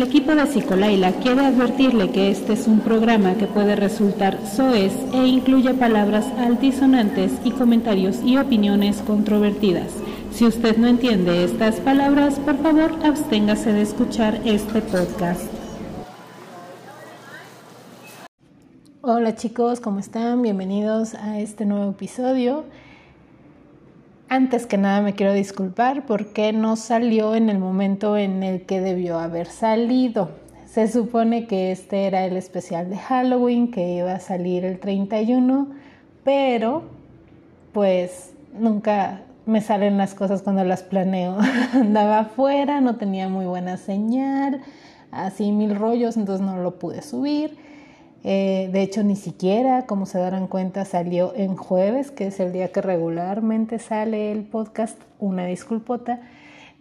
El 0.00 0.06
equipo 0.06 0.34
de 0.34 0.46
Psicolaila 0.46 1.12
quiere 1.12 1.44
advertirle 1.44 2.10
que 2.10 2.30
este 2.30 2.54
es 2.54 2.66
un 2.66 2.80
programa 2.80 3.34
que 3.34 3.46
puede 3.46 3.76
resultar 3.76 4.38
soez 4.46 4.94
e 5.12 5.26
incluye 5.26 5.74
palabras 5.74 6.24
altisonantes 6.38 7.32
y 7.44 7.50
comentarios 7.50 8.16
y 8.24 8.38
opiniones 8.38 9.02
controvertidas. 9.02 9.92
Si 10.32 10.46
usted 10.46 10.78
no 10.78 10.86
entiende 10.86 11.44
estas 11.44 11.80
palabras, 11.80 12.38
por 12.38 12.56
favor 12.62 12.92
absténgase 13.04 13.74
de 13.74 13.82
escuchar 13.82 14.40
este 14.46 14.80
podcast. 14.80 15.44
Hola 19.02 19.36
chicos, 19.36 19.80
¿cómo 19.80 19.98
están? 20.00 20.40
Bienvenidos 20.40 21.12
a 21.12 21.40
este 21.40 21.66
nuevo 21.66 21.90
episodio. 21.90 22.64
Antes 24.32 24.64
que 24.64 24.78
nada 24.78 25.02
me 25.02 25.14
quiero 25.14 25.32
disculpar 25.32 26.06
porque 26.06 26.52
no 26.52 26.76
salió 26.76 27.34
en 27.34 27.48
el 27.48 27.58
momento 27.58 28.16
en 28.16 28.44
el 28.44 28.64
que 28.64 28.80
debió 28.80 29.18
haber 29.18 29.48
salido. 29.48 30.30
Se 30.66 30.86
supone 30.86 31.48
que 31.48 31.72
este 31.72 32.06
era 32.06 32.24
el 32.24 32.36
especial 32.36 32.88
de 32.90 32.96
Halloween 32.96 33.72
que 33.72 33.96
iba 33.96 34.12
a 34.12 34.20
salir 34.20 34.64
el 34.64 34.78
31, 34.78 35.66
pero 36.22 36.84
pues 37.72 38.32
nunca 38.56 39.22
me 39.46 39.62
salen 39.62 39.98
las 39.98 40.14
cosas 40.14 40.42
cuando 40.42 40.62
las 40.62 40.84
planeo. 40.84 41.36
Andaba 41.74 42.20
afuera, 42.20 42.80
no 42.80 42.94
tenía 42.94 43.28
muy 43.28 43.46
buena 43.46 43.78
señal, 43.78 44.60
así 45.10 45.50
mil 45.50 45.74
rollos, 45.74 46.16
entonces 46.16 46.46
no 46.46 46.56
lo 46.58 46.78
pude 46.78 47.02
subir. 47.02 47.58
Eh, 48.22 48.68
de 48.72 48.82
hecho, 48.82 49.02
ni 49.02 49.16
siquiera, 49.16 49.86
como 49.86 50.04
se 50.06 50.18
darán 50.18 50.46
cuenta, 50.46 50.84
salió 50.84 51.32
en 51.34 51.56
jueves, 51.56 52.10
que 52.10 52.26
es 52.26 52.38
el 52.40 52.52
día 52.52 52.70
que 52.70 52.82
regularmente 52.82 53.78
sale 53.78 54.30
el 54.30 54.42
podcast, 54.42 55.00
una 55.18 55.46
disculpota, 55.46 56.20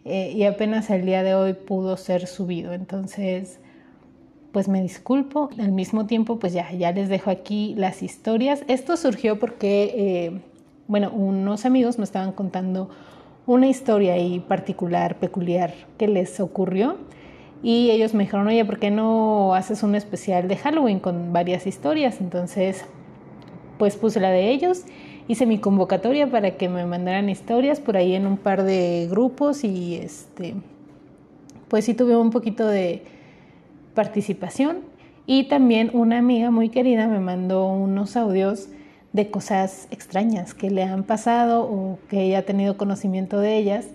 eh, 0.05 0.31
y 0.36 0.44
apenas 0.44 0.89
el 0.89 1.05
día 1.05 1.23
de 1.23 1.36
hoy 1.36 1.53
pudo 1.53 1.95
ser 1.97 2.27
subido. 2.27 2.73
Entonces, 2.73 3.59
pues 4.52 4.67
me 4.67 4.81
disculpo. 4.81 5.49
Al 5.59 5.72
mismo 5.72 6.05
tiempo, 6.08 6.39
pues 6.39 6.53
ya, 6.53 6.72
ya 6.72 6.91
les 6.91 7.09
dejo 7.09 7.30
aquí 7.30 7.73
las 7.77 8.03
historias. 8.03 8.64
Esto 8.67 8.97
surgió 8.97 9.39
porque, 9.39 9.94
eh, 9.95 10.42
bueno, 10.88 11.11
unos 11.11 11.66
amigos 11.66 11.97
me 11.97 12.03
estaban 12.03 12.31
contando 12.33 12.89
una 13.45 13.67
historia 13.67 14.14
ahí 14.14 14.39
particular, 14.39 15.17
peculiar, 15.17 15.73
que 15.97 16.08
les 16.08 16.39
ocurrió 16.39 16.97
y 17.61 17.91
ellos 17.91 18.13
me 18.13 18.23
dijeron, 18.23 18.47
oye, 18.47 18.63
¿por 18.63 18.79
qué 18.79 18.89
no 18.89 19.53
haces 19.53 19.83
un 19.83 19.95
especial 19.95 20.47
de 20.47 20.55
Halloween 20.55 20.99
con 20.99 21.33
varias 21.33 21.67
historias? 21.67 22.21
Entonces, 22.21 22.85
pues 23.77 23.97
puse 23.97 24.19
la 24.19 24.29
de 24.29 24.49
ellos, 24.49 24.83
hice 25.27 25.45
mi 25.45 25.57
convocatoria 25.57 26.30
para 26.30 26.52
que 26.52 26.69
me 26.69 26.85
mandaran 26.85 27.30
historias 27.30 27.80
por 27.80 27.97
ahí 27.97 28.15
en 28.15 28.27
un 28.27 28.37
par 28.37 28.63
de 28.63 29.07
grupos 29.09 29.63
y 29.63 29.95
este, 29.95 30.55
pues 31.67 31.85
sí 31.85 31.93
tuve 31.93 32.15
un 32.15 32.30
poquito 32.30 32.65
de 32.65 33.03
participación. 33.93 34.80
Y 35.25 35.43
también 35.43 35.91
una 35.93 36.17
amiga 36.17 36.49
muy 36.49 36.69
querida 36.69 37.07
me 37.07 37.19
mandó 37.19 37.67
unos 37.67 38.15
audios 38.15 38.69
de 39.13 39.30
cosas 39.30 39.87
extrañas 39.91 40.53
que 40.53 40.69
le 40.71 40.83
han 40.83 41.03
pasado 41.03 41.63
o 41.63 41.99
que 42.09 42.23
ella 42.23 42.39
ha 42.39 42.43
tenido 42.43 42.77
conocimiento 42.77 43.39
de 43.39 43.57
ellas 43.57 43.87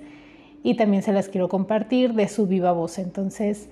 y 0.65 0.75
también 0.75 1.03
se 1.03 1.13
las 1.13 1.29
quiero 1.29 1.49
compartir 1.49 2.15
de 2.15 2.27
su 2.27 2.47
viva 2.47 2.73
voz. 2.73 2.99
Entonces, 2.99 3.69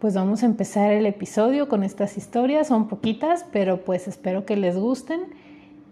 pues 0.00 0.14
vamos 0.14 0.42
a 0.42 0.46
empezar 0.46 0.92
el 0.92 1.06
episodio 1.06 1.68
con 1.68 1.84
estas 1.84 2.18
historias, 2.18 2.66
son 2.66 2.88
poquitas, 2.88 3.46
pero 3.52 3.84
pues 3.84 4.08
espero 4.08 4.44
que 4.44 4.56
les 4.56 4.76
gusten. 4.76 5.20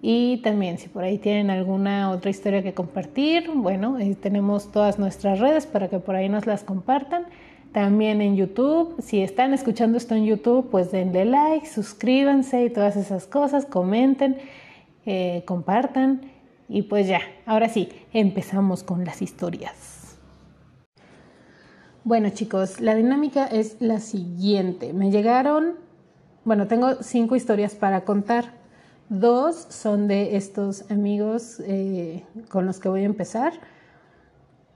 Y 0.02 0.38
también 0.38 0.78
si 0.78 0.88
por 0.88 1.04
ahí 1.04 1.18
tienen 1.18 1.48
alguna 1.48 2.10
otra 2.10 2.30
historia 2.30 2.62
que 2.62 2.74
compartir, 2.74 3.50
bueno, 3.54 3.98
tenemos 4.20 4.70
todas 4.72 4.98
nuestras 4.98 5.38
redes 5.38 5.64
para 5.64 5.88
que 5.88 6.00
por 6.00 6.16
ahí 6.16 6.28
nos 6.28 6.44
las 6.44 6.64
compartan. 6.64 7.26
También 7.72 8.20
en 8.20 8.36
YouTube, 8.36 8.96
si 9.00 9.22
están 9.22 9.54
escuchando 9.54 9.96
esto 9.96 10.16
en 10.16 10.24
YouTube, 10.24 10.70
pues 10.70 10.90
denle 10.90 11.24
like, 11.24 11.66
suscríbanse 11.66 12.64
y 12.64 12.70
todas 12.70 12.96
esas 12.96 13.26
cosas, 13.26 13.64
comenten, 13.64 14.38
eh, 15.06 15.44
compartan. 15.46 16.22
Y 16.68 16.82
pues 16.82 17.06
ya, 17.06 17.20
ahora 17.44 17.68
sí, 17.68 17.90
empezamos 18.12 18.82
con 18.82 19.04
las 19.04 19.22
historias. 19.22 19.95
Bueno 22.06 22.30
chicos, 22.30 22.80
la 22.80 22.94
dinámica 22.94 23.46
es 23.46 23.78
la 23.80 23.98
siguiente. 23.98 24.92
Me 24.92 25.10
llegaron, 25.10 25.72
bueno, 26.44 26.68
tengo 26.68 27.02
cinco 27.02 27.34
historias 27.34 27.74
para 27.74 28.02
contar. 28.02 28.52
Dos 29.08 29.66
son 29.70 30.06
de 30.06 30.36
estos 30.36 30.88
amigos 30.88 31.60
eh, 31.66 32.22
con 32.48 32.64
los 32.64 32.78
que 32.78 32.88
voy 32.88 33.00
a 33.00 33.06
empezar. 33.06 33.54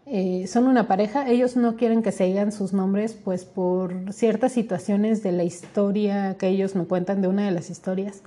Eh, 0.06 0.48
son 0.48 0.66
una 0.66 0.88
pareja, 0.88 1.28
ellos 1.28 1.54
no 1.54 1.76
quieren 1.76 2.02
que 2.02 2.10
se 2.10 2.24
digan 2.24 2.50
sus 2.50 2.72
nombres, 2.72 3.12
pues 3.12 3.44
por 3.44 4.12
ciertas 4.12 4.50
situaciones 4.50 5.22
de 5.22 5.30
la 5.30 5.44
historia 5.44 6.36
que 6.36 6.48
ellos 6.48 6.74
me 6.74 6.84
cuentan 6.84 7.22
de 7.22 7.28
una 7.28 7.44
de 7.44 7.52
las 7.52 7.70
historias, 7.70 8.22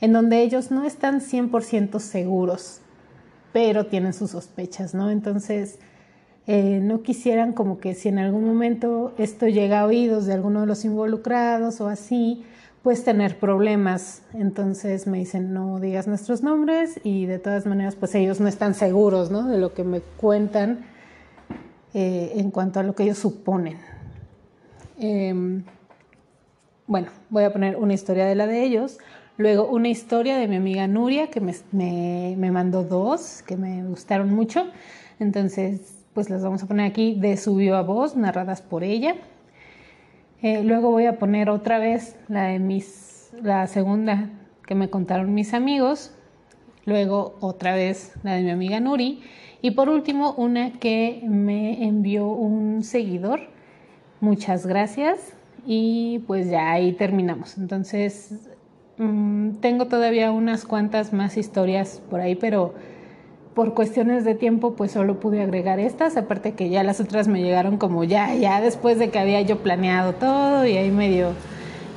en 0.00 0.12
donde 0.12 0.42
ellos 0.42 0.72
no 0.72 0.84
están 0.84 1.20
100% 1.20 2.00
seguros, 2.00 2.80
pero 3.52 3.86
tienen 3.86 4.12
sus 4.12 4.32
sospechas, 4.32 4.92
¿no? 4.92 5.08
Entonces, 5.08 5.78
eh, 6.52 6.80
no 6.82 7.02
quisieran 7.02 7.52
como 7.52 7.78
que 7.78 7.94
si 7.94 8.08
en 8.08 8.18
algún 8.18 8.44
momento 8.44 9.14
esto 9.18 9.46
llega 9.46 9.82
a 9.82 9.86
oídos 9.86 10.26
de 10.26 10.32
alguno 10.32 10.62
de 10.62 10.66
los 10.66 10.84
involucrados 10.84 11.80
o 11.80 11.86
así, 11.86 12.44
pues 12.82 13.04
tener 13.04 13.38
problemas. 13.38 14.22
Entonces 14.34 15.06
me 15.06 15.18
dicen, 15.18 15.54
no 15.54 15.78
digas 15.78 16.08
nuestros 16.08 16.42
nombres 16.42 16.98
y 17.04 17.26
de 17.26 17.38
todas 17.38 17.66
maneras, 17.66 17.94
pues 17.94 18.16
ellos 18.16 18.40
no 18.40 18.48
están 18.48 18.74
seguros 18.74 19.30
¿no? 19.30 19.46
de 19.46 19.58
lo 19.58 19.74
que 19.74 19.84
me 19.84 20.00
cuentan 20.00 20.80
eh, 21.94 22.32
en 22.34 22.50
cuanto 22.50 22.80
a 22.80 22.82
lo 22.82 22.96
que 22.96 23.04
ellos 23.04 23.18
suponen. 23.18 23.78
Em, 24.98 25.62
bueno, 26.88 27.10
voy 27.28 27.44
a 27.44 27.52
poner 27.52 27.76
una 27.76 27.94
historia 27.94 28.26
de 28.26 28.34
la 28.34 28.48
de 28.48 28.64
ellos. 28.64 28.98
Luego 29.36 29.68
una 29.68 29.86
historia 29.86 30.36
de 30.36 30.48
mi 30.48 30.56
amiga 30.56 30.88
Nuria, 30.88 31.30
que 31.30 31.40
me, 31.40 31.54
me, 31.70 32.34
me 32.36 32.50
mandó 32.50 32.82
dos, 32.82 33.44
que 33.46 33.56
me 33.56 33.84
gustaron 33.84 34.34
mucho. 34.34 34.66
Entonces 35.20 35.99
pues 36.20 36.28
las 36.28 36.42
vamos 36.42 36.62
a 36.62 36.66
poner 36.66 36.84
aquí 36.84 37.14
de 37.14 37.38
su 37.38 37.54
viva 37.54 37.80
voz, 37.80 38.14
narradas 38.14 38.60
por 38.60 38.84
ella. 38.84 39.14
Eh, 40.42 40.62
luego 40.62 40.90
voy 40.90 41.06
a 41.06 41.18
poner 41.18 41.48
otra 41.48 41.78
vez 41.78 42.14
la 42.28 42.42
de 42.42 42.58
mis, 42.58 43.30
la 43.42 43.66
segunda 43.66 44.28
que 44.66 44.74
me 44.74 44.90
contaron 44.90 45.32
mis 45.32 45.54
amigos. 45.54 46.12
Luego 46.84 47.38
otra 47.40 47.74
vez 47.74 48.12
la 48.22 48.34
de 48.34 48.42
mi 48.42 48.50
amiga 48.50 48.80
Nuri. 48.80 49.22
Y 49.62 49.70
por 49.70 49.88
último, 49.88 50.34
una 50.34 50.72
que 50.72 51.22
me 51.26 51.86
envió 51.86 52.26
un 52.26 52.82
seguidor. 52.82 53.40
Muchas 54.20 54.66
gracias. 54.66 55.32
Y 55.64 56.18
pues 56.26 56.50
ya 56.50 56.70
ahí 56.70 56.92
terminamos. 56.92 57.56
Entonces, 57.56 58.50
mm, 58.98 59.52
tengo 59.62 59.86
todavía 59.86 60.32
unas 60.32 60.66
cuantas 60.66 61.14
más 61.14 61.38
historias 61.38 62.02
por 62.10 62.20
ahí, 62.20 62.34
pero 62.34 62.74
por 63.54 63.74
cuestiones 63.74 64.24
de 64.24 64.34
tiempo 64.34 64.74
pues 64.74 64.92
solo 64.92 65.18
pude 65.18 65.42
agregar 65.42 65.80
estas, 65.80 66.16
aparte 66.16 66.52
que 66.52 66.70
ya 66.70 66.82
las 66.82 67.00
otras 67.00 67.28
me 67.28 67.42
llegaron 67.42 67.78
como 67.78 68.04
ya, 68.04 68.34
ya 68.34 68.60
después 68.60 68.98
de 68.98 69.10
que 69.10 69.18
había 69.18 69.40
yo 69.40 69.58
planeado 69.58 70.14
todo 70.14 70.66
y 70.66 70.76
ahí 70.76 70.90
medio 70.90 71.32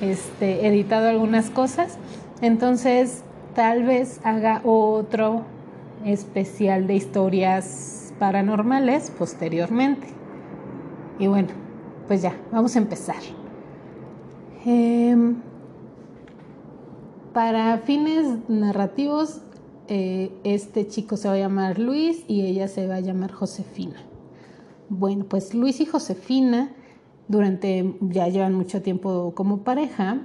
este, 0.02 0.68
editado 0.68 1.10
algunas 1.10 1.50
cosas. 1.50 1.98
Entonces 2.42 3.24
tal 3.54 3.84
vez 3.84 4.20
haga 4.24 4.62
otro 4.64 5.44
especial 6.06 6.88
de 6.88 6.96
historias 6.96 8.14
paranormales 8.20 9.12
posteriormente. 9.12 10.08
Y 11.20 11.28
bueno, 11.28 11.50
pues 12.08 12.22
ya, 12.22 12.36
vamos 12.52 12.76
a 12.76 12.80
empezar. 12.80 13.22
Em, 14.66 15.36
para 17.34 17.78
fines 17.80 18.38
narrativos 18.48 19.42
eh, 19.88 20.32
este 20.44 20.88
chico 20.88 21.18
se 21.18 21.28
va 21.28 21.36
a 21.36 21.38
llamar 21.40 21.80
Luis 21.80 22.24
y 22.28 22.42
ella 22.42 22.68
se 22.68 22.88
va 22.88 22.96
a 22.96 23.00
llamar 23.00 23.32
Josefina. 23.32 23.96
Bueno, 24.90 25.26
pues 25.26 25.54
Luis 25.54 25.80
y 25.82 25.86
Josefina 25.86 26.72
durante 27.28 27.96
ya 28.02 28.28
llevan 28.28 28.54
mucho 28.54 28.82
tiempo 28.82 29.34
como 29.36 29.64
pareja 29.64 30.22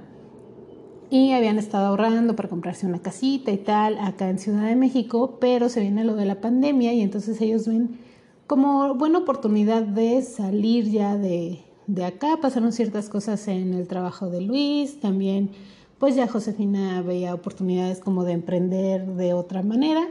y 1.09 1.31
habían 1.31 1.57
estado 1.57 1.87
ahorrando 1.87 2.35
para 2.35 2.49
comprarse 2.49 2.85
una 2.85 2.99
casita 2.99 3.51
y 3.51 3.57
tal 3.57 3.97
acá 3.99 4.29
en 4.29 4.37
Ciudad 4.37 4.67
de 4.67 4.75
México, 4.75 5.37
pero 5.41 5.69
se 5.69 5.81
viene 5.81 6.03
lo 6.03 6.15
de 6.15 6.25
la 6.25 6.39
pandemia 6.39 6.93
y 6.93 7.01
entonces 7.01 7.41
ellos 7.41 7.67
ven 7.67 7.99
como 8.47 8.93
buena 8.95 9.19
oportunidad 9.19 9.83
de 9.83 10.21
salir 10.21 10.85
ya 10.89 11.17
de, 11.17 11.59
de 11.87 12.05
acá. 12.05 12.37
Pasaron 12.41 12.71
ciertas 12.71 13.09
cosas 13.09 13.47
en 13.47 13.73
el 13.73 13.87
trabajo 13.87 14.29
de 14.29 14.41
Luis, 14.41 14.99
también 14.99 15.51
pues 15.99 16.15
ya 16.15 16.27
Josefina 16.27 17.01
veía 17.01 17.33
oportunidades 17.33 17.99
como 17.99 18.23
de 18.23 18.33
emprender 18.33 19.05
de 19.05 19.33
otra 19.33 19.61
manera 19.61 20.07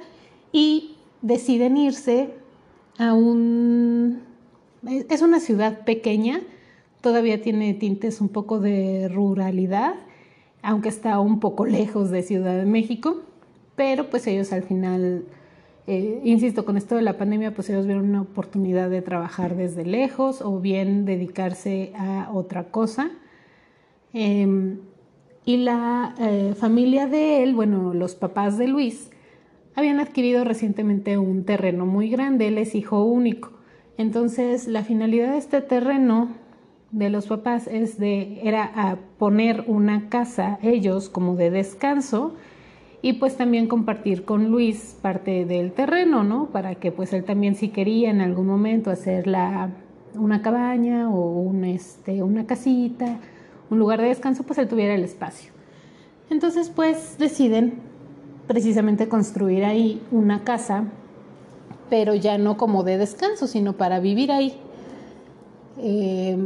y 0.53 0.97
deciden 1.23 1.77
irse 1.77 2.31
a 2.99 3.15
un... 3.15 4.23
Es 4.85 5.23
una 5.23 5.41
ciudad 5.41 5.85
pequeña, 5.85 6.41
todavía 7.01 7.43
tiene 7.43 7.75
tintes 7.75 8.21
un 8.21 8.29
poco 8.29 8.61
de 8.61 9.09
ruralidad, 9.09 9.95
aunque 10.63 10.89
está 10.89 11.19
un 11.19 11.41
poco 11.41 11.67
lejos 11.67 12.11
de 12.11 12.23
Ciudad 12.23 12.57
de 12.57 12.67
México, 12.67 13.23
pero 13.75 14.09
pues 14.11 14.27
ellos 14.27 14.53
al 14.53 14.63
final 14.63 15.25
eh, 15.91 16.21
insisto, 16.23 16.67
con 16.67 16.77
esto 16.77 16.97
de 16.97 17.03
la 17.03 17.17
pandemia, 17.17 17.55
pues 17.55 17.71
ellos 17.71 17.87
vieron 17.87 18.11
una 18.11 18.21
oportunidad 18.21 18.91
de 18.91 19.01
trabajar 19.01 19.57
desde 19.57 19.87
lejos 19.87 20.43
o 20.43 20.61
bien 20.61 21.07
dedicarse 21.07 21.93
a 21.97 22.29
otra 22.31 22.65
cosa. 22.65 23.11
Em, 24.13 24.81
y 25.49 25.57
la 25.57 26.15
eh, 26.21 26.55
familia 26.59 27.07
de 27.07 27.43
él, 27.43 27.55
bueno, 27.55 27.95
los 27.95 28.15
papás 28.15 28.59
de 28.59 28.69
Luis, 28.69 29.11
habían 29.75 29.99
adquirido 29.99 30.45
recientemente 30.45 31.17
un 31.17 31.45
terreno 31.45 31.87
muy 31.87 32.11
grande, 32.11 32.49
él 32.49 32.59
es 32.59 32.75
hijo 32.75 33.03
único. 33.03 33.53
Entonces, 33.97 34.69
la 34.69 34.85
finalidad 34.85 35.33
de 35.33 35.39
este 35.39 35.63
terreno 35.63 36.29
de 36.91 37.09
los 37.09 37.29
papás 37.29 37.67
es 37.67 37.99
de, 37.99 38.43
era 38.47 38.63
a 38.63 38.97
poner 39.17 39.65
una 39.67 40.11
casa, 40.11 40.59
ellos 40.61 41.09
como 41.09 41.35
de 41.35 41.51
descanso, 41.51 42.35
y 43.01 43.15
pues 43.15 43.39
también 43.39 43.69
compartir 43.69 44.27
con 44.27 44.51
Luis 44.51 44.99
parte 45.01 45.47
del 45.47 45.73
terreno, 45.73 46.25
¿no? 46.25 46.51
Para 46.51 46.75
que 46.75 46.93
pues 46.93 47.15
él 47.15 47.25
también 47.25 47.55
si 47.55 47.71
quería 47.71 48.11
en 48.11 48.21
algún 48.21 48.49
momento 48.49 48.91
hacer 48.91 49.27
la, 49.27 49.71
una 50.15 50.43
cabaña 50.43 51.09
o 51.09 51.41
un, 51.41 51.65
este, 51.65 52.23
una 52.23 52.47
casita, 52.47 53.19
un 53.71 53.79
lugar 53.79 54.01
de 54.01 54.09
descanso, 54.09 54.43
pues 54.45 54.59
él 54.59 54.69
tuviera 54.69 54.95
el 54.95 55.05
espacio. 55.05 55.53
Entonces 56.31 56.71
pues 56.75 57.17
deciden 57.19 57.81
precisamente 58.47 59.09
construir 59.09 59.65
ahí 59.65 60.03
una 60.11 60.45
casa, 60.45 60.85
pero 61.91 62.15
ya 62.15 62.39
no 62.39 62.57
como 62.57 62.83
de 62.83 62.99
descanso, 62.99 63.47
sino 63.47 63.75
para 63.75 64.01
vivir 64.01 64.33
ahí. 64.33 64.59
Eh, 65.79 66.39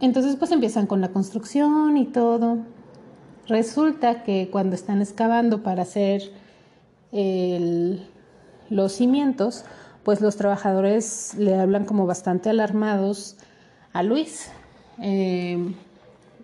entonces 0.00 0.36
pues 0.36 0.50
empiezan 0.50 0.86
con 0.86 1.00
la 1.00 1.08
construcción 1.08 1.96
y 1.96 2.06
todo. 2.06 2.58
Resulta 3.46 4.22
que 4.22 4.48
cuando 4.50 4.74
están 4.76 5.02
excavando 5.02 5.62
para 5.62 5.82
hacer 5.82 6.30
los 8.70 8.92
cimientos, 8.92 9.64
pues 10.04 10.20
los 10.20 10.36
trabajadores 10.36 11.34
le 11.36 11.58
hablan 11.58 11.84
como 11.84 12.06
bastante 12.06 12.50
alarmados 12.50 13.36
a 13.92 14.02
Luis. 14.02 14.50
Eh, 15.02 15.74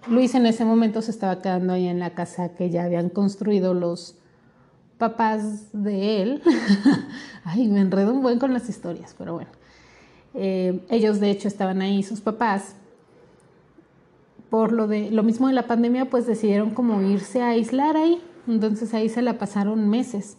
Luis 0.08 0.35
en 0.35 0.47
ese 0.47 0.64
momento 0.64 1.03
se 1.03 1.11
estaba 1.11 1.43
quedando 1.43 1.73
ahí 1.73 1.88
en 1.88 1.99
la 1.99 2.11
casa 2.11 2.50
que 2.55 2.70
ya 2.70 2.85
habían 2.85 3.08
construido 3.08 3.75
los 3.75 4.17
papás 4.99 5.69
de 5.73 6.23
él. 6.23 6.43
Ay, 7.44 7.69
me 7.69 7.81
enredo 7.81 8.12
un 8.12 8.23
buen 8.23 8.38
con 8.38 8.53
las 8.53 8.69
historias, 8.69 9.14
pero 9.19 9.35
bueno. 9.35 9.50
Eh, 10.35 10.85
ellos 10.91 11.19
de 11.19 11.31
hecho 11.31 11.49
estaban 11.49 11.82
ahí, 11.82 12.03
sus 12.03 12.20
papás, 12.20 12.76
por 14.50 14.73
lo 14.73 14.87
de 14.87 15.11
lo 15.11 15.23
mismo 15.23 15.49
de 15.49 15.55
la 15.55 15.67
pandemia, 15.67 16.05
pues 16.05 16.26
decidieron 16.26 16.70
como 16.70 17.03
irse 17.03 17.43
a 17.43 17.49
aislar 17.49 17.97
ahí. 17.97 18.23
Entonces 18.47 18.94
ahí 18.94 19.08
se 19.08 19.23
la 19.23 19.38
pasaron 19.38 19.88
meses. 19.88 20.37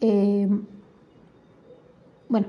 Eh, 0.00 0.48
bueno, 2.28 2.46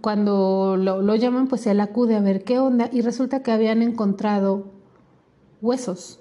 cuando 0.00 0.76
lo, 0.78 1.02
lo, 1.02 1.14
llaman, 1.16 1.48
pues 1.48 1.66
él 1.66 1.80
acude 1.80 2.14
a 2.14 2.20
ver 2.20 2.44
qué 2.44 2.60
onda 2.60 2.88
y 2.92 3.00
resulta 3.00 3.42
que 3.42 3.50
habían 3.50 3.82
encontrado 3.82 4.75
huesos. 5.60 6.20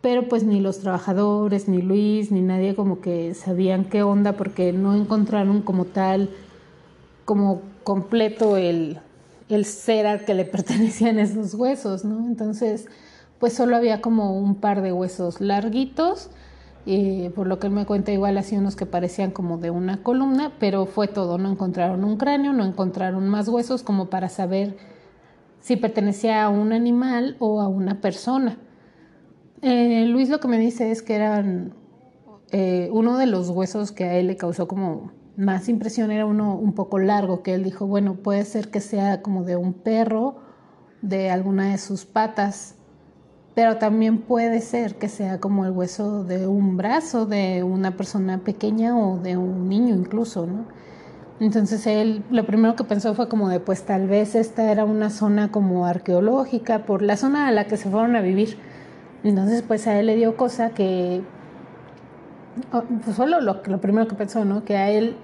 Pero 0.00 0.28
pues 0.28 0.44
ni 0.44 0.60
los 0.60 0.78
trabajadores, 0.78 1.68
ni 1.68 1.82
Luis, 1.82 2.30
ni 2.30 2.40
nadie 2.40 2.74
como 2.74 3.00
que 3.00 3.34
sabían 3.34 3.84
qué 3.84 4.02
onda 4.02 4.34
porque 4.34 4.72
no 4.72 4.94
encontraron 4.94 5.62
como 5.62 5.84
tal, 5.84 6.30
como 7.24 7.62
completo 7.82 8.56
el, 8.56 9.00
el 9.48 9.64
ser 9.64 10.06
al 10.06 10.24
que 10.24 10.34
le 10.34 10.44
pertenecían 10.46 11.18
esos 11.18 11.54
huesos, 11.54 12.04
¿no? 12.04 12.26
Entonces, 12.26 12.86
pues 13.40 13.52
solo 13.52 13.76
había 13.76 14.00
como 14.00 14.38
un 14.38 14.54
par 14.54 14.82
de 14.82 14.92
huesos 14.92 15.40
larguitos, 15.40 16.30
y 16.90 17.28
por 17.28 17.46
lo 17.46 17.58
que 17.58 17.66
él 17.66 17.74
me 17.74 17.84
cuenta 17.84 18.12
igual 18.12 18.38
así 18.38 18.56
unos 18.56 18.74
que 18.74 18.86
parecían 18.86 19.30
como 19.30 19.58
de 19.58 19.70
una 19.70 20.02
columna, 20.02 20.52
pero 20.58 20.86
fue 20.86 21.06
todo, 21.06 21.36
no 21.36 21.50
encontraron 21.50 22.02
un 22.02 22.16
cráneo, 22.16 22.54
no 22.54 22.64
encontraron 22.64 23.28
más 23.28 23.46
huesos 23.48 23.82
como 23.82 24.06
para 24.06 24.30
saber 24.30 24.78
si 25.60 25.76
pertenecía 25.76 26.44
a 26.44 26.48
un 26.48 26.72
animal 26.72 27.36
o 27.38 27.60
a 27.60 27.68
una 27.68 28.00
persona. 28.00 28.58
Eh, 29.62 30.06
Luis 30.06 30.28
lo 30.28 30.40
que 30.40 30.48
me 30.48 30.58
dice 30.58 30.90
es 30.90 31.02
que 31.02 31.14
eran 31.14 31.74
eh, 32.52 32.88
uno 32.92 33.18
de 33.18 33.26
los 33.26 33.50
huesos 33.50 33.92
que 33.92 34.04
a 34.04 34.14
él 34.14 34.28
le 34.28 34.36
causó 34.36 34.68
como 34.68 35.12
más 35.36 35.68
impresión 35.68 36.10
era 36.10 36.26
uno 36.26 36.56
un 36.56 36.72
poco 36.72 36.98
largo, 36.98 37.42
que 37.42 37.54
él 37.54 37.62
dijo, 37.62 37.86
bueno, 37.86 38.14
puede 38.16 38.44
ser 38.44 38.70
que 38.70 38.80
sea 38.80 39.22
como 39.22 39.44
de 39.44 39.56
un 39.56 39.72
perro, 39.72 40.40
de 41.02 41.30
alguna 41.30 41.70
de 41.70 41.78
sus 41.78 42.04
patas, 42.04 42.74
pero 43.54 43.76
también 43.78 44.18
puede 44.18 44.60
ser 44.60 44.96
que 44.96 45.08
sea 45.08 45.38
como 45.40 45.64
el 45.64 45.70
hueso 45.70 46.24
de 46.24 46.46
un 46.46 46.76
brazo 46.76 47.26
de 47.26 47.62
una 47.62 47.96
persona 47.96 48.38
pequeña 48.38 48.96
o 48.98 49.18
de 49.18 49.36
un 49.36 49.68
niño 49.68 49.94
incluso, 49.94 50.46
¿no? 50.46 50.66
Entonces 51.40 51.86
él 51.86 52.24
lo 52.30 52.44
primero 52.44 52.74
que 52.74 52.84
pensó 52.84 53.14
fue 53.14 53.28
como 53.28 53.48
de 53.48 53.60
pues 53.60 53.84
tal 53.84 54.08
vez 54.08 54.34
esta 54.34 54.72
era 54.72 54.84
una 54.84 55.10
zona 55.10 55.52
como 55.52 55.86
arqueológica 55.86 56.80
por 56.84 57.02
la 57.02 57.16
zona 57.16 57.46
a 57.46 57.52
la 57.52 57.66
que 57.66 57.76
se 57.76 57.88
fueron 57.88 58.16
a 58.16 58.20
vivir. 58.20 58.58
Entonces 59.22 59.62
pues 59.62 59.86
a 59.86 59.98
él 59.98 60.06
le 60.06 60.16
dio 60.16 60.36
cosa 60.36 60.70
que 60.70 61.22
oh, 62.72 62.82
pues 63.04 63.16
solo 63.16 63.40
lo, 63.40 63.62
lo 63.64 63.80
primero 63.80 64.08
que 64.08 64.16
pensó, 64.16 64.44
¿no? 64.44 64.64
Que 64.64 64.76
a 64.76 64.90
él 64.90 65.16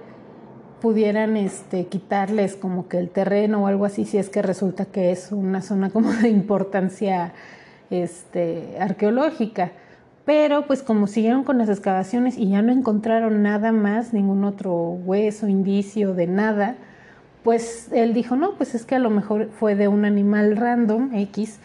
pudieran 0.81 1.35
este, 1.35 1.87
quitarles 1.87 2.55
como 2.55 2.87
que 2.87 2.97
el 2.99 3.09
terreno 3.09 3.63
o 3.63 3.67
algo 3.67 3.85
así, 3.85 4.05
si 4.05 4.17
es 4.17 4.29
que 4.29 4.41
resulta 4.41 4.85
que 4.85 5.11
es 5.11 5.31
una 5.31 5.61
zona 5.61 5.89
como 5.89 6.11
de 6.13 6.29
importancia 6.29 7.33
este, 7.89 8.77
arqueológica. 8.79 9.71
Pero 10.25 10.65
pues 10.65 10.81
como 10.81 11.07
siguieron 11.07 11.43
con 11.43 11.57
las 11.57 11.69
excavaciones 11.69 12.37
y 12.37 12.49
ya 12.49 12.61
no 12.61 12.71
encontraron 12.71 13.43
nada 13.43 13.71
más, 13.71 14.13
ningún 14.13 14.43
otro 14.43 14.73
hueso, 14.73 15.47
indicio 15.47 16.13
de 16.13 16.27
nada, 16.27 16.75
pues 17.43 17.89
él 17.91 18.13
dijo, 18.13 18.35
no, 18.35 18.55
pues 18.55 18.73
es 18.73 18.85
que 18.85 18.95
a 18.95 18.99
lo 18.99 19.11
mejor 19.11 19.49
fue 19.51 19.75
de 19.75 19.87
un 19.87 20.03
animal 20.03 20.57
random 20.57 21.13
X 21.13 21.59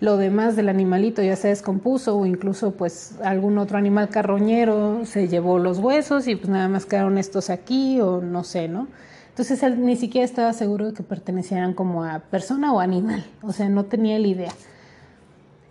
lo 0.00 0.16
demás 0.16 0.54
del 0.54 0.68
animalito 0.68 1.22
ya 1.22 1.34
se 1.34 1.48
descompuso 1.48 2.18
o 2.18 2.26
incluso 2.26 2.72
pues 2.72 3.18
algún 3.22 3.58
otro 3.58 3.78
animal 3.78 4.08
carroñero 4.08 5.06
se 5.06 5.28
llevó 5.28 5.58
los 5.58 5.78
huesos 5.78 6.28
y 6.28 6.36
pues 6.36 6.50
nada 6.50 6.68
más 6.68 6.84
quedaron 6.84 7.16
estos 7.16 7.48
aquí 7.48 8.00
o 8.00 8.20
no 8.20 8.44
sé, 8.44 8.68
¿no? 8.68 8.88
Entonces 9.30 9.62
él 9.62 9.84
ni 9.84 9.96
siquiera 9.96 10.24
estaba 10.24 10.52
seguro 10.52 10.86
de 10.86 10.94
que 10.94 11.02
pertenecieran 11.02 11.74
como 11.74 12.04
a 12.04 12.18
persona 12.18 12.72
o 12.72 12.80
animal, 12.80 13.24
o 13.42 13.52
sea, 13.52 13.68
no 13.68 13.84
tenía 13.84 14.18
la 14.18 14.26
idea. 14.26 14.52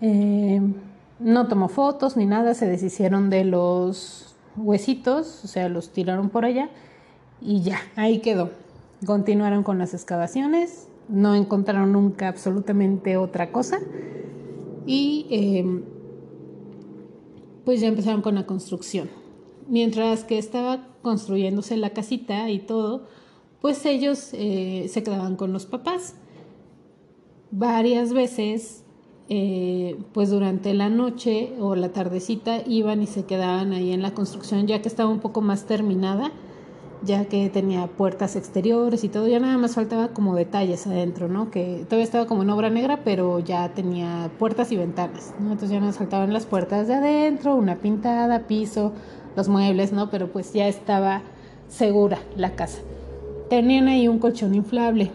Eh, 0.01 0.61
no 1.19 1.47
tomó 1.47 1.69
fotos 1.69 2.17
ni 2.17 2.25
nada, 2.25 2.53
se 2.53 2.67
deshicieron 2.67 3.29
de 3.29 3.45
los 3.45 4.35
huesitos, 4.55 5.43
o 5.43 5.47
sea, 5.47 5.69
los 5.69 5.89
tiraron 5.89 6.29
por 6.29 6.45
allá 6.45 6.69
y 7.41 7.61
ya, 7.61 7.79
ahí 7.95 8.19
quedó. 8.19 8.51
Continuaron 9.05 9.63
con 9.63 9.77
las 9.77 9.93
excavaciones, 9.93 10.87
no 11.09 11.35
encontraron 11.35 11.91
nunca 11.91 12.27
absolutamente 12.27 13.17
otra 13.17 13.51
cosa 13.51 13.79
y 14.85 15.27
em, 15.29 15.83
pues 17.65 17.81
ya 17.81 17.87
empezaron 17.87 18.21
con 18.21 18.35
la 18.35 18.45
construcción. 18.45 19.09
Mientras 19.67 20.23
que 20.23 20.37
estaba 20.37 20.87
construyéndose 21.01 21.77
la 21.77 21.91
casita 21.91 22.49
y 22.49 22.59
todo, 22.59 23.07
pues 23.61 23.85
ellos 23.85 24.29
eh, 24.33 24.87
se 24.89 25.03
quedaban 25.03 25.35
con 25.35 25.53
los 25.53 25.65
papás. 25.65 26.15
Varias 27.51 28.13
veces, 28.13 28.82
eh, 29.29 29.97
pues 30.13 30.29
durante 30.29 30.73
la 30.73 30.89
noche 30.89 31.53
o 31.59 31.75
la 31.75 31.89
tardecita 31.89 32.61
iban 32.67 33.01
y 33.01 33.07
se 33.07 33.25
quedaban 33.25 33.71
ahí 33.71 33.93
en 33.93 34.01
la 34.01 34.13
construcción 34.13 34.67
ya 34.67 34.81
que 34.81 34.87
estaba 34.87 35.09
un 35.09 35.19
poco 35.19 35.41
más 35.41 35.65
terminada 35.65 36.31
ya 37.03 37.25
que 37.25 37.49
tenía 37.49 37.87
puertas 37.87 38.35
exteriores 38.35 39.03
y 39.03 39.09
todo, 39.09 39.27
ya 39.27 39.39
nada 39.39 39.57
más 39.57 39.75
faltaba 39.75 40.09
como 40.09 40.35
detalles 40.35 40.87
adentro, 40.87 41.27
¿no? 41.27 41.51
Que 41.51 41.83
todavía 41.85 42.05
estaba 42.05 42.25
como 42.25 42.43
en 42.43 42.49
obra 42.49 42.69
negra, 42.69 43.01
pero 43.03 43.39
ya 43.39 43.69
tenía 43.73 44.31
puertas 44.39 44.71
y 44.71 44.77
ventanas, 44.77 45.33
¿no? 45.39 45.51
Entonces 45.51 45.71
ya 45.71 45.79
nos 45.79 45.97
faltaban 45.97 46.31
las 46.31 46.45
puertas 46.45 46.87
de 46.87 46.95
adentro, 46.95 47.55
una 47.55 47.75
pintada, 47.75 48.47
piso, 48.47 48.93
los 49.35 49.49
muebles, 49.49 49.91
¿no? 49.91 50.09
Pero 50.09 50.31
pues 50.31 50.53
ya 50.53 50.67
estaba 50.67 51.21
segura 51.67 52.19
la 52.37 52.55
casa. 52.55 52.79
Tenían 53.49 53.87
ahí 53.87 54.07
un 54.07 54.19
colchón 54.19 54.55
inflable. 54.55 55.11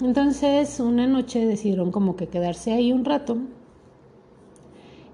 Entonces 0.00 0.80
una 0.80 1.06
noche 1.06 1.44
decidieron 1.46 1.90
como 1.90 2.16
que 2.16 2.28
quedarse 2.28 2.72
ahí 2.72 2.92
un 2.92 3.04
rato 3.04 3.38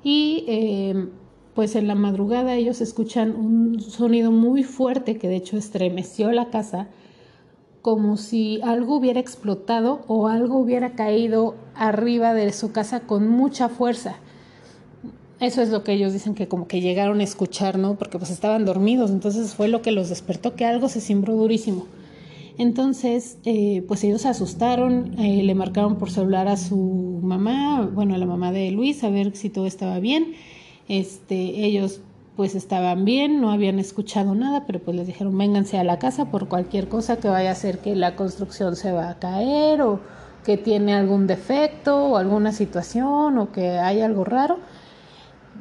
y... 0.03 0.45
Eh, 0.49 1.09
pues 1.55 1.77
en 1.77 1.87
la 1.87 1.95
madrugada 1.95 2.57
ellos 2.57 2.81
escuchan 2.81 3.35
un 3.37 3.81
sonido 3.81 4.33
muy 4.33 4.65
fuerte 4.65 5.17
que 5.17 5.29
de 5.29 5.37
hecho 5.37 5.57
estremeció 5.57 6.33
la 6.33 6.51
casa, 6.51 6.89
como 7.81 8.17
si 8.17 8.61
algo 8.63 8.97
hubiera 8.97 9.21
explotado 9.21 10.03
o 10.09 10.27
algo 10.27 10.59
hubiera 10.59 10.95
caído 10.95 11.55
arriba 11.75 12.35
de 12.35 12.53
su 12.53 12.73
casa 12.73 13.01
con 13.01 13.29
mucha 13.29 13.69
fuerza. 13.69 14.17
Eso 15.39 15.63
es 15.63 15.69
lo 15.69 15.85
que 15.85 15.93
ellos 15.93 16.13
dicen 16.13 16.35
que 16.35 16.49
como 16.49 16.67
que 16.67 16.81
llegaron 16.81 17.21
a 17.21 17.25
escuchar, 17.25 17.79
¿no? 17.79 17.97
Porque 17.97 18.19
pues 18.19 18.31
estaban 18.31 18.65
dormidos, 18.65 19.11
entonces 19.11 19.55
fue 19.55 19.69
lo 19.69 19.83
que 19.83 19.93
los 19.93 20.09
despertó, 20.09 20.55
que 20.55 20.65
algo 20.65 20.89
se 20.89 21.01
cimbró 21.01 21.35
durísimo. 21.35 21.87
Entonces, 22.57 23.39
eh, 23.45 23.85
pues 23.89 24.05
ellos 24.05 24.23
se 24.23 24.29
asustaron, 24.29 25.19
eh, 25.19 25.43
le 25.43 25.55
marcaron 25.55 25.97
por 25.97 26.11
celular 26.11 26.47
a 26.49 26.57
su 26.57 27.21
mamá, 27.23 27.89
bueno, 27.93 28.15
a 28.15 28.19
la 28.19 28.27
mamá 28.27 28.53
de 28.53 28.71
Luis, 28.71 29.03
a 29.03 29.11
ver 29.11 29.37
si 29.37 29.51
todo 29.51 29.67
estaba 29.67 29.99
bien 29.99 30.35
este, 30.89 31.65
ellos 31.65 32.01
pues 32.37 32.57
estaban 32.57 33.05
bien, 33.05 33.41
no 33.41 33.53
habían 33.53 33.79
escuchado 33.79 34.35
nada, 34.35 34.67
pero 34.67 34.81
pues 34.81 34.97
les 34.97 35.07
dijeron 35.07 35.39
vénganse 35.39 35.79
a 35.79 35.85
la 35.85 35.99
casa 36.01 36.27
por 36.27 36.49
cualquier 36.49 36.89
cosa 36.89 37.19
que 37.19 37.29
vaya 37.29 37.51
a 37.51 37.53
hacer 37.53 37.79
que 37.79 37.95
la 37.95 38.17
construcción 38.17 38.75
se 38.75 38.91
va 38.91 39.09
a 39.09 39.19
caer 39.21 39.83
o 39.83 40.01
que 40.45 40.57
tiene 40.57 40.95
algún 40.95 41.27
defecto 41.29 41.97
o 41.97 42.17
alguna 42.17 42.53
situación 42.53 43.39
o 43.39 43.53
que 43.53 43.79
hay 43.79 44.01
algo 44.01 44.25
raro, 44.25 44.59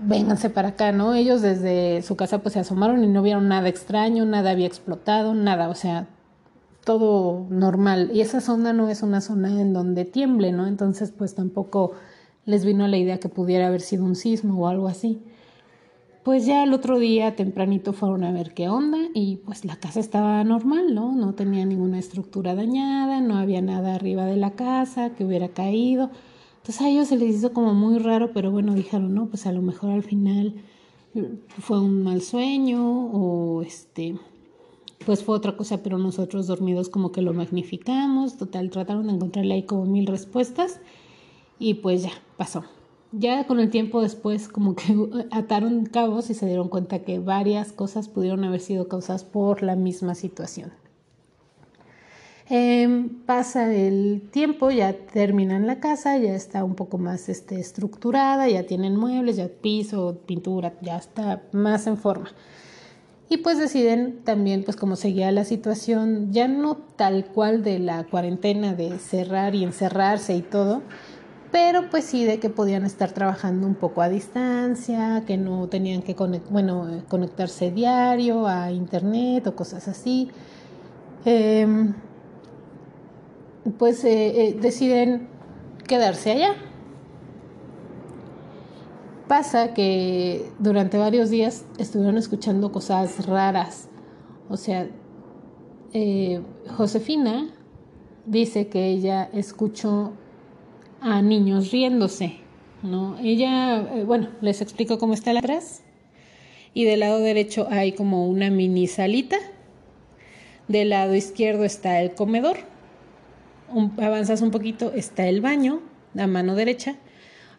vénganse 0.04 0.50
para 0.50 0.70
acá, 0.70 0.92
¿no? 0.92 1.14
Ellos 1.14 1.42
desde 1.42 2.02
su 2.02 2.16
casa 2.16 2.40
pues 2.40 2.54
se 2.54 2.60
asomaron 2.60 3.04
y 3.04 3.08
no 3.08 3.22
vieron 3.22 3.48
nada 3.48 3.70
extraño, 3.70 4.26
nada 4.26 4.50
había 4.52 4.68
explotado, 4.68 5.36
nada, 5.36 5.70
o 5.70 5.76
sea, 5.76 6.08
todo 6.84 7.46
normal. 7.50 8.12
Y 8.14 8.22
esa 8.22 8.42
zona 8.42 8.74
no 8.74 8.90
es 8.90 9.04
una 9.04 9.22
zona 9.22 9.62
en 9.62 9.74
donde 9.74 10.06
tiemble, 10.06 10.52
¿no? 10.52 10.68
Entonces 10.68 11.12
pues 11.12 11.36
tampoco 11.36 11.94
les 12.46 12.66
vino 12.66 12.88
la 12.88 12.98
idea 12.98 13.20
que 13.20 13.30
pudiera 13.30 13.68
haber 13.68 13.82
sido 13.82 14.04
un 14.06 14.16
sismo 14.16 14.60
o 14.60 14.68
algo 14.68 14.88
así. 14.88 15.22
Pues 16.24 16.46
ya 16.46 16.64
el 16.64 16.74
otro 16.74 17.00
día 17.00 17.36
tempranito 17.36 17.92
fueron 17.92 18.24
a 18.24 18.32
ver 18.32 18.54
qué 18.54 18.70
onda 18.70 18.98
y 19.14 19.38
pues 19.38 19.66
la 19.66 19.76
casa 19.76 20.00
estaba 20.00 20.44
normal, 20.44 20.96
¿no? 20.96 21.14
No 21.14 21.34
tenía 21.34 21.66
ninguna 21.66 22.00
estructura 22.00 22.56
dañada, 22.56 23.20
no 23.20 23.38
había 23.38 23.62
nada 23.62 23.96
arriba 23.96 24.26
de 24.26 24.38
la 24.38 24.52
casa 24.52 25.10
que 25.12 25.26
hubiera 25.26 25.50
caído. 25.50 26.12
Entonces 26.58 26.82
a 26.82 26.88
ellos 26.88 27.10
se 27.10 27.18
les 27.18 27.36
hizo 27.36 27.52
como 27.52 27.74
muy 27.74 28.00
raro, 28.00 28.32
pero 28.34 28.52
bueno, 28.52 28.74
dijeron, 28.74 29.14
no, 29.14 29.26
pues 29.26 29.46
a 29.48 29.52
lo 29.52 29.62
mejor 29.62 29.92
al 29.92 30.04
final 30.04 30.56
fue 31.60 31.82
un 31.82 32.04
mal 32.04 32.22
sueño 32.22 33.08
o 33.12 33.62
este, 33.62 34.16
pues 35.06 35.24
fue 35.24 35.36
otra 35.36 35.56
cosa, 35.56 35.84
pero 35.84 35.98
nosotros 35.98 36.48
dormidos 36.48 36.90
como 36.90 37.12
que 37.12 37.22
lo 37.22 37.34
magnificamos. 37.34 38.38
Total, 38.38 38.70
trataron 38.70 39.08
de 39.08 39.14
encontrarle 39.14 39.54
ahí 39.56 39.64
como 39.64 39.86
mil 39.86 40.08
respuestas 40.08 40.80
y 41.60 41.76
pues 41.76 42.04
ya, 42.04 42.12
pasó. 42.38 42.64
Ya 43.12 43.46
con 43.46 43.60
el 43.60 43.70
tiempo 43.70 44.02
después 44.02 44.48
como 44.48 44.76
que 44.76 44.96
ataron 45.32 45.86
cabos 45.86 46.30
y 46.30 46.34
se 46.34 46.46
dieron 46.46 46.70
cuenta 46.70 47.00
que 47.00 47.20
varias 47.20 47.72
cosas 47.72 48.10
pudieron 48.10 48.44
haber 48.44 48.60
sido 48.60 48.88
causadas 48.88 49.24
por 49.24 49.62
la 49.62 49.76
misma 49.76 50.16
situación. 50.16 50.72
Em, 52.50 53.10
pasa 53.26 53.74
el 53.74 54.30
tiempo, 54.30 54.70
ya 54.70 54.94
terminan 54.94 55.66
la 55.66 55.80
casa, 55.80 56.18
ya 56.18 56.36
está 56.36 56.64
un 56.64 56.76
poco 56.76 56.98
más 56.98 57.30
este, 57.30 57.60
estructurada, 57.60 58.50
ya 58.50 58.66
tienen 58.66 58.98
muebles, 58.98 59.38
ya 59.38 59.48
piso, 59.48 60.20
pintura, 60.26 60.74
ya 60.82 60.98
está 60.98 61.44
más 61.54 61.88
en 61.88 61.98
forma. 61.98 62.30
Y 63.30 63.38
pues 63.38 63.58
deciden 63.58 64.24
también, 64.24 64.64
pues 64.64 64.78
como 64.78 64.96
seguía 64.96 65.32
la 65.32 65.46
situación, 65.46 66.32
ya 66.32 66.48
no 66.48 66.76
tal 66.76 67.26
cual 67.26 67.64
de 67.64 67.80
la 67.80 68.04
cuarentena, 68.04 68.74
de 68.74 69.00
cerrar 69.00 69.56
y 69.56 69.64
encerrarse 69.64 70.36
y 70.36 70.42
todo, 70.42 70.82
pero 71.52 71.90
pues 71.90 72.06
sí 72.06 72.26
de 72.26 72.40
que 72.40 72.50
podían 72.50 72.86
estar 72.86 73.12
trabajando 73.12 73.68
un 73.68 73.76
poco 73.76 74.02
a 74.02 74.10
distancia, 74.10 75.24
que 75.26 75.38
no 75.38 75.68
tenían 75.68 76.02
que 76.02 76.16
bueno, 76.50 76.90
eh, 76.90 77.04
conectarse 77.08 77.72
diario 77.72 78.48
a 78.48 78.72
internet 78.72 79.46
o 79.48 79.56
cosas 79.56 79.88
así. 79.88 80.30
Em, 81.26 81.94
pues 83.78 84.04
eh, 84.04 84.48
eh, 84.48 84.58
deciden 84.60 85.28
quedarse 85.88 86.32
allá. 86.32 86.56
Pasa 89.34 89.74
que 89.74 90.46
durante 90.60 91.00
varios 91.00 91.32
días 91.32 91.66
estuvieron 91.80 92.20
escuchando 92.20 92.72
cosas 92.72 93.26
raras. 93.26 93.90
O 94.48 94.58
sea, 94.58 94.88
Josefina 96.78 97.50
dice 98.28 98.68
que 98.68 98.90
ella 98.90 99.28
escuchó 99.34 100.14
a 101.02 101.24
niños 101.24 101.72
riéndose, 101.72 102.42
¿no? 102.84 103.18
Ella, 103.18 103.80
eh, 103.96 104.04
bueno, 104.04 104.30
les 104.42 104.62
explico 104.62 105.00
cómo 105.00 105.16
está 105.16 105.34
la 105.34 105.40
atrás. 105.40 105.82
Y 106.76 106.84
del 106.84 107.00
lado 107.00 107.18
derecho 107.18 107.68
hay 107.72 107.94
como 107.94 108.28
una 108.28 108.52
mini 108.52 108.86
salita. 108.86 109.38
Del 110.68 110.90
lado 110.90 111.16
izquierdo 111.16 111.64
está 111.64 112.02
el 112.02 112.14
comedor. 112.14 112.58
avanzas 113.98 114.44
un 114.44 114.52
poquito, 114.52 114.94
está 114.94 115.28
el 115.28 115.42
baño, 115.42 115.80
a 116.16 116.28
mano 116.28 116.54
derecha. 116.54 116.98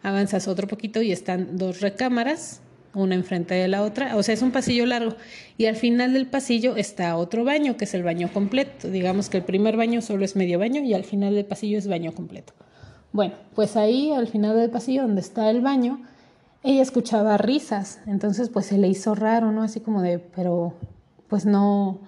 Avanzas 0.05 0.47
otro 0.47 0.69
poquito 0.69 1.03
y 1.03 1.11
están 1.11 1.57
dos 1.57 1.81
recámaras, 1.81 2.61
una 2.95 3.17
enfrente 3.17 3.55
de 3.55 3.67
la 3.67 3.83
otra. 3.83 4.17
O 4.17 4.23
sea, 4.23 4.35
es 4.35 4.43
un 4.43 4.53
pasillo 4.53 4.87
largo. 4.87 5.17
Y 5.59 5.67
al 5.67 5.75
final 5.75 6.13
del 6.13 6.27
pasillo 6.27 6.77
está 6.77 7.17
otro 7.17 7.43
baño, 7.43 7.77
que 7.77 7.87
es 7.87 7.95
el 7.95 8.05
baño 8.05 8.33
completo. 8.33 8.89
Digamos 8.89 9.29
que 9.29 9.39
el 9.39 9.45
primer 9.45 9.77
baño 9.77 10.01
solo 10.01 10.25
es 10.25 10.37
medio 10.37 10.61
baño 10.61 10.83
y 10.83 10.95
al 10.95 11.05
final 11.05 11.35
del 11.35 11.47
pasillo 11.47 11.79
es 11.79 11.89
baño 11.89 12.13
completo. 12.13 12.53
Bueno, 13.13 13.35
pues 13.55 13.77
ahí 13.77 14.13
al 14.13 14.29
final 14.29 14.57
del 14.57 14.71
pasillo 14.71 15.03
donde 15.03 15.21
está 15.21 15.49
el 15.49 15.61
baño, 15.61 16.01
ella 16.65 16.83
escuchaba 16.83 17.37
risas, 17.37 18.01
entonces 18.07 18.49
pues 18.49 18.67
se 18.67 18.79
le 18.79 18.89
hizo 18.89 19.15
raro, 19.15 19.53
¿no? 19.53 19.63
Así 19.63 19.81
como 19.81 20.03
de, 20.03 20.19
pero 20.19 20.75
pues 21.29 21.47
no, 21.47 22.01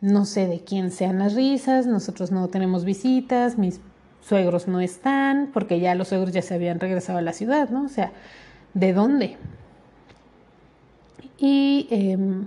no 0.00 0.24
sé 0.24 0.46
de 0.46 0.60
quién 0.60 0.90
sean 0.90 1.18
las 1.18 1.34
risas, 1.34 1.86
nosotros 1.86 2.30
no 2.30 2.48
tenemos 2.48 2.84
visitas, 2.84 3.58
mis 3.58 3.80
suegros 4.26 4.66
no 4.66 4.80
están, 4.80 5.50
porque 5.52 5.78
ya 5.80 5.94
los 5.94 6.08
suegros 6.08 6.32
ya 6.32 6.42
se 6.42 6.54
habían 6.54 6.80
regresado 6.80 7.18
a 7.18 7.22
la 7.22 7.32
ciudad, 7.32 7.70
¿no? 7.70 7.84
O 7.84 7.88
sea, 7.88 8.12
¿de 8.74 8.92
dónde? 8.92 9.36
Y 11.38 11.86
em, 11.90 12.46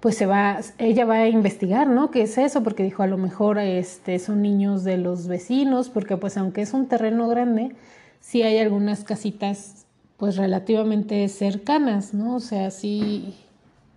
pues 0.00 0.16
se 0.16 0.26
va, 0.26 0.60
ella 0.78 1.04
va 1.04 1.16
a 1.16 1.28
investigar, 1.28 1.86
¿no? 1.86 2.10
¿Qué 2.10 2.22
es 2.22 2.36
eso? 2.38 2.62
Porque 2.62 2.82
dijo, 2.82 3.02
a 3.02 3.06
lo 3.06 3.18
mejor 3.18 3.58
este, 3.58 4.18
son 4.18 4.42
niños 4.42 4.82
de 4.82 4.96
los 4.96 5.28
vecinos, 5.28 5.88
porque 5.88 6.16
pues 6.16 6.36
aunque 6.36 6.62
es 6.62 6.72
un 6.72 6.86
terreno 6.86 7.28
grande, 7.28 7.76
sí 8.20 8.42
hay 8.42 8.58
algunas 8.58 9.04
casitas 9.04 9.86
pues 10.16 10.36
relativamente 10.36 11.26
cercanas, 11.28 12.12
¿no? 12.12 12.36
O 12.36 12.40
sea, 12.40 12.70
sí 12.70 13.34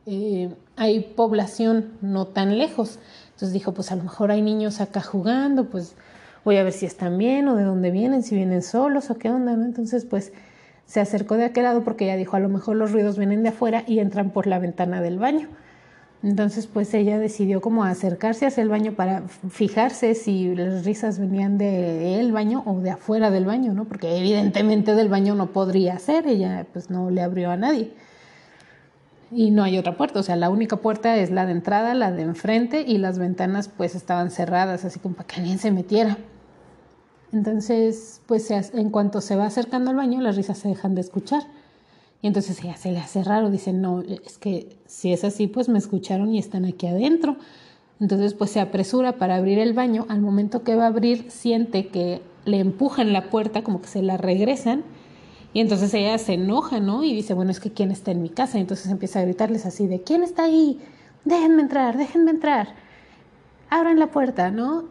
eh, 0.06 0.54
hay 0.76 1.00
población 1.00 1.94
no 2.02 2.28
tan 2.28 2.58
lejos. 2.58 3.00
Entonces 3.26 3.54
dijo, 3.54 3.74
pues 3.74 3.92
a 3.92 3.96
lo 3.96 4.04
mejor 4.04 4.32
hay 4.32 4.42
niños 4.42 4.82
acá 4.82 5.02
jugando, 5.02 5.66
pues 5.66 5.96
voy 6.44 6.58
a 6.58 6.64
ver 6.64 6.74
si 6.74 6.86
están 6.86 7.18
bien 7.18 7.48
o 7.48 7.56
de 7.56 7.64
dónde 7.64 7.92
vienen, 7.92 8.24
si 8.24 8.36
vienen 8.36 8.62
solos 8.62 9.10
o 9.10 9.18
qué 9.18 9.30
onda, 9.30 9.56
¿no? 9.56 9.66
Entonces 9.66 10.06
pues 10.06 10.34
se 10.86 11.00
acercó 11.00 11.38
de 11.38 11.46
aquel 11.46 11.64
lado 11.64 11.84
porque 11.84 12.06
ella 12.06 12.18
dijo, 12.18 12.36
a 12.36 12.40
lo 12.40 12.50
mejor 12.50 12.76
los 12.76 12.92
ruidos 12.92 13.18
vienen 13.18 13.44
de 13.44 13.50
afuera 13.50 13.84
y 13.88 14.00
entran 14.00 14.32
por 14.32 14.48
la 14.48 14.60
ventana 14.60 15.02
del 15.02 15.18
baño. 15.18 15.50
Entonces, 16.24 16.68
pues 16.68 16.94
ella 16.94 17.20
decidió 17.20 17.60
como 17.60 17.84
acercarse 17.84 18.46
hacia 18.46 18.64
el 18.64 18.70
baño 18.70 18.94
para 18.94 19.24
fijarse 19.50 20.16
si 20.16 20.56
las 20.56 20.86
risas 20.86 21.20
venían 21.20 21.58
del 21.58 22.32
baño 22.32 22.64
o 22.66 22.80
de 22.80 22.92
afuera 22.92 23.30
del 23.30 23.44
baño, 23.44 23.74
¿no? 23.74 23.84
Porque 23.84 24.18
evidentemente 24.18 24.96
del 24.96 25.10
baño 25.10 25.36
no 25.36 25.48
podría 25.48 26.00
ser, 26.00 26.26
ella 26.26 26.66
pues 26.72 26.90
no 26.90 27.10
le 27.10 27.22
abrió 27.22 27.52
a 27.52 27.58
nadie. 27.58 27.92
Y 29.32 29.52
no 29.52 29.64
hay 29.64 29.78
otra 29.78 29.98
puerta, 29.98 30.20
o 30.20 30.24
sea, 30.24 30.38
la 30.38 30.50
única 30.50 30.78
puerta 30.78 31.18
es 31.18 31.30
la 31.30 31.46
de 31.46 31.52
entrada, 31.52 31.94
la 31.94 32.12
de 32.12 32.22
enfrente 32.22 32.86
y 32.88 33.00
las 33.00 33.20
ventanas 33.20 33.68
pues 33.68 33.94
estaban 33.94 34.32
cerradas, 34.32 34.86
así 34.86 35.00
como 35.00 35.16
para 35.16 35.28
que 35.28 35.42
alguien 35.42 35.60
se 35.60 35.72
metiera. 35.72 36.18
Entonces, 37.34 38.22
pues 38.28 38.52
en 38.52 38.90
cuanto 38.92 39.20
se 39.20 39.36
va 39.36 39.48
acercando 39.48 39.90
al 39.90 39.98
baño, 39.98 40.22
las 40.22 40.36
risas 40.36 40.60
se 40.60 40.70
dejan 40.70 40.96
de 40.96 41.02
escuchar. 41.02 41.44
Y 42.22 42.28
entonces 42.28 42.64
ella 42.64 42.78
se 42.78 42.92
le 42.92 43.00
hace 43.00 43.24
raro, 43.24 43.50
dice, 43.50 43.74
no, 43.74 44.02
es 44.02 44.38
que 44.38 44.78
si 44.86 45.12
es 45.12 45.26
así, 45.26 45.48
pues 45.48 45.68
me 45.68 45.80
escucharon 45.80 46.34
y 46.34 46.40
están 46.40 46.64
aquí 46.64 46.88
adentro. 46.88 47.36
Entonces 48.00 48.34
pues 48.34 48.52
se 48.52 48.60
apresura 48.60 49.18
para 49.18 49.36
abrir 49.36 49.60
el 49.60 49.74
baño, 49.74 50.06
al 50.10 50.22
momento 50.22 50.64
que 50.64 50.76
va 50.76 50.86
a 50.86 50.88
abrir 50.88 51.30
siente 51.30 51.88
que 51.88 52.22
le 52.46 52.60
empujan 52.60 53.14
la 53.14 53.30
puerta, 53.30 53.64
como 53.64 53.82
que 53.82 53.88
se 53.88 54.02
la 54.02 54.18
regresan, 54.18 54.84
y 55.54 55.60
entonces 55.60 55.94
ella 55.94 56.18
se 56.18 56.34
enoja, 56.34 56.80
¿no? 56.80 57.04
Y 57.04 57.14
dice, 57.14 57.34
bueno, 57.34 57.52
es 57.52 57.60
que 57.60 57.72
¿quién 57.72 57.92
está 57.92 58.12
en 58.12 58.22
mi 58.22 58.30
casa? 58.30 58.58
Entonces 58.60 58.92
empieza 58.92 59.20
a 59.20 59.24
gritarles 59.24 59.66
así 59.66 59.88
de, 59.88 60.02
¿quién 60.02 60.24
está 60.24 60.46
ahí? 60.46 60.80
Déjenme 61.26 61.62
entrar, 61.62 61.98
déjenme 61.98 62.32
entrar. 62.32 62.70
Abran 63.70 64.00
la 64.00 64.08
puerta, 64.08 64.50
¿no? 64.50 64.86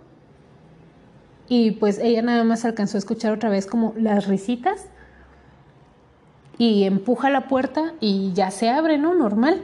Y 1.55 1.73
pues 1.73 1.99
ella 1.99 2.23
nada 2.23 2.45
más 2.45 2.65
alcanzó 2.65 2.97
a 2.97 3.01
escuchar 3.01 3.31
otra 3.31 3.51
vez 3.51 3.67
como 3.67 3.93
las 3.99 4.27
risitas 4.27 4.87
y 6.57 6.85
empuja 6.85 7.29
la 7.29 7.47
puerta 7.47 7.93
y 8.01 8.33
ya 8.33 8.51
se 8.51 8.71
abre, 8.71 8.97
¿no? 8.97 9.13
Normal. 9.13 9.61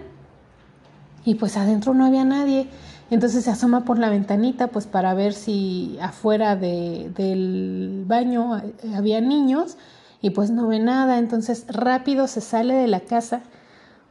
Y 1.25 1.37
pues 1.37 1.57
adentro 1.57 1.95
no 1.95 2.05
había 2.05 2.27
nadie. 2.27 2.69
Entonces 3.11 3.45
se 3.45 3.51
asoma 3.51 3.87
por 3.87 3.99
la 3.99 4.11
ventanita 4.11 4.67
pues 4.67 4.87
para 4.87 5.15
ver 5.15 5.33
si 5.33 5.97
afuera 6.03 6.57
de, 6.57 7.11
del 7.17 8.05
baño 8.07 8.59
eh, 8.59 8.75
había 8.95 9.23
niños 9.23 9.79
y 10.21 10.29
pues 10.29 10.51
no 10.51 10.69
ve 10.69 10.81
nada. 10.81 11.17
Entonces 11.17 11.65
rápido 11.69 12.27
se 12.27 12.43
sale 12.43 12.75
de 12.75 12.87
la 12.87 13.01
casa 13.01 13.41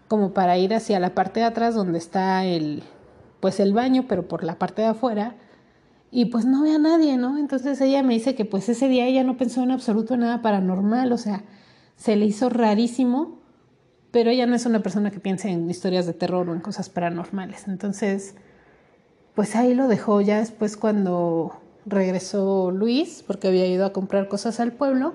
como 0.08 0.34
para 0.34 0.58
ir 0.58 0.74
hacia 0.74 1.00
la 1.00 1.12
parte 1.12 1.42
de 1.42 1.46
atrás 1.46 1.76
donde 1.76 2.00
está 2.00 2.44
el 2.44 2.82
pues 3.40 3.60
el 3.60 3.74
baño, 3.74 4.06
pero 4.10 4.28
por 4.28 4.44
la 4.44 4.56
parte 4.56 4.82
de 4.82 4.88
afuera. 4.88 5.36
Y 6.18 6.26
pues 6.26 6.46
no 6.46 6.64
ve 6.64 6.72
a 6.72 6.80
nadie, 6.80 7.16
¿no? 7.16 7.38
Entonces 7.38 7.80
ella 7.80 8.02
me 8.02 8.16
dice 8.16 8.34
que 8.34 8.44
pues 8.44 8.68
ese 8.70 8.88
día 8.88 9.06
ella 9.06 9.24
no 9.24 9.38
pensó 9.38 9.62
en 9.62 9.70
absoluto 9.70 10.18
nada 10.18 10.42
paranormal, 10.42 11.12
o 11.12 11.18
sea, 11.20 11.44
se 11.96 12.16
le 12.16 12.26
hizo 12.26 12.50
rarísimo, 12.50 13.38
pero 14.10 14.32
ella 14.32 14.48
no 14.48 14.56
es 14.56 14.66
una 14.66 14.82
persona 14.82 15.12
que 15.12 15.20
piense 15.20 15.50
en 15.50 15.70
historias 15.70 16.08
de 16.08 16.14
terror 16.14 16.50
o 16.50 16.56
en 16.56 16.60
cosas 16.60 16.90
paranormales. 16.90 17.68
Entonces, 17.68 18.34
pues 19.36 19.56
ahí 19.56 19.76
lo 19.76 19.88
dejó 19.88 20.20
ya 20.22 20.40
después 20.40 20.76
cuando 20.76 21.52
regresó 21.86 22.72
Luis, 22.72 23.24
porque 23.28 23.50
había 23.50 23.68
ido 23.68 23.86
a 23.86 23.94
comprar 23.94 24.28
cosas 24.28 24.60
al 24.60 24.72
pueblo, 24.72 25.14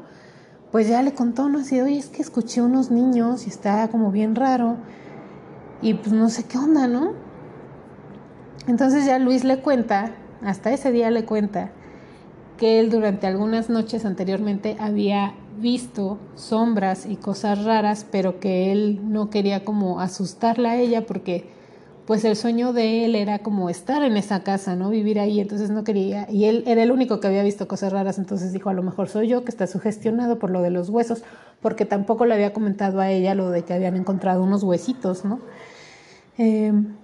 pues 0.70 0.86
ya 0.86 1.02
le 1.02 1.14
contó, 1.14 1.48
¿no? 1.48 1.58
Así, 1.58 1.80
oye, 1.80 1.98
es 1.98 2.10
que 2.10 2.22
escuché 2.22 2.62
unos 2.62 2.92
niños 2.92 3.48
y 3.48 3.50
está 3.50 3.88
como 3.88 4.12
bien 4.12 4.36
raro 4.36 4.76
y 5.80 5.94
pues 5.94 6.12
no 6.12 6.28
sé 6.28 6.44
qué 6.44 6.58
onda, 6.58 6.86
¿no? 6.86 7.14
Entonces 8.68 9.04
ya 9.04 9.18
Luis 9.18 9.42
le 9.42 9.58
cuenta, 9.58 10.14
hasta 10.44 10.72
ese 10.72 10.92
día 10.92 11.10
le 11.10 11.24
cuenta, 11.24 11.70
que 12.56 12.78
él 12.78 12.90
durante 12.90 13.26
algunas 13.26 13.70
noches 13.70 14.04
anteriormente 14.04 14.76
había 14.78 15.34
visto 15.58 16.18
sombras 16.36 17.06
y 17.06 17.16
cosas 17.16 17.64
raras, 17.64 18.06
pero 18.10 18.38
que 18.38 18.70
él 18.72 19.00
no 19.02 19.30
quería 19.30 19.64
como 19.64 20.00
asustarla 20.00 20.72
a 20.72 20.76
ella 20.76 21.06
porque 21.06 21.50
pues 22.06 22.24
el 22.24 22.36
sueño 22.36 22.72
de 22.72 23.04
él 23.04 23.14
era 23.14 23.40
como 23.40 23.70
estar 23.70 24.02
en 24.02 24.16
esa 24.16 24.42
casa, 24.42 24.74
¿no? 24.74 24.90
Vivir 24.90 25.20
ahí, 25.20 25.40
entonces 25.40 25.70
no 25.70 25.84
quería, 25.84 26.26
y 26.30 26.46
él 26.46 26.64
era 26.66 26.82
el 26.82 26.90
único 26.90 27.20
que 27.20 27.28
había 27.28 27.44
visto 27.44 27.68
cosas 27.68 27.92
raras, 27.92 28.18
entonces 28.18 28.52
dijo, 28.52 28.70
a 28.70 28.74
lo 28.74 28.82
mejor 28.82 29.08
soy 29.08 29.28
yo 29.28 29.44
que 29.44 29.50
está 29.50 29.66
sugestionado 29.66 30.38
por 30.38 30.50
lo 30.50 30.62
de 30.62 30.70
los 30.70 30.88
huesos, 30.88 31.22
porque 31.60 31.84
tampoco 31.84 32.26
le 32.26 32.34
había 32.34 32.52
comentado 32.52 33.00
a 33.00 33.10
ella 33.10 33.34
lo 33.34 33.50
de 33.50 33.62
que 33.62 33.72
habían 33.72 33.96
encontrado 33.96 34.42
unos 34.42 34.64
huesitos, 34.64 35.24
¿no? 35.24 35.40
Em, 36.38 36.96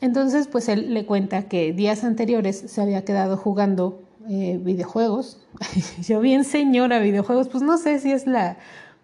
entonces, 0.00 0.46
pues 0.46 0.68
él 0.68 0.94
le 0.94 1.04
cuenta 1.06 1.48
que 1.48 1.72
días 1.72 2.04
anteriores 2.04 2.56
se 2.56 2.80
había 2.80 3.04
quedado 3.04 3.36
jugando 3.36 4.02
eh, 4.28 4.58
videojuegos. 4.62 5.40
yo 6.06 6.20
bien 6.20 6.44
señora 6.44 7.00
videojuegos, 7.00 7.48
pues 7.48 7.62
no 7.64 7.78
sé 7.78 7.98
si 7.98 8.12
es 8.12 8.26
la 8.26 8.58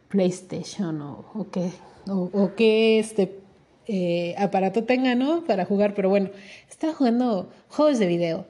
PlayStation 0.08 1.00
o, 1.02 1.46
qué, 1.50 1.70
o, 2.06 2.50
qué 2.56 3.00
este 3.00 3.40
eh, 3.88 4.36
aparato 4.38 4.84
tenga, 4.84 5.16
¿no? 5.16 5.44
Para 5.44 5.64
jugar, 5.64 5.94
pero 5.94 6.08
bueno, 6.08 6.30
estaba 6.70 6.92
jugando 6.92 7.50
juegos 7.68 7.98
de 7.98 8.06
video. 8.06 8.46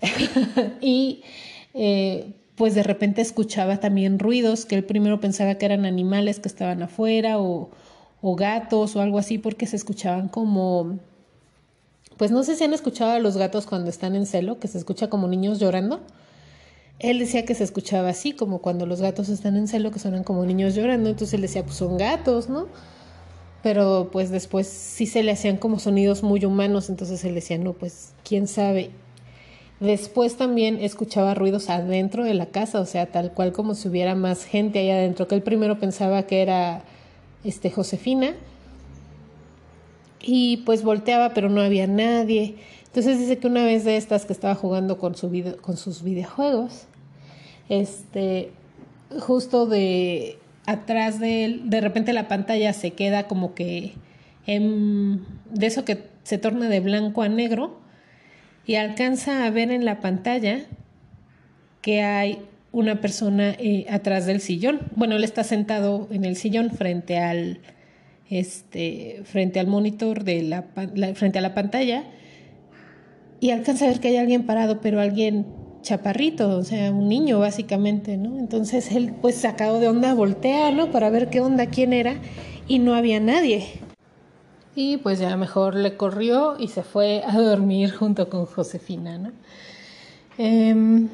y 0.80 1.22
eh, 1.74 2.34
pues 2.56 2.74
de 2.74 2.82
repente 2.82 3.22
escuchaba 3.22 3.78
también 3.78 4.18
ruidos 4.18 4.66
que 4.66 4.74
él 4.74 4.84
primero 4.84 5.20
pensaba 5.20 5.54
que 5.54 5.66
eran 5.66 5.84
animales 5.84 6.40
que 6.40 6.48
estaban 6.48 6.82
afuera 6.82 7.38
o 7.38 7.70
gatos 8.36 8.96
o 8.96 9.00
algo 9.00 9.18
así 9.18 9.38
porque 9.38 9.66
se 9.66 9.76
escuchaban 9.76 10.28
como 10.28 10.98
pues 12.16 12.30
no 12.30 12.42
sé 12.42 12.56
si 12.56 12.64
han 12.64 12.72
escuchado 12.72 13.12
a 13.12 13.18
los 13.18 13.36
gatos 13.36 13.66
cuando 13.66 13.90
están 13.90 14.14
en 14.14 14.26
celo, 14.26 14.58
que 14.58 14.68
se 14.68 14.78
escucha 14.78 15.08
como 15.08 15.28
niños 15.28 15.58
llorando. 15.58 16.00
Él 16.98 17.18
decía 17.18 17.44
que 17.44 17.54
se 17.54 17.64
escuchaba 17.64 18.10
así, 18.10 18.32
como 18.32 18.60
cuando 18.60 18.86
los 18.86 19.00
gatos 19.00 19.28
están 19.28 19.56
en 19.56 19.68
celo, 19.68 19.90
que 19.90 19.98
suenan 19.98 20.24
como 20.24 20.44
niños 20.44 20.74
llorando. 20.74 21.10
Entonces 21.10 21.34
él 21.34 21.42
decía, 21.42 21.64
pues 21.64 21.76
son 21.76 21.98
gatos, 21.98 22.48
¿no? 22.48 22.68
pero 23.64 24.10
pues 24.12 24.28
después 24.28 24.66
sí 24.66 25.06
se 25.06 25.22
le 25.22 25.32
hacían 25.32 25.56
como 25.56 25.78
sonidos 25.78 26.22
muy 26.22 26.44
humanos, 26.44 26.90
entonces 26.90 27.24
él 27.24 27.34
decía, 27.34 27.56
no, 27.56 27.72
pues 27.72 28.12
quién 28.22 28.46
sabe. 28.46 28.90
Después 29.80 30.36
también 30.36 30.78
escuchaba 30.82 31.32
ruidos 31.32 31.70
adentro 31.70 32.24
de 32.24 32.34
la 32.34 32.44
casa, 32.44 32.78
o 32.78 32.84
sea, 32.84 33.06
tal 33.06 33.32
cual 33.32 33.54
como 33.54 33.72
si 33.74 33.88
hubiera 33.88 34.14
más 34.14 34.44
gente 34.44 34.80
ahí 34.80 34.90
adentro, 34.90 35.28
que 35.28 35.36
él 35.36 35.42
primero 35.42 35.78
pensaba 35.78 36.24
que 36.24 36.42
era 36.42 36.82
este 37.42 37.70
Josefina. 37.70 38.34
Y 40.26 40.58
pues 40.58 40.82
volteaba, 40.82 41.34
pero 41.34 41.48
no 41.50 41.60
había 41.60 41.86
nadie. 41.86 42.56
Entonces 42.86 43.18
dice 43.18 43.38
que 43.38 43.46
una 43.46 43.64
vez 43.64 43.84
de 43.84 43.96
estas 43.96 44.24
que 44.24 44.32
estaba 44.32 44.54
jugando 44.54 44.98
con, 44.98 45.14
su 45.16 45.30
con 45.60 45.76
sus 45.76 46.02
videojuegos, 46.02 46.86
este, 47.68 48.50
justo 49.20 49.66
de 49.66 50.38
atrás 50.66 51.20
de 51.20 51.44
él, 51.44 51.70
de 51.70 51.80
repente 51.80 52.12
la 52.12 52.28
pantalla 52.28 52.72
se 52.72 52.92
queda 52.92 53.26
como 53.26 53.54
que 53.54 53.94
de 54.46 55.66
eso 55.66 55.84
que 55.84 56.04
se 56.22 56.38
torna 56.38 56.68
de 56.68 56.80
blanco 56.80 57.22
a 57.22 57.28
negro 57.28 57.78
y 58.66 58.76
alcanza 58.76 59.44
a 59.44 59.50
ver 59.50 59.70
en 59.70 59.84
la 59.84 60.00
pantalla 60.00 60.60
que 61.80 62.02
hay 62.02 62.38
una 62.72 63.00
persona 63.00 63.50
eh, 63.58 63.86
atrás 63.90 64.26
del 64.26 64.40
sillón. 64.40 64.80
Bueno, 64.96 65.16
él 65.16 65.24
está 65.24 65.44
sentado 65.44 66.08
en 66.10 66.24
el 66.24 66.36
sillón 66.36 66.70
frente 66.70 67.18
al 67.18 67.60
este 68.34 69.22
frente 69.24 69.60
al 69.60 69.66
monitor 69.66 70.24
de 70.24 70.42
la 70.42 70.64
frente 71.14 71.38
a 71.38 71.42
la 71.42 71.54
pantalla 71.54 72.04
y 73.40 73.50
alcanza 73.50 73.84
a 73.84 73.88
ver 73.88 74.00
que 74.00 74.08
hay 74.08 74.16
alguien 74.16 74.46
parado, 74.46 74.80
pero 74.80 75.00
alguien 75.00 75.46
chaparrito, 75.82 76.56
o 76.56 76.64
sea, 76.64 76.90
un 76.90 77.08
niño 77.08 77.38
básicamente, 77.38 78.16
¿no? 78.16 78.38
Entonces 78.38 78.90
él 78.90 79.12
pues 79.20 79.34
sacado 79.36 79.78
de 79.80 79.88
onda 79.88 80.14
voltea, 80.14 80.70
¿no? 80.70 80.90
Para 80.90 81.10
ver 81.10 81.28
qué 81.28 81.40
onda, 81.40 81.66
quién 81.66 81.92
era, 81.92 82.16
y 82.66 82.78
no 82.78 82.94
había 82.94 83.20
nadie. 83.20 83.66
Y 84.74 84.96
pues 84.96 85.18
ya 85.20 85.36
mejor 85.36 85.76
le 85.76 85.96
corrió 85.96 86.56
y 86.58 86.68
se 86.68 86.82
fue 86.82 87.22
a 87.24 87.38
dormir 87.38 87.92
junto 87.92 88.30
con 88.30 88.46
Josefina, 88.46 89.18
¿no? 89.18 89.32
Em, 90.38 91.08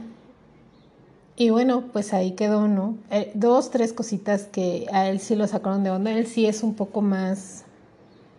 y 1.40 1.48
bueno, 1.48 1.84
pues 1.90 2.12
ahí 2.12 2.32
quedó, 2.32 2.68
¿no? 2.68 2.98
Eh, 3.10 3.30
dos, 3.32 3.70
tres 3.70 3.94
cositas 3.94 4.42
que 4.42 4.84
a 4.92 5.08
él 5.08 5.20
sí 5.20 5.34
lo 5.34 5.46
sacaron 5.46 5.82
de 5.82 5.88
onda. 5.88 6.10
Él 6.10 6.26
sí 6.26 6.44
es 6.44 6.62
un 6.62 6.74
poco 6.74 7.00
más, 7.00 7.64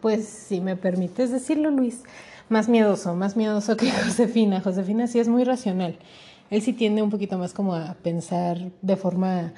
pues 0.01 0.27
si 0.27 0.61
me 0.61 0.75
permites 0.75 1.31
decirlo, 1.31 1.71
Luis, 1.71 2.03
más 2.47 2.69
miedoso, 2.69 3.15
más 3.15 3.35
miedoso 3.35 3.75
que 3.77 3.89
Josefina. 3.89 4.61
Josefina 4.61 5.07
sí 5.07 5.17
es 5.17 5.27
muy 5.29 5.43
racional. 5.43 5.97
Él 6.51 6.61
sí 6.61 6.73
tiende 6.73 7.01
un 7.01 7.09
poquito 7.09 7.39
más 7.39 7.53
como 7.53 7.73
a 7.73 7.95
pensar 8.03 8.69
de 8.83 8.95
forma 8.95 9.51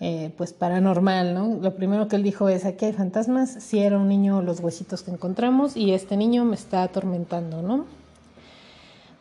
eh, 0.00 0.32
pues 0.36 0.52
paranormal, 0.52 1.32
¿no? 1.32 1.60
Lo 1.62 1.76
primero 1.76 2.08
que 2.08 2.16
él 2.16 2.24
dijo 2.24 2.48
es, 2.48 2.64
aquí 2.64 2.86
hay 2.86 2.92
fantasmas, 2.92 3.50
si 3.50 3.78
era 3.78 3.98
un 3.98 4.08
niño 4.08 4.42
los 4.42 4.58
huesitos 4.58 5.04
que 5.04 5.12
encontramos 5.12 5.76
y 5.76 5.92
este 5.92 6.16
niño 6.16 6.44
me 6.44 6.56
está 6.56 6.82
atormentando, 6.82 7.62
¿no? 7.62 7.84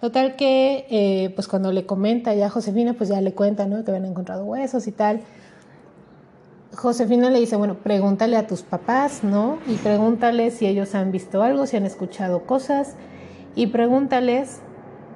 Total 0.04 0.36
que, 0.36 0.86
eh, 0.90 1.32
pues 1.34 1.48
cuando 1.48 1.72
le 1.72 1.86
comenta 1.86 2.34
ya 2.34 2.48
a 2.48 2.50
Josefina, 2.50 2.94
pues 2.94 3.08
ya 3.08 3.22
le 3.22 3.32
cuenta, 3.32 3.68
¿no? 3.68 3.86
Que 3.86 3.92
habían 3.92 4.04
encontrado 4.04 4.44
huesos 4.44 4.86
y 4.88 4.92
tal. 4.92 5.22
Josefina 6.76 7.30
le 7.30 7.40
dice, 7.40 7.56
bueno, 7.56 7.76
pregúntale 7.76 8.36
a 8.36 8.46
tus 8.46 8.64
papás, 8.64 9.24
¿no? 9.24 9.60
Y 9.66 9.76
pregúntale 9.76 10.52
si 10.52 10.68
ellos 10.68 10.94
han 10.94 11.14
visto 11.14 11.42
algo, 11.42 11.66
si 11.68 11.78
han 11.78 11.86
escuchado 11.86 12.42
cosas, 12.42 12.98
y 13.56 13.68
pregúntales 13.68 14.60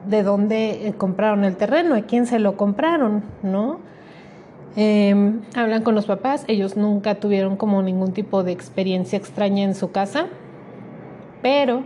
de 0.08 0.24
dónde 0.24 0.88
eh, 0.88 0.94
compraron 0.94 1.44
el 1.44 1.58
terreno, 1.58 1.94
a 1.94 2.04
quién 2.04 2.26
se 2.26 2.40
lo 2.40 2.56
compraron, 2.56 3.24
¿no? 3.44 3.82
Em, 4.78 5.42
hablan 5.54 5.84
con 5.84 5.96
los 5.96 6.06
papás, 6.06 6.46
ellos 6.48 6.78
nunca 6.78 7.16
tuvieron 7.16 7.58
como 7.58 7.82
ningún 7.82 8.14
tipo 8.14 8.42
de 8.46 8.54
experiencia 8.54 9.18
extraña 9.18 9.66
en 9.66 9.76
su 9.76 9.92
casa, 9.92 10.28
pero 11.42 11.84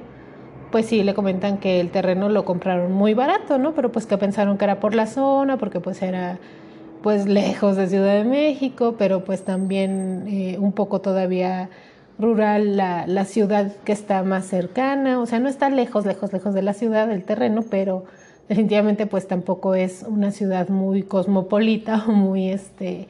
pues 0.72 0.86
sí 0.88 1.04
le 1.04 1.14
comentan 1.14 1.58
que 1.58 1.80
el 1.80 1.90
terreno 1.92 2.30
lo 2.30 2.46
compraron 2.46 2.92
muy 2.92 3.14
barato, 3.14 3.58
¿no? 3.58 3.74
Pero 3.74 3.92
pues 3.92 4.06
que 4.06 4.18
pensaron 4.18 4.58
que 4.58 4.66
era 4.66 4.80
por 4.80 4.96
la 4.96 5.06
zona, 5.06 5.58
porque 5.58 5.80
pues 5.80 6.02
era 6.02 6.40
pues 7.04 7.28
lejos 7.28 7.76
de 7.76 7.88
Ciudad 7.88 8.14
de 8.14 8.24
México, 8.24 8.96
pero 8.98 9.24
pues 9.24 9.44
también 9.44 10.26
eh, 10.28 10.58
un 10.60 10.72
poco 10.72 11.02
todavía 11.02 11.70
rural 12.20 12.78
la, 12.78 13.08
la, 13.08 13.26
ciudad 13.26 13.72
que 13.84 13.92
está 13.92 14.22
más 14.24 14.46
cercana, 14.46 15.20
o 15.20 15.26
sea, 15.26 15.40
no 15.40 15.50
está 15.50 15.70
lejos, 15.70 16.06
lejos, 16.06 16.32
lejos 16.32 16.54
de 16.54 16.62
la 16.62 16.74
ciudad, 16.74 17.08
del 17.08 17.24
terreno, 17.24 17.64
pero 17.70 18.06
definitivamente 18.48 19.08
pues 19.08 19.28
tampoco 19.28 19.76
es 19.76 20.04
una 20.08 20.32
ciudad 20.32 20.70
muy 20.70 21.04
cosmopolita 21.04 22.04
o 22.08 22.12
muy 22.12 22.50
este 22.50 23.08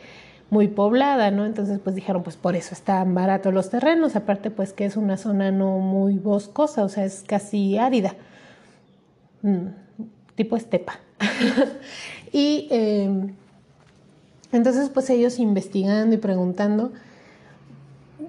muy 0.51 0.67
poblada, 0.67 1.31
¿no? 1.31 1.45
Entonces 1.45 1.79
pues 1.83 1.95
dijeron, 1.95 2.21
pues 2.21 2.35
por 2.35 2.55
eso 2.55 2.75
están 2.75 3.15
baratos 3.15 3.51
los 3.51 3.71
terrenos, 3.71 4.15
aparte 4.15 4.51
pues 4.51 4.73
que 4.73 4.85
es 4.85 4.95
una 4.95 5.17
zona 5.17 5.49
no 5.49 5.79
muy 5.79 6.19
boscosa, 6.19 6.83
o 6.83 6.89
sea, 6.89 7.05
es 7.05 7.23
casi 7.25 7.79
árida, 7.79 8.13
mm, 9.41 9.67
tipo 10.35 10.55
estepa. 10.55 10.99
y 12.31 12.67
eh, 12.69 13.31
entonces, 14.51 14.89
pues 14.89 15.09
ellos 15.09 15.39
investigando 15.39 16.15
y 16.15 16.17
preguntando, 16.17 16.91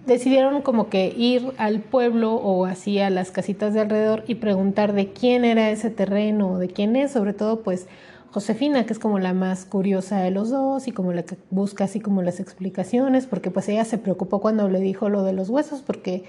decidieron 0.07 0.63
como 0.63 0.89
que 0.89 1.13
ir 1.17 1.53
al 1.59 1.81
pueblo 1.81 2.35
o 2.35 2.65
así 2.65 2.99
a 3.01 3.11
las 3.11 3.31
casitas 3.31 3.75
de 3.75 3.81
alrededor 3.81 4.25
y 4.27 4.37
preguntar 4.37 4.93
de 4.93 5.13
quién 5.13 5.45
era 5.45 5.71
ese 5.71 5.91
terreno, 5.91 6.59
de 6.59 6.69
quién 6.69 6.97
es, 6.97 7.13
sobre 7.13 7.33
todo 7.33 7.61
pues 7.61 7.87
Josefina, 8.33 8.85
que 8.87 8.93
es 8.93 8.99
como 8.99 9.19
la 9.19 9.35
más 9.35 9.65
curiosa 9.65 10.19
de 10.21 10.31
los 10.31 10.51
dos 10.51 10.89
y 10.89 10.93
como 10.93 11.13
la 11.13 11.23
que 11.23 11.37
busca 11.51 11.85
así 11.85 12.01
como 12.01 12.23
las 12.23 12.41
explicaciones, 12.41 13.27
porque 13.27 13.51
pues 13.51 13.69
ella 13.69 13.85
se 13.85 13.99
preocupó 13.99 14.41
cuando 14.41 14.69
le 14.69 14.81
dijo 14.81 15.09
lo 15.09 15.23
de 15.23 15.33
los 15.33 15.49
huesos, 15.51 15.83
porque 15.83 16.25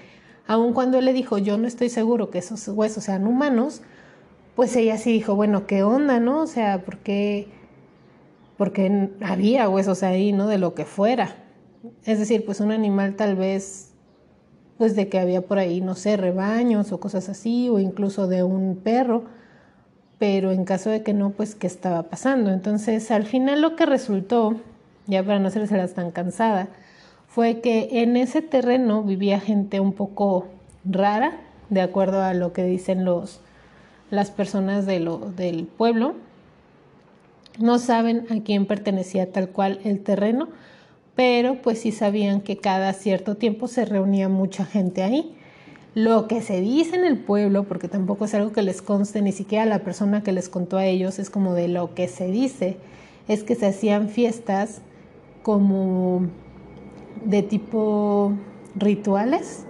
aun 0.46 0.74
cuando 0.74 0.98
él 0.98 1.06
le 1.06 1.12
dijo 1.12 1.38
yo 1.38 1.58
no 1.58 1.66
estoy 1.66 1.88
seguro 1.88 2.30
que 2.30 2.38
esos 2.38 2.68
huesos 2.68 3.04
sean 3.04 3.26
humanos, 3.26 3.82
pues 4.54 4.76
ella 4.76 4.98
sí 4.98 5.10
dijo, 5.10 5.34
bueno, 5.34 5.66
¿qué 5.66 5.82
onda, 5.82 6.20
no? 6.20 6.42
O 6.42 6.46
sea, 6.46 6.84
¿por 6.84 6.98
qué? 6.98 7.48
porque 8.56 9.10
había 9.20 9.68
huesos 9.68 10.02
ahí, 10.02 10.32
¿no? 10.32 10.46
De 10.46 10.58
lo 10.58 10.74
que 10.74 10.84
fuera. 10.84 11.36
Es 12.04 12.18
decir, 12.18 12.44
pues 12.44 12.60
un 12.60 12.72
animal 12.72 13.16
tal 13.16 13.36
vez, 13.36 13.92
pues 14.78 14.96
de 14.96 15.08
que 15.08 15.18
había 15.18 15.42
por 15.42 15.58
ahí, 15.58 15.80
no 15.80 15.94
sé, 15.94 16.16
rebaños 16.16 16.92
o 16.92 17.00
cosas 17.00 17.28
así, 17.28 17.68
o 17.68 17.78
incluso 17.78 18.26
de 18.26 18.42
un 18.42 18.76
perro, 18.76 19.24
pero 20.18 20.52
en 20.52 20.64
caso 20.64 20.90
de 20.90 21.02
que 21.02 21.12
no, 21.12 21.30
pues 21.30 21.54
qué 21.54 21.66
estaba 21.66 22.04
pasando. 22.04 22.50
Entonces, 22.50 23.10
al 23.10 23.24
final 23.24 23.60
lo 23.60 23.76
que 23.76 23.86
resultó, 23.86 24.56
ya 25.06 25.22
para 25.22 25.38
no 25.38 25.48
las 25.48 25.94
tan 25.94 26.10
cansada, 26.10 26.68
fue 27.28 27.60
que 27.60 28.02
en 28.02 28.16
ese 28.16 28.42
terreno 28.42 29.02
vivía 29.02 29.40
gente 29.40 29.80
un 29.80 29.92
poco 29.92 30.46
rara, 30.84 31.40
de 31.70 31.80
acuerdo 31.80 32.22
a 32.22 32.34
lo 32.34 32.52
que 32.52 32.64
dicen 32.64 33.04
los, 33.04 33.40
las 34.10 34.30
personas 34.30 34.86
de 34.86 35.00
lo, 35.00 35.18
del 35.18 35.66
pueblo, 35.66 36.14
no 37.58 37.78
saben 37.78 38.26
a 38.30 38.42
quién 38.42 38.66
pertenecía 38.66 39.30
tal 39.32 39.48
cual 39.48 39.80
el 39.84 40.00
terreno, 40.02 40.48
pero 41.14 41.60
pues 41.62 41.80
sí 41.80 41.92
sabían 41.92 42.40
que 42.40 42.56
cada 42.58 42.92
cierto 42.92 43.36
tiempo 43.36 43.68
se 43.68 43.84
reunía 43.84 44.28
mucha 44.28 44.64
gente 44.64 45.02
ahí. 45.02 45.36
Lo 45.94 46.26
que 46.26 46.42
se 46.42 46.60
dice 46.60 46.96
en 46.96 47.04
el 47.04 47.18
pueblo, 47.18 47.64
porque 47.64 47.86
tampoco 47.86 48.24
es 48.24 48.34
algo 48.34 48.52
que 48.52 48.62
les 48.62 48.82
conste 48.82 49.22
ni 49.22 49.30
siquiera 49.30 49.64
la 49.64 49.78
persona 49.80 50.24
que 50.24 50.32
les 50.32 50.48
contó 50.48 50.76
a 50.76 50.86
ellos, 50.86 51.20
es 51.20 51.30
como 51.30 51.54
de 51.54 51.68
lo 51.68 51.94
que 51.94 52.08
se 52.08 52.26
dice, 52.26 52.78
es 53.28 53.44
que 53.44 53.54
se 53.54 53.66
hacían 53.66 54.08
fiestas 54.08 54.80
como 55.44 56.22
de 57.24 57.42
tipo 57.42 58.32
rituales 58.74 59.66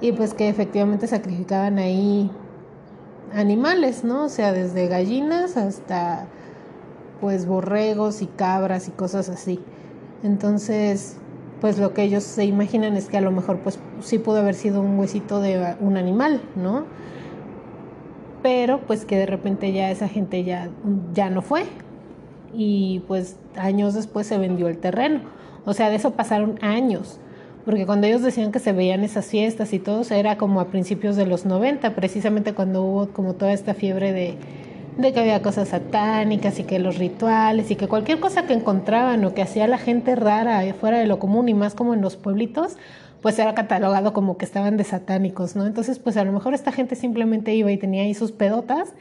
y 0.00 0.12
pues 0.12 0.32
que 0.32 0.48
efectivamente 0.48 1.08
sacrificaban 1.08 1.78
ahí 1.78 2.30
animales, 3.32 4.04
¿no? 4.04 4.26
O 4.26 4.28
sea, 4.28 4.52
desde 4.52 4.86
gallinas 4.86 5.56
hasta 5.56 6.26
pues 7.20 7.46
borregos 7.46 8.22
y 8.22 8.26
cabras 8.26 8.88
y 8.88 8.90
cosas 8.92 9.28
así. 9.28 9.60
Entonces, 10.22 11.16
pues 11.62 11.78
lo 11.78 11.94
que 11.94 12.02
ellos 12.02 12.24
se 12.24 12.44
imaginan 12.44 12.96
es 12.96 13.06
que 13.06 13.16
a 13.16 13.20
lo 13.20 13.30
mejor 13.30 13.60
pues 13.60 13.78
sí 14.00 14.18
pudo 14.18 14.38
haber 14.38 14.56
sido 14.56 14.80
un 14.80 14.98
huesito 14.98 15.40
de 15.40 15.76
un 15.78 15.96
animal, 15.96 16.40
¿no? 16.56 16.86
Pero 18.42 18.80
pues 18.80 19.04
que 19.04 19.16
de 19.16 19.26
repente 19.26 19.72
ya 19.72 19.88
esa 19.92 20.08
gente 20.08 20.42
ya, 20.42 20.70
ya 21.14 21.30
no 21.30 21.40
fue. 21.40 21.62
Y 22.52 23.04
pues 23.06 23.36
años 23.54 23.94
después 23.94 24.26
se 24.26 24.38
vendió 24.38 24.66
el 24.66 24.78
terreno. 24.78 25.20
O 25.64 25.72
sea, 25.72 25.88
de 25.88 25.94
eso 25.94 26.10
pasaron 26.14 26.58
años. 26.62 27.20
Porque 27.64 27.86
cuando 27.86 28.08
ellos 28.08 28.22
decían 28.22 28.50
que 28.50 28.58
se 28.58 28.72
veían 28.72 29.04
esas 29.04 29.26
fiestas 29.26 29.72
y 29.72 29.78
todo, 29.78 30.02
era 30.10 30.38
como 30.38 30.60
a 30.60 30.66
principios 30.66 31.14
de 31.14 31.26
los 31.26 31.46
90, 31.46 31.94
precisamente 31.94 32.54
cuando 32.54 32.82
hubo 32.82 33.08
como 33.10 33.34
toda 33.34 33.52
esta 33.52 33.72
fiebre 33.72 34.12
de, 34.12 34.36
de 34.96 35.12
que 35.12 35.20
había 35.20 35.42
cosas 35.42 35.68
satánicas 35.68 36.58
y 36.58 36.64
que 36.64 36.78
los 36.78 36.98
rituales 36.98 37.70
y 37.70 37.76
que 37.76 37.88
cualquier 37.88 38.20
cosa 38.20 38.46
que 38.46 38.52
encontraban 38.52 39.24
o 39.24 39.34
que 39.34 39.42
hacía 39.42 39.66
la 39.66 39.78
gente 39.78 40.14
rara 40.16 40.62
fuera 40.74 40.98
de 40.98 41.06
lo 41.06 41.18
común 41.18 41.48
y 41.48 41.54
más 41.54 41.74
como 41.74 41.94
en 41.94 42.02
los 42.02 42.16
pueblitos, 42.16 42.76
pues 43.22 43.38
era 43.38 43.54
catalogado 43.54 44.12
como 44.12 44.36
que 44.36 44.44
estaban 44.44 44.76
de 44.76 44.84
satánicos, 44.84 45.56
¿no? 45.56 45.66
Entonces, 45.66 45.98
pues 45.98 46.16
a 46.16 46.24
lo 46.24 46.32
mejor 46.32 46.54
esta 46.54 46.72
gente 46.72 46.96
simplemente 46.96 47.54
iba 47.54 47.70
y 47.70 47.78
tenía 47.78 48.02
ahí 48.02 48.14
sus 48.14 48.32
pedotas 48.32 48.92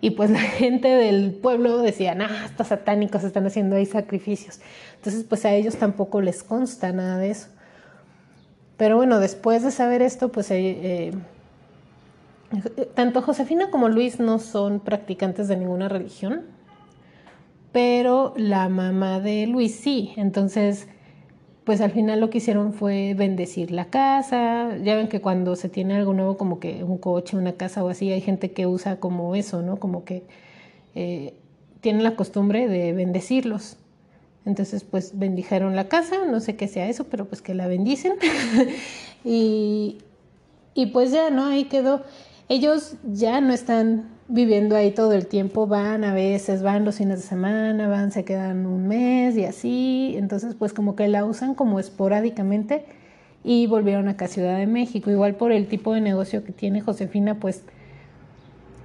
y 0.00 0.10
pues 0.10 0.30
la 0.30 0.40
gente 0.40 0.88
del 0.88 1.32
pueblo 1.32 1.78
decía, 1.78 2.16
ah, 2.20 2.44
estos 2.44 2.68
satánicos 2.68 3.24
están 3.24 3.46
haciendo 3.46 3.76
ahí 3.76 3.86
sacrificios. 3.86 4.60
Entonces, 4.96 5.24
pues 5.24 5.44
a 5.44 5.52
ellos 5.52 5.76
tampoco 5.76 6.20
les 6.20 6.42
consta 6.42 6.92
nada 6.92 7.18
de 7.18 7.30
eso. 7.30 7.48
Pero 8.76 8.96
bueno, 8.96 9.18
después 9.18 9.62
de 9.62 9.70
saber 9.70 10.02
esto, 10.02 10.30
pues 10.30 10.50
eh, 10.50 10.56
eh, 10.58 11.12
tanto 12.94 13.22
Josefina 13.22 13.70
como 13.70 13.88
Luis 13.88 14.20
no 14.20 14.38
son 14.38 14.80
practicantes 14.80 15.48
de 15.48 15.56
ninguna 15.56 15.88
religión, 15.88 16.42
pero 17.72 18.32
la 18.36 18.68
mamá 18.68 19.20
de 19.20 19.46
Luis 19.46 19.74
sí. 19.74 20.12
Entonces, 20.16 20.88
pues 21.64 21.82
al 21.82 21.90
final 21.90 22.20
lo 22.20 22.30
que 22.30 22.38
hicieron 22.38 22.72
fue 22.72 23.14
bendecir 23.14 23.70
la 23.70 23.86
casa. 23.86 24.76
Ya 24.82 24.96
ven 24.96 25.08
que 25.08 25.20
cuando 25.20 25.54
se 25.54 25.68
tiene 25.68 25.96
algo 25.96 26.14
nuevo, 26.14 26.38
como 26.38 26.60
que 26.60 26.82
un 26.82 26.98
coche, 26.98 27.36
una 27.36 27.52
casa 27.52 27.84
o 27.84 27.88
así, 27.88 28.10
hay 28.10 28.22
gente 28.22 28.52
que 28.52 28.66
usa 28.66 28.96
como 29.00 29.34
eso, 29.34 29.60
¿no? 29.60 29.76
Como 29.76 30.04
que 30.04 30.24
eh, 30.94 31.34
tienen 31.82 32.02
la 32.02 32.16
costumbre 32.16 32.68
de 32.68 32.94
bendecirlos. 32.94 33.76
Entonces, 34.46 34.82
pues 34.82 35.18
bendijeron 35.18 35.76
la 35.76 35.88
casa, 35.88 36.24
no 36.24 36.40
sé 36.40 36.56
qué 36.56 36.68
sea 36.68 36.88
eso, 36.88 37.04
pero 37.04 37.26
pues 37.26 37.42
que 37.42 37.52
la 37.52 37.66
bendicen. 37.66 38.14
y, 39.24 39.98
y 40.72 40.86
pues 40.86 41.12
ya, 41.12 41.28
¿no? 41.28 41.44
Ahí 41.44 41.64
quedó. 41.64 42.02
Ellos 42.48 42.96
ya 43.04 43.40
no 43.40 43.52
están 43.52 44.08
viviendo 44.28 44.76
ahí 44.76 44.90
todo 44.90 45.12
el 45.12 45.26
tiempo, 45.26 45.66
van 45.66 46.04
a 46.04 46.14
veces, 46.14 46.62
van 46.62 46.84
los 46.84 46.96
fines 46.96 47.20
de 47.20 47.26
semana, 47.26 47.88
van, 47.88 48.10
se 48.12 48.24
quedan 48.24 48.66
un 48.66 48.88
mes 48.88 49.36
y 49.36 49.44
así. 49.44 50.14
Entonces, 50.16 50.54
pues 50.54 50.72
como 50.72 50.96
que 50.96 51.08
la 51.08 51.24
usan 51.24 51.54
como 51.54 51.78
esporádicamente 51.78 52.84
y 53.44 53.66
volvieron 53.66 54.08
acá 54.08 54.26
a 54.26 54.28
Ciudad 54.28 54.56
de 54.56 54.66
México. 54.66 55.10
Igual 55.10 55.34
por 55.34 55.52
el 55.52 55.68
tipo 55.68 55.92
de 55.94 56.00
negocio 56.00 56.44
que 56.44 56.52
tiene 56.52 56.80
Josefina, 56.80 57.38
pues 57.38 57.62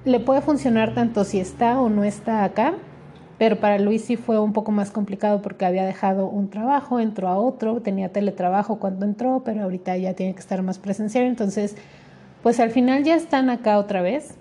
le 0.05 0.19
puede 0.19 0.41
funcionar 0.41 0.93
tanto 0.93 1.23
si 1.23 1.39
está 1.39 1.79
o 1.79 1.89
no 1.89 2.03
está 2.03 2.43
acá 2.43 2.75
pero 3.37 3.59
para 3.59 3.79
Luis 3.79 4.05
sí 4.05 4.15
fue 4.15 4.39
un 4.39 4.53
poco 4.53 4.71
más 4.71 4.91
complicado 4.91 5.41
porque 5.41 5.65
había 5.65 5.85
dejado 5.85 6.27
un 6.27 6.49
trabajo, 6.49 6.99
entró 6.99 7.27
a 7.27 7.37
otro, 7.37 7.81
tenía 7.81 8.09
teletrabajo 8.09 8.79
cuando 8.79 9.05
entró, 9.05 9.41
pero 9.43 9.63
ahorita 9.63 9.97
ya 9.97 10.13
tiene 10.13 10.33
que 10.33 10.39
estar 10.39 10.61
más 10.61 10.79
presencial. 10.79 11.25
Entonces, 11.25 11.75
pues 12.43 12.59
al 12.59 12.69
final 12.69 13.03
ya 13.03 13.15
están 13.15 13.49
acá 13.49 13.79
otra 13.79 14.01
vez, 14.01 14.35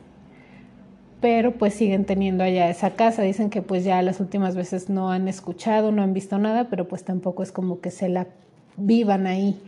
pero 1.20 1.52
pues 1.52 1.74
siguen 1.74 2.04
teniendo 2.04 2.42
allá 2.42 2.68
esa 2.68 2.90
casa. 2.90 3.22
Dicen 3.22 3.48
que 3.48 3.62
pues 3.62 3.84
ya 3.84 4.02
las 4.02 4.18
últimas 4.18 4.56
veces 4.56 4.90
no 4.90 5.10
han 5.12 5.28
escuchado, 5.28 5.92
no 5.92 6.02
han 6.02 6.12
visto 6.12 6.36
nada, 6.36 6.68
pero 6.68 6.88
pues 6.88 7.04
tampoco 7.04 7.44
es 7.44 7.52
como 7.52 7.80
que 7.80 7.92
se 7.92 8.08
la 8.08 8.26
vivan 8.76 9.28
ahí. 9.28 9.58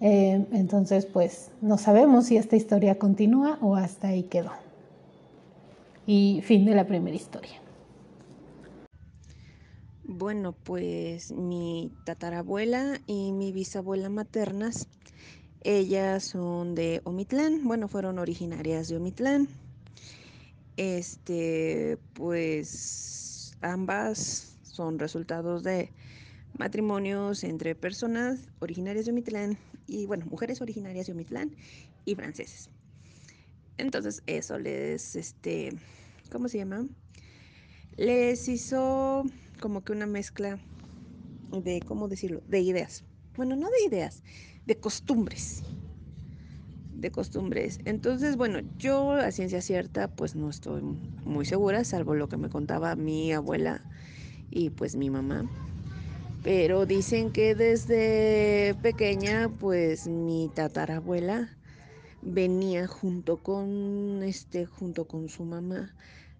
Eh, 0.00 0.46
entonces, 0.52 1.04
pues 1.06 1.50
no 1.60 1.78
sabemos 1.78 2.26
si 2.26 2.36
esta 2.36 2.56
historia 2.56 2.98
continúa 2.98 3.58
o 3.60 3.76
hasta 3.76 4.08
ahí 4.08 4.22
quedó. 4.22 4.52
Y 6.06 6.40
fin 6.44 6.64
de 6.64 6.74
la 6.74 6.86
primera 6.86 7.14
historia. 7.14 7.60
Bueno, 10.04 10.52
pues 10.52 11.32
mi 11.32 11.92
tatarabuela 12.04 13.00
y 13.06 13.32
mi 13.32 13.52
bisabuela 13.52 14.08
maternas, 14.08 14.88
ellas 15.64 16.24
son 16.24 16.74
de 16.74 17.00
Omitlán, 17.04 17.64
bueno, 17.64 17.88
fueron 17.88 18.18
originarias 18.18 18.88
de 18.88 18.96
Omitlán. 18.96 19.48
Este, 20.76 21.98
pues 22.14 23.56
ambas 23.60 24.58
son 24.62 24.98
resultados 24.98 25.62
de 25.62 25.90
matrimonios 26.58 27.44
entre 27.44 27.74
personas 27.74 28.48
originarias 28.60 29.06
de 29.06 29.12
Omitlán 29.12 29.58
y, 29.86 30.06
bueno, 30.06 30.26
mujeres 30.26 30.60
originarias 30.60 31.06
de 31.06 31.12
Omitlán 31.12 31.54
y 32.04 32.14
franceses. 32.14 32.70
Entonces, 33.78 34.22
eso 34.26 34.58
les, 34.58 35.16
este, 35.16 35.72
¿cómo 36.30 36.48
se 36.48 36.58
llama? 36.58 36.86
Les 37.96 38.48
hizo 38.48 39.24
como 39.60 39.84
que 39.84 39.92
una 39.92 40.06
mezcla 40.06 40.58
de, 41.52 41.80
¿cómo 41.86 42.08
decirlo? 42.08 42.42
De 42.48 42.60
ideas. 42.60 43.04
Bueno, 43.36 43.56
no 43.56 43.68
de 43.70 43.84
ideas, 43.86 44.22
de 44.66 44.78
costumbres. 44.78 45.62
De 46.92 47.10
costumbres. 47.10 47.80
Entonces, 47.84 48.36
bueno, 48.36 48.60
yo 48.78 49.12
a 49.12 49.30
ciencia 49.32 49.60
cierta, 49.60 50.08
pues 50.08 50.36
no 50.36 50.50
estoy 50.50 50.82
muy 50.82 51.44
segura, 51.44 51.84
salvo 51.84 52.14
lo 52.14 52.28
que 52.28 52.36
me 52.36 52.48
contaba 52.48 52.94
mi 52.94 53.32
abuela 53.32 53.82
y 54.50 54.70
pues 54.70 54.94
mi 54.94 55.10
mamá. 55.10 55.50
Pero 56.42 56.86
dicen 56.86 57.30
que 57.30 57.54
desde 57.54 58.74
pequeña, 58.82 59.48
pues 59.48 60.08
mi 60.08 60.50
tatarabuela 60.54 61.56
venía 62.20 62.86
junto 62.86 63.42
con 63.42 64.22
este, 64.22 64.66
junto 64.66 65.06
con 65.06 65.28
su 65.28 65.44
mamá 65.44 65.94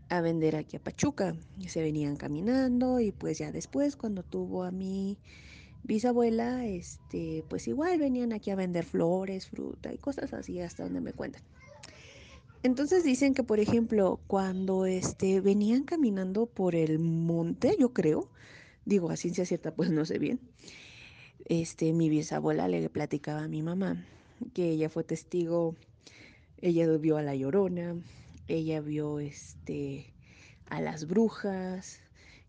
a 0.08 0.20
vender 0.20 0.56
aquí 0.56 0.76
a 0.76 0.80
Pachuca. 0.80 1.34
Se 1.66 1.82
venían 1.82 2.16
caminando 2.16 3.00
y 3.00 3.12
pues 3.12 3.38
ya 3.38 3.50
después 3.52 3.96
cuando 3.96 4.22
tuvo 4.22 4.64
a 4.64 4.70
mi 4.70 5.18
bisabuela, 5.84 6.66
este, 6.66 7.44
pues 7.48 7.68
igual 7.68 7.98
venían 7.98 8.32
aquí 8.32 8.50
a 8.50 8.56
vender 8.56 8.84
flores, 8.84 9.48
fruta 9.48 9.92
y 9.92 9.98
cosas 9.98 10.32
así 10.32 10.60
hasta 10.60 10.84
donde 10.84 11.00
me 11.00 11.12
cuentan. 11.12 11.42
Entonces 12.62 13.02
dicen 13.02 13.34
que 13.34 13.42
por 13.42 13.58
ejemplo, 13.58 14.20
cuando 14.26 14.86
este 14.86 15.40
venían 15.40 15.82
caminando 15.84 16.46
por 16.46 16.76
el 16.76 16.98
monte, 16.98 17.76
yo 17.78 17.92
creo, 17.92 18.30
digo 18.84 19.10
a 19.10 19.16
ciencia 19.16 19.44
cierta, 19.44 19.74
pues 19.74 19.90
no 19.90 20.04
sé 20.04 20.18
bien. 20.18 20.38
Este, 21.46 21.92
mi 21.92 22.08
bisabuela 22.08 22.68
le 22.68 22.88
platicaba 22.88 23.44
a 23.44 23.48
mi 23.48 23.62
mamá 23.62 24.04
que 24.54 24.70
ella 24.70 24.88
fue 24.88 25.04
testigo, 25.04 25.76
ella 26.60 26.86
vio 26.98 27.16
a 27.16 27.22
la 27.22 27.34
llorona, 27.34 27.96
ella 28.48 28.80
vio 28.80 29.18
este 29.18 30.12
a 30.66 30.80
las 30.80 31.06
brujas, 31.06 32.00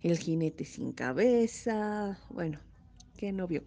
el 0.02 0.18
jinete 0.18 0.66
sin 0.66 0.92
cabeza, 0.92 2.20
bueno, 2.30 2.60
¿qué 3.24 3.32
no 3.32 3.48
vio? 3.48 3.64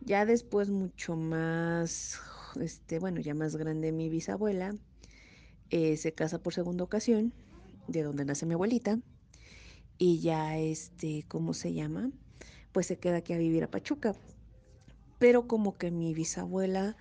Ya 0.00 0.24
después 0.24 0.70
mucho 0.70 1.14
más, 1.14 2.18
este, 2.58 2.98
bueno, 2.98 3.20
ya 3.20 3.34
más 3.34 3.54
grande 3.54 3.92
mi 3.92 4.08
bisabuela, 4.08 4.74
eh, 5.68 5.98
se 5.98 6.14
casa 6.14 6.42
por 6.42 6.54
segunda 6.54 6.82
ocasión, 6.82 7.34
de 7.86 8.02
donde 8.02 8.24
nace 8.24 8.46
mi 8.46 8.54
abuelita, 8.54 8.98
y 9.98 10.20
ya 10.20 10.56
este, 10.56 11.26
¿cómo 11.28 11.52
se 11.52 11.74
llama? 11.74 12.12
Pues 12.72 12.86
se 12.86 12.96
queda 12.96 13.18
aquí 13.18 13.34
a 13.34 13.36
vivir 13.36 13.62
a 13.62 13.70
Pachuca. 13.70 14.16
Pero 15.18 15.46
como 15.46 15.76
que 15.76 15.90
mi 15.90 16.14
bisabuela 16.14 16.96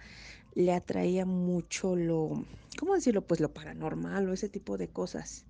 le 0.56 0.74
atraía 0.74 1.26
mucho 1.26 1.96
lo, 1.96 2.46
¿cómo 2.78 2.96
decirlo? 2.96 3.26
Pues 3.26 3.40
lo 3.40 3.54
paranormal 3.54 4.28
o 4.28 4.34
ese 4.34 4.50
tipo 4.50 4.78
de 4.78 4.90
cosas, 4.90 5.46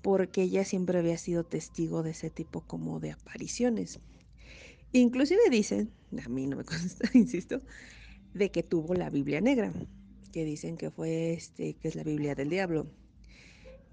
porque 0.00 0.40
ella 0.40 0.64
siempre 0.64 0.98
había 0.98 1.18
sido 1.18 1.44
testigo 1.44 2.02
de 2.02 2.12
ese 2.12 2.30
tipo 2.30 2.62
como 2.62 3.00
de 3.00 3.12
apariciones. 3.12 4.00
Inclusive 4.92 5.40
dicen, 5.50 5.92
a 6.24 6.28
mí 6.28 6.46
no 6.46 6.56
me 6.56 6.64
consta, 6.64 7.08
insisto, 7.14 7.62
de 8.34 8.50
que 8.50 8.62
tuvo 8.62 8.94
la 8.94 9.10
Biblia 9.10 9.40
negra, 9.40 9.72
que 10.32 10.44
dicen 10.44 10.76
que 10.76 10.90
fue 10.90 11.32
este, 11.32 11.74
que 11.74 11.88
es 11.88 11.94
la 11.94 12.02
Biblia 12.02 12.34
del 12.34 12.50
diablo, 12.50 12.86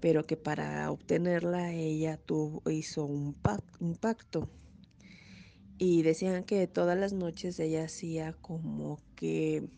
pero 0.00 0.26
que 0.26 0.36
para 0.36 0.90
obtenerla 0.90 1.72
ella 1.72 2.16
tuvo, 2.16 2.68
hizo 2.70 3.04
un, 3.04 3.36
un 3.80 3.96
pacto. 3.96 4.48
Y 5.80 6.02
decían 6.02 6.42
que 6.42 6.66
todas 6.66 6.98
las 6.98 7.12
noches 7.12 7.60
ella 7.60 7.84
hacía 7.84 8.32
como 8.32 8.98
que 9.14 9.68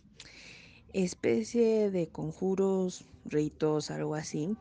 especie 0.94 1.90
de 1.90 2.08
conjuros, 2.08 3.04
ritos, 3.26 3.90
algo 3.90 4.14
así, 4.14 4.56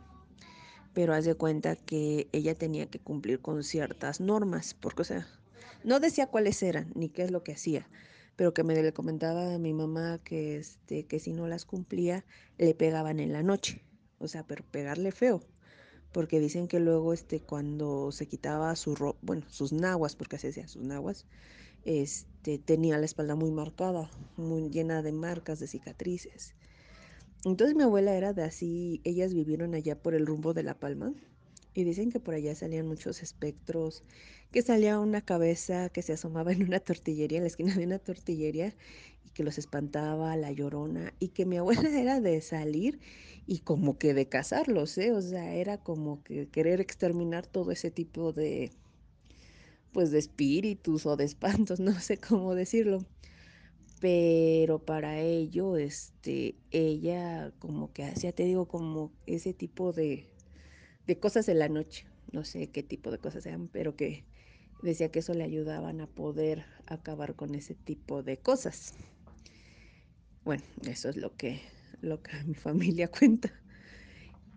pero 0.93 1.13
haz 1.13 1.23
de 1.23 1.35
cuenta 1.35 1.77
que 1.77 2.27
ella 2.33 2.55
tenía 2.55 2.87
que 2.87 2.99
cumplir 2.99 3.39
con 3.39 3.63
ciertas 3.63 4.19
normas, 4.19 4.73
porque 4.73 5.03
o 5.03 5.05
sea, 5.05 5.27
no 5.83 5.99
decía 5.99 6.27
cuáles 6.27 6.61
eran 6.63 6.91
ni 6.95 7.09
qué 7.09 7.23
es 7.23 7.31
lo 7.31 7.43
que 7.43 7.53
hacía, 7.53 7.87
pero 8.35 8.53
que 8.53 8.63
me 8.63 8.75
le 8.81 8.93
comentaba 8.93 9.53
a 9.53 9.59
mi 9.59 9.73
mamá 9.73 10.19
que 10.23 10.57
este 10.57 11.05
que 11.05 11.19
si 11.19 11.33
no 11.33 11.47
las 11.47 11.65
cumplía 11.65 12.25
le 12.57 12.73
pegaban 12.75 13.19
en 13.19 13.33
la 13.33 13.43
noche, 13.43 13.83
o 14.19 14.27
sea, 14.27 14.45
pero 14.45 14.63
pegarle 14.71 15.11
feo 15.11 15.41
porque 16.11 16.39
dicen 16.39 16.67
que 16.67 16.79
luego 16.79 17.13
este 17.13 17.41
cuando 17.41 18.11
se 18.11 18.27
quitaba 18.27 18.75
su 18.75 18.95
ro 18.95 19.17
bueno, 19.21 19.45
sus 19.49 19.73
naguas, 19.73 20.15
porque 20.15 20.37
así 20.37 20.47
decía, 20.47 20.67
sus 20.67 20.83
naguas, 20.83 21.25
este 21.85 22.57
tenía 22.57 22.97
la 22.97 23.05
espalda 23.05 23.35
muy 23.35 23.51
marcada, 23.51 24.09
muy 24.35 24.69
llena 24.69 25.01
de 25.01 25.11
marcas, 25.11 25.59
de 25.59 25.67
cicatrices. 25.67 26.55
Entonces 27.45 27.75
mi 27.75 27.83
abuela 27.83 28.15
era 28.15 28.33
de 28.33 28.43
así, 28.43 29.01
ellas 29.03 29.33
vivieron 29.33 29.75
allá 29.75 30.01
por 30.01 30.13
el 30.13 30.25
rumbo 30.25 30.53
de 30.53 30.63
La 30.63 30.77
Palma 30.77 31.13
y 31.79 31.83
dicen 31.85 32.11
que 32.11 32.19
por 32.19 32.33
allá 32.33 32.53
salían 32.55 32.87
muchos 32.87 33.23
espectros, 33.23 34.03
que 34.51 34.61
salía 34.61 34.99
una 34.99 35.21
cabeza 35.21 35.89
que 35.89 36.01
se 36.01 36.13
asomaba 36.13 36.51
en 36.51 36.63
una 36.63 36.79
tortillería, 36.79 37.37
en 37.37 37.43
la 37.43 37.49
esquina 37.49 37.75
de 37.75 37.85
una 37.85 37.99
tortillería 37.99 38.75
y 39.25 39.29
que 39.29 39.43
los 39.43 39.57
espantaba, 39.57 40.35
la 40.35 40.51
llorona 40.51 41.13
y 41.19 41.29
que 41.29 41.45
mi 41.45 41.57
abuela 41.57 41.89
era 41.99 42.19
de 42.19 42.41
salir 42.41 42.99
y 43.45 43.59
como 43.59 43.97
que 43.97 44.13
de 44.13 44.27
cazarlos, 44.27 44.97
¿eh? 44.97 45.11
O 45.11 45.21
sea, 45.21 45.55
era 45.55 45.77
como 45.77 46.23
que 46.23 46.47
querer 46.49 46.81
exterminar 46.81 47.47
todo 47.47 47.71
ese 47.71 47.91
tipo 47.91 48.33
de, 48.33 48.71
pues, 49.91 50.11
de 50.11 50.19
espíritus 50.19 51.05
o 51.05 51.15
de 51.15 51.25
espantos, 51.25 51.79
no 51.79 51.99
sé 51.99 52.17
cómo 52.17 52.55
decirlo. 52.55 53.05
Pero 53.99 54.79
para 54.79 55.19
ello, 55.19 55.77
este, 55.77 56.55
ella 56.71 57.51
como 57.59 57.91
que 57.91 58.03
hacía, 58.03 58.31
te 58.31 58.43
digo, 58.43 58.67
como 58.67 59.11
ese 59.25 59.53
tipo 59.53 59.91
de, 59.93 60.29
de 61.09 61.19
cosas 61.19 61.49
en 61.49 61.57
la 61.57 61.69
noche. 61.69 62.05
No 62.31 62.45
sé 62.45 62.69
qué 62.69 62.83
tipo 62.83 63.09
de 63.09 63.17
cosas 63.17 63.41
sean, 63.41 63.67
pero 63.67 63.95
que 63.95 64.23
decía 64.83 65.09
que 65.09 65.19
eso 65.19 65.33
le 65.33 65.43
ayudaban 65.43 66.01
a 66.01 66.07
poder 66.07 66.65
acabar 66.85 67.35
con 67.35 67.55
ese 67.55 67.73
tipo 67.73 68.21
de 68.21 68.37
cosas. 68.37 68.93
Bueno, 70.45 70.63
eso 70.87 71.09
es 71.09 71.17
lo 71.17 71.35
que 71.35 71.61
lo 72.01 72.21
que 72.21 72.31
mi 72.45 72.53
familia 72.53 73.07
cuenta. 73.07 73.51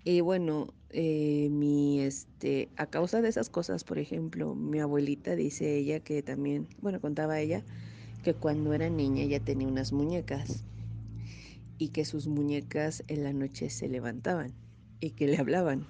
Y 0.04 0.20
bueno, 0.20 0.74
eh, 0.90 1.48
mi, 1.50 2.00
este, 2.00 2.68
a 2.76 2.86
causa 2.86 3.22
de 3.22 3.30
esas 3.30 3.48
cosas, 3.48 3.82
por 3.82 3.98
ejemplo, 3.98 4.54
mi 4.54 4.78
abuelita 4.78 5.34
dice 5.36 5.78
ella 5.78 6.00
que 6.00 6.22
también, 6.22 6.68
bueno, 6.82 7.00
contaba 7.00 7.40
ella 7.40 7.64
que 8.22 8.34
cuando 8.34 8.74
era 8.74 8.90
niña 8.90 9.22
ella 9.22 9.40
tenía 9.40 9.68
unas 9.68 9.92
muñecas 9.92 10.64
y 11.78 11.88
que 11.88 12.04
sus 12.04 12.26
muñecas 12.26 13.04
en 13.08 13.24
la 13.24 13.32
noche 13.32 13.70
se 13.70 13.88
levantaban 13.88 14.52
y 15.00 15.12
que 15.12 15.28
le 15.28 15.38
hablaban. 15.38 15.86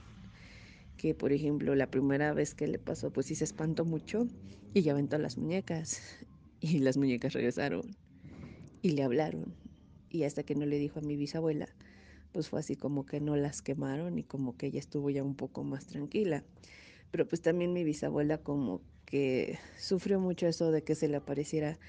Que 1.03 1.17
por 1.17 1.33
ejemplo 1.33 1.75
la 1.75 1.91
primera 1.91 2.33
vez 2.33 2.55
que 2.55 2.69
le 2.69 2.79
pasó 2.79 3.13
pues 3.13 3.27
sí 3.27 3.35
se 3.35 3.43
espantó 3.43 3.85
mucho 3.85 4.29
y 4.73 4.83
ya 4.83 4.93
aventó 4.93 5.19
las 5.19 5.37
muñecas 5.37 6.01
y 6.61 6.79
las 6.79 6.97
muñecas 6.97 7.33
regresaron 7.33 7.83
y 8.83 8.91
le 8.91 9.03
hablaron 9.03 9.57
y 10.09 10.23
hasta 10.23 10.45
que 10.45 10.55
no 10.55 10.65
le 10.65 10.79
dijo 10.79 11.01
a 11.01 11.03
mi 11.03 11.17
bisabuela, 11.17 11.67
pues 12.31 12.49
fue 12.49 12.61
así 12.61 12.77
como 12.77 13.05
que 13.05 13.19
no 13.21 13.35
las 13.35 13.63
quemaron 13.63 14.17
y 14.17 14.23
como 14.23 14.57
que 14.57 14.67
ella 14.67 14.79
estuvo 14.79 15.11
ya 15.11 15.25
un 15.25 15.35
poco 15.35 15.65
más 15.65 15.87
tranquila. 15.87 16.45
Pero 17.11 17.27
pues 17.27 17.43
también 17.43 17.73
mi 17.73 17.83
bisabuela 17.83 18.39
como 18.39 18.83
que 19.07 19.59
sufrió 19.77 20.21
mucho 20.21 20.47
eso 20.47 20.71
de 20.71 20.85
que 20.85 20.95
se 20.95 21.09
le 21.09 21.17
apareciera 21.17 21.81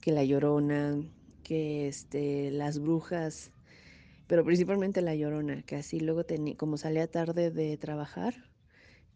que 0.00 0.12
la 0.12 0.24
llorona, 0.24 1.00
que 1.42 1.88
este, 1.88 2.50
las 2.50 2.80
brujas, 2.80 3.50
pero 4.26 4.44
principalmente 4.44 5.00
la 5.00 5.14
llorona, 5.14 5.62
que 5.62 5.76
así 5.76 6.00
luego 6.00 6.24
tenía, 6.24 6.56
como 6.56 6.76
salía 6.76 7.06
tarde 7.10 7.50
de 7.50 7.76
trabajar, 7.78 8.47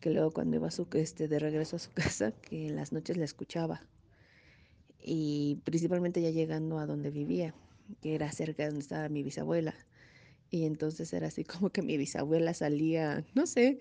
que 0.02 0.10
luego 0.10 0.32
cuando 0.32 0.56
iba 0.56 0.70
su, 0.70 0.86
este, 0.92 1.28
de 1.28 1.38
regreso 1.38 1.76
a 1.76 1.78
su 1.78 1.90
casa, 1.94 2.32
que 2.32 2.66
en 2.66 2.76
las 2.76 2.92
noches 2.92 3.16
la 3.16 3.24
escuchaba. 3.24 3.80
Y 5.00 5.60
principalmente 5.64 6.20
ya 6.20 6.30
llegando 6.30 6.78
a 6.78 6.86
donde 6.86 7.10
vivía 7.10 7.54
que 8.00 8.14
era 8.14 8.30
cerca 8.32 8.62
de 8.62 8.70
donde 8.70 8.82
estaba 8.82 9.08
mi 9.08 9.22
bisabuela. 9.22 9.74
Y 10.50 10.64
entonces 10.64 11.12
era 11.12 11.28
así 11.28 11.44
como 11.44 11.70
que 11.70 11.82
mi 11.82 11.96
bisabuela 11.96 12.54
salía, 12.54 13.24
no 13.34 13.46
sé, 13.46 13.78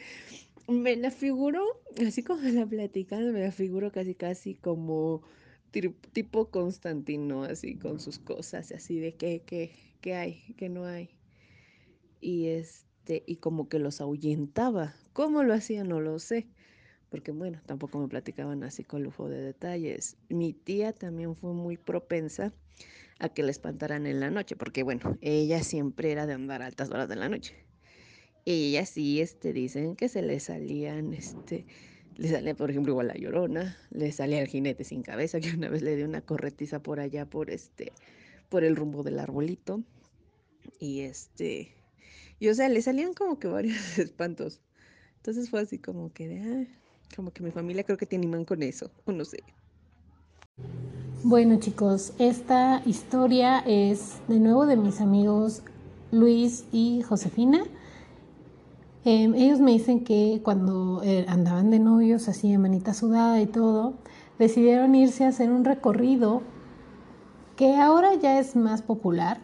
me 0.68 0.96
la 0.96 1.12
figuro, 1.12 1.64
así 2.06 2.24
como 2.24 2.42
la 2.42 2.66
platicando, 2.66 3.34
me 3.34 3.42
la 3.42 3.52
figuro 3.52 3.92
casi 3.92 4.16
casi 4.16 4.56
como 4.56 5.22
tipo 6.14 6.50
Constantino, 6.50 7.44
así 7.44 7.76
con 7.78 8.00
sus 8.00 8.20
cosas, 8.20 8.72
así 8.72 9.00
de 9.00 9.16
qué, 9.16 9.44
qué, 9.46 9.72
qué 10.02 10.16
hay, 10.16 10.54
qué 10.58 10.70
no 10.70 10.86
hay. 10.86 11.10
Y 12.22 12.48
este, 12.48 12.91
y 13.08 13.38
como 13.38 13.68
que 13.68 13.80
los 13.80 14.02
ahuyentaba. 14.02 14.94
¿Cómo 15.14 15.44
lo 15.44 15.54
hacía? 15.54 15.84
No 15.84 16.00
lo 16.00 16.20
sé. 16.20 16.48
Porque 17.10 17.32
bueno, 17.32 17.60
tampoco 17.66 18.00
me 18.00 18.08
platicaban 18.08 18.64
así 18.64 18.84
con 18.84 19.04
lujo 19.04 19.28
de 19.28 19.42
detalles. 19.42 20.18
Mi 20.30 20.54
tía 20.54 20.94
también 20.94 21.36
fue 21.36 21.54
muy 21.54 21.78
propensa 21.78 22.54
a 23.20 23.30
que 23.30 23.44
la 23.44 23.52
espantaran 23.52 24.08
en 24.08 24.20
la 24.20 24.32
noche, 24.32 24.56
porque 24.56 24.84
bueno, 24.84 25.18
ella 25.22 25.62
siempre 25.62 26.12
era 26.12 26.26
de 26.26 26.34
andar 26.34 26.62
a 26.62 26.68
altas 26.68 26.90
horas 26.90 27.10
de 27.10 27.18
la 27.18 27.28
noche. 27.28 27.56
Ella 28.46 28.86
sí, 28.86 29.20
este, 29.22 29.54
dicen 29.54 29.96
que 29.96 30.08
se 30.08 30.22
le 30.22 30.40
salían, 30.40 31.14
este, 31.14 31.66
le 32.16 32.30
salía, 32.30 32.56
por 32.56 32.72
ejemplo, 32.72 32.94
igual 32.94 33.08
la 33.08 33.16
llorona, 33.16 33.78
le 33.92 34.12
salía 34.12 34.42
el 34.42 34.48
jinete 34.48 34.84
sin 34.84 35.04
cabeza, 35.04 35.40
que 35.42 35.52
una 35.52 35.70
vez 35.70 35.82
le 35.82 35.96
dio 35.96 36.06
una 36.06 36.22
corretiza 36.22 36.82
por 36.82 37.00
allá, 37.00 37.26
por 37.26 37.52
este, 37.52 37.92
por 38.50 38.64
el 38.64 38.76
rumbo 38.76 39.04
del 39.04 39.20
arbolito. 39.20 39.84
Y 40.80 41.02
este, 41.02 41.76
y 42.42 42.50
o 42.50 42.56
sea, 42.56 42.68
le 42.70 42.82
salían 42.82 43.14
como 43.14 43.38
que 43.38 43.48
varios 43.48 43.78
espantos. 44.00 44.60
Entonces 45.18 45.52
fue 45.52 45.62
así 45.62 45.78
como 45.78 46.12
que, 46.12 46.28
de, 46.28 46.68
como 47.16 47.32
que 47.32 47.44
mi 47.44 47.52
familia 47.52 47.84
creo 47.84 48.00
que 48.00 48.08
tiene 48.08 48.26
imán 48.26 48.46
con 48.46 48.64
eso, 48.64 48.90
o 49.06 49.12
no 49.12 49.24
sé. 49.24 49.44
Bueno 51.24 51.60
chicos, 51.60 52.14
esta 52.18 52.82
historia 52.88 53.60
es 53.60 54.16
de 54.28 54.40
nuevo 54.40 54.66
de 54.66 54.76
mis 54.76 55.02
amigos 55.02 55.62
Luis 56.12 56.66
y 56.72 57.04
Josefina. 57.04 57.64
Eh, 59.06 59.32
ellos 59.36 59.60
me 59.60 59.74
dicen 59.74 60.04
que 60.04 60.42
cuando 60.44 61.04
eh, 61.04 61.26
andaban 61.28 61.70
de 61.70 61.78
novios, 61.78 62.28
así 62.28 62.52
de 62.52 62.58
manita 62.58 62.96
sudada 62.96 63.40
y 63.40 63.46
todo, 63.46 63.94
decidieron 64.40 64.96
irse 64.96 65.26
a 65.26 65.28
hacer 65.28 65.52
un 65.52 65.64
recorrido 65.64 66.42
que 67.56 67.76
ahora 67.76 68.16
ya 68.16 68.40
es 68.40 68.56
más 68.56 68.82
popular, 68.82 69.40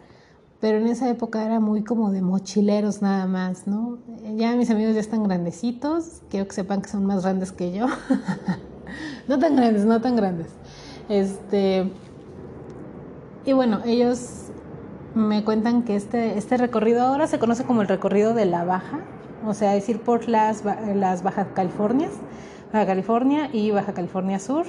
pero 0.60 0.78
en 0.78 0.88
esa 0.88 1.08
época 1.08 1.44
era 1.44 1.60
muy 1.60 1.84
como 1.84 2.10
de 2.10 2.20
mochileros 2.20 3.00
nada 3.00 3.26
más, 3.26 3.66
¿no? 3.66 3.98
Ya 4.36 4.56
mis 4.56 4.70
amigos 4.70 4.94
ya 4.94 5.00
están 5.00 5.22
grandecitos, 5.22 6.22
quiero 6.30 6.48
que 6.48 6.54
sepan 6.54 6.82
que 6.82 6.88
son 6.88 7.06
más 7.06 7.22
grandes 7.22 7.52
que 7.52 7.72
yo. 7.72 7.86
no 9.28 9.38
tan 9.38 9.54
grandes, 9.54 9.84
no 9.84 10.00
tan 10.00 10.16
grandes. 10.16 10.48
Este, 11.08 11.90
y 13.44 13.52
bueno, 13.52 13.80
ellos 13.86 14.48
me 15.14 15.44
cuentan 15.44 15.82
que 15.84 15.96
este, 15.96 16.36
este 16.36 16.56
recorrido 16.56 17.02
ahora 17.02 17.26
se 17.26 17.38
conoce 17.38 17.64
como 17.64 17.82
el 17.82 17.88
recorrido 17.88 18.34
de 18.34 18.44
la 18.44 18.64
Baja, 18.64 19.00
o 19.46 19.54
sea, 19.54 19.76
es 19.76 19.88
ir 19.88 20.00
por 20.00 20.28
las, 20.28 20.64
las 20.64 21.22
Baja 21.22 21.54
Californias, 21.54 22.12
Baja 22.72 22.86
California 22.86 23.48
y 23.52 23.70
Baja 23.70 23.94
California 23.94 24.38
Sur. 24.38 24.66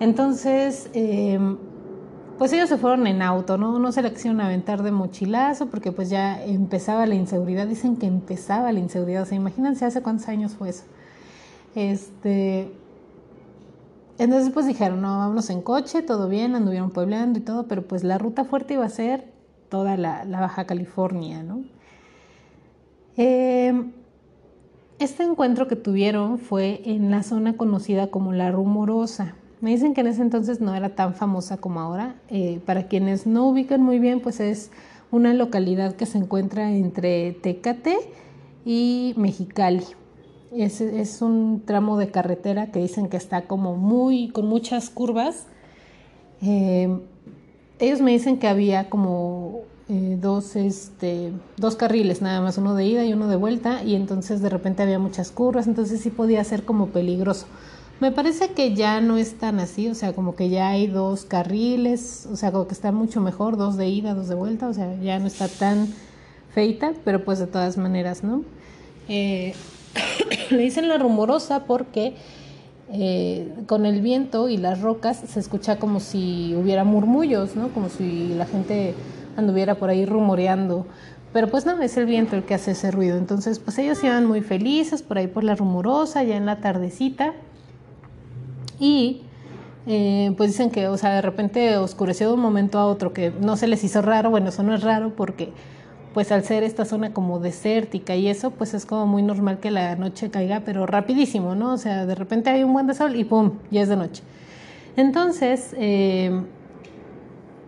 Entonces, 0.00 0.88
em, 0.92 1.58
pues 2.38 2.52
ellos 2.52 2.68
se 2.68 2.76
fueron 2.76 3.06
en 3.06 3.22
auto, 3.22 3.58
¿no? 3.58 3.78
No 3.78 3.92
se 3.92 4.02
le 4.02 4.12
quisieron 4.12 4.40
aventar 4.40 4.82
de 4.82 4.90
mochilazo 4.90 5.66
porque 5.66 5.92
pues 5.92 6.10
ya 6.10 6.42
empezaba 6.44 7.06
la 7.06 7.14
inseguridad, 7.14 7.66
dicen 7.66 7.96
que 7.96 8.06
empezaba 8.06 8.72
la 8.72 8.80
inseguridad, 8.80 9.22
o 9.22 9.26
sea, 9.26 9.36
imagínense 9.36 9.84
hace 9.84 10.02
cuántos 10.02 10.28
años 10.28 10.52
fue 10.52 10.70
eso. 10.70 10.84
Este, 11.74 12.72
entonces 14.18 14.50
pues 14.52 14.66
dijeron, 14.66 15.00
no, 15.02 15.18
vámonos 15.18 15.50
en 15.50 15.60
coche, 15.60 16.02
todo 16.02 16.28
bien, 16.28 16.54
anduvieron 16.54 16.90
puebleando 16.90 17.38
y 17.38 17.42
todo, 17.42 17.66
pero 17.66 17.82
pues 17.82 18.04
la 18.04 18.18
ruta 18.18 18.44
fuerte 18.44 18.74
iba 18.74 18.84
a 18.84 18.88
ser 18.88 19.32
toda 19.68 19.96
la, 19.96 20.24
Baja 20.24 20.66
California, 20.66 21.42
¿no? 21.42 21.64
Em, 23.16 23.92
este 24.98 25.24
encuentro 25.24 25.66
que 25.68 25.76
tuvieron 25.76 26.38
fue 26.38 26.82
en 26.84 27.10
la 27.10 27.22
zona 27.22 27.56
conocida 27.56 28.08
como 28.08 28.32
La 28.32 28.50
Rumorosa. 28.50 29.34
Me 29.64 29.70
dicen 29.70 29.94
que 29.94 30.02
en 30.02 30.08
ese 30.08 30.20
entonces 30.20 30.60
no 30.60 30.74
era 30.74 30.90
tan 30.90 31.14
famosa 31.14 31.56
como 31.56 31.80
ahora. 31.80 32.16
Eh, 32.28 32.60
para 32.66 32.86
quienes 32.86 33.26
no 33.26 33.48
ubican 33.48 33.80
muy 33.80 33.98
bien, 33.98 34.20
pues 34.20 34.38
es 34.40 34.70
una 35.10 35.32
localidad 35.32 35.94
que 35.94 36.04
se 36.04 36.18
encuentra 36.18 36.70
entre 36.70 37.32
Tecate 37.32 37.96
y 38.66 39.14
Mexicali. 39.16 39.84
Es, 40.54 41.22
un 41.22 41.62
tramo 41.64 41.96
de 41.96 42.10
carretera 42.10 42.72
que 42.72 42.80
dicen 42.80 43.08
que 43.08 43.16
está 43.16 43.46
como 43.46 43.74
muy, 43.74 44.28
con 44.28 44.46
muchas 44.46 44.90
curvas. 44.90 45.46
Eh, 46.42 47.00
ellos 47.78 48.02
me 48.02 48.10
dicen 48.10 48.38
que 48.38 48.48
había 48.48 48.90
como 48.90 49.62
eh, 49.88 50.18
dos, 50.20 50.56
este, 50.56 51.32
dos 51.56 51.74
carriles 51.74 52.20
nada 52.20 52.42
más, 52.42 52.58
uno 52.58 52.74
de 52.74 52.84
ida 52.84 53.04
y 53.06 53.14
uno 53.14 53.28
de 53.28 53.36
vuelta, 53.36 53.82
y 53.82 53.94
entonces 53.94 54.42
de 54.42 54.50
repente 54.50 54.82
había 54.82 54.98
muchas 54.98 55.30
curvas, 55.30 55.66
entonces 55.66 56.02
sí 56.02 56.10
podía 56.10 56.44
ser 56.44 56.66
como 56.66 56.88
peligroso. 56.88 57.46
Me 58.00 58.10
parece 58.10 58.48
que 58.48 58.74
ya 58.74 59.00
no 59.00 59.16
es 59.16 59.38
tan 59.38 59.60
así, 59.60 59.88
o 59.88 59.94
sea, 59.94 60.12
como 60.12 60.34
que 60.34 60.48
ya 60.48 60.68
hay 60.68 60.88
dos 60.88 61.24
carriles, 61.24 62.26
o 62.30 62.36
sea, 62.36 62.50
como 62.50 62.66
que 62.66 62.74
está 62.74 62.90
mucho 62.92 63.20
mejor, 63.20 63.56
dos 63.56 63.76
de 63.76 63.88
ida, 63.88 64.14
dos 64.14 64.28
de 64.28 64.34
vuelta, 64.34 64.68
o 64.68 64.74
sea, 64.74 64.98
ya 65.00 65.18
no 65.20 65.26
está 65.26 65.48
tan 65.48 65.88
feita, 66.52 66.92
pero 67.04 67.24
pues 67.24 67.38
de 67.38 67.46
todas 67.46 67.78
maneras, 67.78 68.24
¿no? 68.24 68.42
Eh, 69.08 69.54
le 70.50 70.58
dicen 70.58 70.88
la 70.88 70.98
rumorosa 70.98 71.64
porque 71.64 72.14
eh, 72.92 73.52
con 73.66 73.86
el 73.86 74.00
viento 74.02 74.48
y 74.48 74.56
las 74.56 74.80
rocas 74.80 75.22
se 75.26 75.40
escucha 75.40 75.78
como 75.78 76.00
si 76.00 76.54
hubiera 76.54 76.84
murmullos, 76.84 77.56
¿no? 77.56 77.68
Como 77.68 77.88
si 77.88 78.34
la 78.34 78.46
gente 78.46 78.94
anduviera 79.36 79.76
por 79.76 79.90
ahí 79.90 80.04
rumoreando. 80.04 80.86
Pero 81.32 81.48
pues 81.48 81.66
no, 81.66 81.80
es 81.82 81.96
el 81.96 82.06
viento 82.06 82.36
el 82.36 82.44
que 82.44 82.54
hace 82.54 82.72
ese 82.72 82.90
ruido. 82.90 83.16
Entonces, 83.18 83.58
pues 83.58 83.78
ellos 83.78 84.02
iban 84.04 84.26
muy 84.26 84.40
felices 84.40 85.02
por 85.02 85.18
ahí 85.18 85.26
por 85.26 85.42
la 85.42 85.56
rumorosa, 85.56 86.22
ya 86.22 86.36
en 86.36 86.46
la 86.46 86.60
tardecita. 86.60 87.34
Y 88.78 89.22
eh, 89.86 90.32
pues 90.36 90.50
dicen 90.50 90.70
que, 90.70 90.88
o 90.88 90.96
sea, 90.96 91.14
de 91.14 91.22
repente 91.22 91.76
oscureció 91.76 92.28
de 92.28 92.34
un 92.34 92.40
momento 92.40 92.78
a 92.78 92.86
otro, 92.86 93.12
que 93.12 93.32
no 93.40 93.56
se 93.56 93.66
les 93.66 93.84
hizo 93.84 94.02
raro. 94.02 94.30
Bueno, 94.30 94.48
eso 94.48 94.62
no 94.62 94.74
es 94.74 94.82
raro 94.82 95.14
porque 95.14 95.52
pues 96.14 96.30
al 96.30 96.44
ser 96.44 96.62
esta 96.62 96.84
zona 96.84 97.12
como 97.12 97.40
desértica 97.40 98.14
y 98.14 98.28
eso, 98.28 98.52
pues 98.52 98.72
es 98.72 98.86
como 98.86 99.06
muy 99.06 99.22
normal 99.22 99.58
que 99.58 99.72
la 99.72 99.96
noche 99.96 100.30
caiga, 100.30 100.62
pero 100.64 100.86
rapidísimo, 100.86 101.56
¿no? 101.56 101.74
O 101.74 101.76
sea, 101.76 102.06
de 102.06 102.14
repente 102.14 102.50
hay 102.50 102.62
un 102.62 102.72
buen 102.72 102.86
de 102.86 102.94
sol 102.94 103.16
y 103.16 103.24
¡pum! 103.24 103.54
ya 103.72 103.82
es 103.82 103.88
de 103.88 103.96
noche. 103.96 104.22
Entonces, 104.96 105.74
eh, 105.76 106.40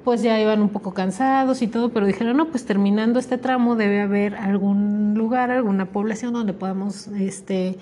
pues 0.04 0.22
ya 0.22 0.40
iban 0.40 0.62
un 0.62 0.68
poco 0.68 0.94
cansados 0.94 1.60
y 1.60 1.66
todo, 1.66 1.88
pero 1.88 2.06
dijeron, 2.06 2.36
no, 2.36 2.48
pues 2.50 2.64
terminando 2.64 3.18
este 3.18 3.36
tramo 3.36 3.74
debe 3.74 4.00
haber 4.00 4.36
algún 4.36 5.14
lugar, 5.14 5.50
alguna 5.50 5.86
población 5.86 6.32
donde 6.32 6.52
podamos 6.52 7.08
este, 7.08 7.76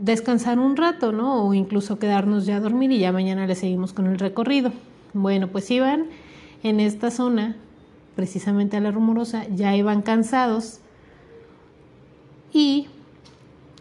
descansar 0.00 0.58
un 0.58 0.76
rato, 0.76 1.12
¿no? 1.12 1.44
O 1.46 1.54
incluso 1.54 1.98
quedarnos 1.98 2.46
ya 2.46 2.56
a 2.56 2.60
dormir 2.60 2.92
y 2.92 2.98
ya 2.98 3.12
mañana 3.12 3.46
le 3.46 3.54
seguimos 3.54 3.92
con 3.92 4.06
el 4.06 4.18
recorrido. 4.18 4.72
Bueno, 5.14 5.48
pues 5.48 5.70
iban 5.70 6.06
en 6.62 6.80
esta 6.80 7.10
zona 7.10 7.56
precisamente 8.14 8.76
a 8.76 8.80
la 8.80 8.90
rumorosa, 8.90 9.46
ya 9.48 9.76
iban 9.76 10.02
cansados 10.02 10.80
y 12.52 12.88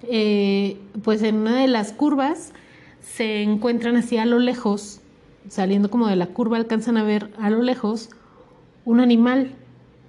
eh, 0.03 0.77
pues 1.03 1.23
en 1.23 1.35
una 1.35 1.59
de 1.59 1.67
las 1.67 1.93
curvas 1.93 2.51
se 3.01 3.41
encuentran 3.41 3.95
así 3.95 4.17
a 4.17 4.25
lo 4.25 4.39
lejos, 4.39 4.99
saliendo 5.47 5.89
como 5.89 6.07
de 6.07 6.15
la 6.15 6.27
curva 6.27 6.57
alcanzan 6.57 6.97
a 6.97 7.03
ver 7.03 7.31
a 7.39 7.49
lo 7.49 7.61
lejos 7.61 8.09
un 8.83 8.99
animal, 8.99 9.51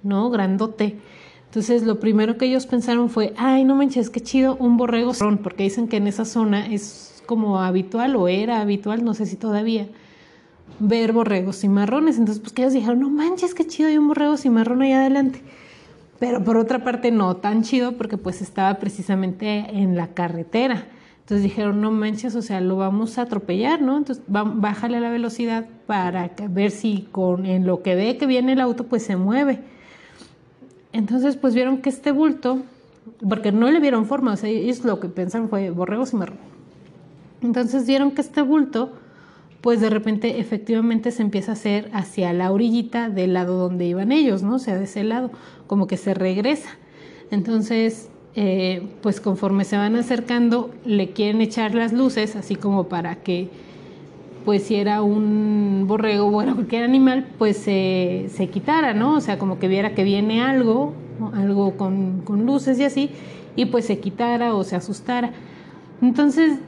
¿no? 0.03 0.29
Grandote. 0.29 0.97
Entonces 1.47 1.83
lo 1.83 1.99
primero 1.99 2.37
que 2.37 2.45
ellos 2.45 2.67
pensaron 2.67 3.09
fue, 3.09 3.33
ay, 3.37 3.63
no 3.63 3.75
manches, 3.75 4.09
qué 4.09 4.19
chido, 4.19 4.57
un 4.57 4.77
borrego, 4.77 5.13
porque 5.41 5.63
dicen 5.63 5.87
que 5.87 5.97
en 5.97 6.07
esa 6.07 6.25
zona 6.25 6.67
es 6.67 7.23
como 7.25 7.59
habitual 7.59 8.15
o 8.15 8.27
era 8.27 8.61
habitual, 8.61 9.03
no 9.03 9.13
sé 9.13 9.25
si 9.25 9.37
todavía, 9.37 9.87
ver 10.79 11.13
borregos 11.13 11.59
cimarrones. 11.59 12.17
Entonces, 12.17 12.41
pues 12.41 12.53
que 12.53 12.63
ellos 12.63 12.73
dijeron, 12.73 12.99
no 12.99 13.09
manches, 13.09 13.53
qué 13.53 13.65
chido, 13.65 13.89
hay 13.89 13.97
un 13.97 14.07
borrego 14.07 14.37
cimarrón 14.37 14.81
ahí 14.81 14.91
adelante. 14.91 15.41
Pero 16.19 16.43
por 16.43 16.57
otra 16.57 16.83
parte, 16.83 17.11
no 17.11 17.37
tan 17.37 17.63
chido 17.63 17.93
porque 17.93 18.17
pues 18.17 18.41
estaba 18.41 18.73
precisamente 18.79 19.65
en 19.71 19.95
la 19.95 20.07
carretera. 20.07 20.87
Entonces 21.19 21.43
dijeron, 21.43 21.81
no 21.81 21.91
manches, 21.91 22.35
o 22.35 22.41
sea, 22.41 22.61
lo 22.61 22.77
vamos 22.77 23.17
a 23.17 23.23
atropellar, 23.23 23.81
¿no? 23.81 23.97
Entonces, 23.97 24.23
bájale 24.27 24.99
la 24.99 25.09
velocidad 25.09 25.65
para 25.85 26.31
ver 26.49 26.71
si 26.71 27.07
con 27.11 27.45
en 27.45 27.67
lo 27.67 27.83
que 27.83 27.95
ve 27.95 28.17
que 28.17 28.25
viene 28.25 28.53
el 28.53 28.61
auto, 28.61 28.85
pues 28.85 29.03
se 29.03 29.15
mueve. 29.15 29.59
Entonces, 30.97 31.37
pues 31.37 31.53
vieron 31.53 31.77
que 31.77 31.89
este 31.89 32.11
bulto, 32.11 32.63
porque 33.29 33.51
no 33.51 33.69
le 33.69 33.79
vieron 33.79 34.07
forma, 34.07 34.33
o 34.33 34.35
sea, 34.35 34.49
ellos 34.49 34.83
lo 34.83 34.99
que 34.99 35.07
pensaron 35.07 35.47
fue 35.47 35.69
borrego 35.69 36.07
cimarrón. 36.07 36.39
Entonces 37.43 37.85
vieron 37.85 38.11
que 38.11 38.21
este 38.21 38.41
bulto 38.41 38.91
pues 39.61 39.81
de 39.81 39.89
repente 39.89 40.39
efectivamente 40.39 41.11
se 41.11 41.21
empieza 41.21 41.51
a 41.51 41.53
hacer 41.53 41.89
hacia 41.93 42.31
la 42.33 42.51
orillita 42.51 43.09
del 43.09 43.33
lado 43.33 43.57
donde 43.57 43.85
iban 43.85 44.11
ellos, 44.11 44.43
¿no? 44.43 44.55
O 44.55 44.59
sea, 44.59 44.77
de 44.77 44.85
ese 44.85 45.03
lado, 45.03 45.31
como 45.67 45.87
que 45.87 45.97
se 45.97 46.13
regresa. 46.13 46.69
Entonces, 47.31 48.09
eh, 48.35 48.87
pues 49.01 49.19
conforme 49.19 49.65
se 49.65 49.77
van 49.77 49.95
acercando, 49.95 50.71
le 50.85 51.11
quieren 51.11 51.41
echar 51.41 51.75
las 51.75 51.91
luces, 51.93 52.35
así 52.35 52.55
como 52.55 52.85
para 52.85 53.17
que, 53.17 53.49
pues 54.47 54.63
si 54.63 54.75
era 54.75 55.01
un 55.01 55.83
borrego, 55.89 56.31
bueno, 56.31 56.55
cualquier 56.55 56.85
animal, 56.85 57.27
pues 57.37 57.57
se, 57.57 58.49
quitara, 58.49 58.93
¿no? 58.93 59.17
O 59.17 59.19
sea, 59.19 59.37
como 59.37 59.59
que 59.59 59.67
viera 59.67 59.93
que 59.93 60.05
viene 60.05 60.41
algo, 60.41 60.93
algo 61.33 61.75
con, 61.75 62.21
con 62.21 62.45
luces 62.45 62.79
y 62.79 62.85
así, 62.85 63.09
y 63.57 63.65
pues 63.65 63.83
se 63.83 63.99
quitara 63.99 64.55
o 64.55 64.63
se 64.63 64.77
asustara. 64.77 65.33
Entonces 66.01 66.59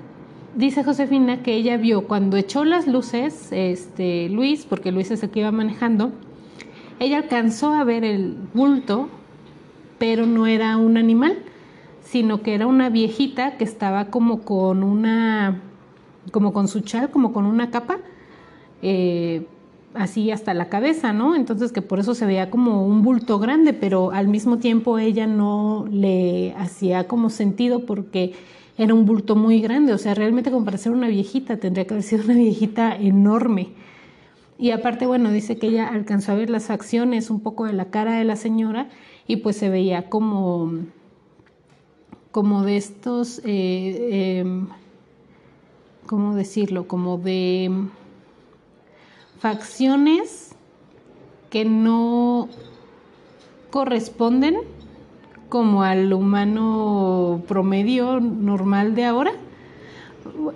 dice 0.56 0.84
Josefina 0.84 1.42
que 1.42 1.54
ella 1.54 1.78
vio 1.78 2.06
cuando 2.06 2.36
echó 2.36 2.66
las 2.66 2.86
luces, 2.86 3.48
este, 3.54 4.28
Luis, 4.28 4.66
porque 4.66 4.92
Luis 4.92 5.10
es 5.12 5.24
el 5.24 5.30
que 5.30 5.40
iba 5.40 5.52
manejando, 5.54 6.12
ella 7.00 7.16
alcanzó 7.16 7.72
a 7.72 7.86
ver 7.86 8.04
el 8.04 8.36
bulto, 8.54 9.08
pero 10.00 10.26
no 10.26 10.48
era 10.48 10.76
un 10.76 10.98
animal, 10.98 11.38
sino 12.02 12.42
que 12.42 12.56
era 12.56 12.68
una 12.68 12.90
viejita 12.90 13.56
que 13.56 13.64
estaba 13.64 14.08
como 14.08 14.42
con 14.42 14.84
una, 14.84 15.62
como 16.32 16.54
con 16.54 16.68
su 16.68 16.82
chal, 16.82 17.10
como 17.12 17.34
con 17.34 17.46
una 17.46 17.72
capa, 17.72 17.98
eh, 18.82 19.46
así 19.94 20.32
hasta 20.32 20.54
la 20.54 20.70
cabeza, 20.70 21.14
¿no? 21.14 21.36
Entonces 21.36 21.72
que 21.72 21.82
por 21.82 22.00
eso 22.00 22.14
se 22.16 22.26
veía 22.26 22.50
como 22.50 22.86
un 22.86 23.02
bulto 23.02 23.40
grande, 23.40 23.74
pero 23.74 24.12
al 24.12 24.28
mismo 24.28 24.58
tiempo 24.58 25.00
ella 25.00 25.28
no 25.28 25.86
le 25.92 26.54
hacía 26.54 27.08
como 27.08 27.30
sentido 27.30 27.86
porque 27.86 28.34
era 28.78 28.94
un 28.94 29.06
bulto 29.06 29.36
muy 29.36 29.60
grande, 29.60 29.94
o 29.94 29.98
sea, 29.98 30.14
realmente 30.14 30.52
como 30.52 30.64
para 30.64 30.78
ser 30.78 30.94
una 30.94 31.10
viejita, 31.10 31.58
tendría 31.58 31.86
que 31.86 31.96
haber 31.96 32.04
sido 32.04 32.24
una 32.24 32.36
viejita 32.36 32.96
enorme. 32.96 33.70
Y 34.58 34.72
aparte, 34.72 35.06
bueno, 35.06 35.32
dice 35.32 35.58
que 35.58 35.68
ella 35.68 35.88
alcanzó 35.88 36.34
a 36.34 36.36
ver 36.36 36.50
las 36.50 36.68
facciones 36.68 37.30
un 37.30 37.42
poco 37.42 37.66
de 37.66 37.74
la 37.74 37.86
cara 37.86 38.18
de 38.18 38.26
la 38.26 38.36
señora 38.36 38.90
y 39.28 39.38
pues 39.38 39.58
se 39.58 39.70
veía 39.70 40.10
como, 40.10 40.72
como 42.32 42.64
de 42.64 42.78
estos, 42.78 43.42
eh, 43.44 44.40
em, 44.40 44.68
¿cómo 46.10 46.34
decirlo? 46.34 46.88
Como 46.88 47.20
de 47.20 47.70
facciones 49.38 50.56
que 51.52 51.66
no 51.66 52.50
corresponden 53.70 54.56
como 55.50 55.84
al 55.84 56.12
humano 56.12 57.44
promedio 57.48 58.20
normal 58.22 58.96
de 58.96 59.06
ahora. 59.06 59.34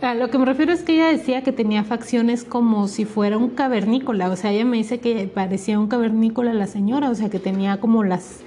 A 0.01 0.15
lo 0.15 0.31
que 0.31 0.39
me 0.39 0.45
refiero 0.45 0.73
es 0.73 0.81
que 0.81 0.95
ella 0.95 1.09
decía 1.09 1.43
que 1.43 1.51
tenía 1.51 1.83
facciones 1.83 2.43
como 2.45 2.87
si 2.87 3.05
fuera 3.05 3.37
un 3.37 3.49
cavernícola, 3.49 4.31
o 4.31 4.35
sea, 4.35 4.51
ella 4.51 4.65
me 4.65 4.77
dice 4.77 4.99
que 4.99 5.27
parecía 5.27 5.77
un 5.77 5.87
cavernícola 5.87 6.51
la 6.55 6.65
señora, 6.65 7.11
o 7.11 7.15
sea, 7.15 7.29
que 7.29 7.39
tenía 7.39 7.79
como 7.79 8.03
las 8.03 8.39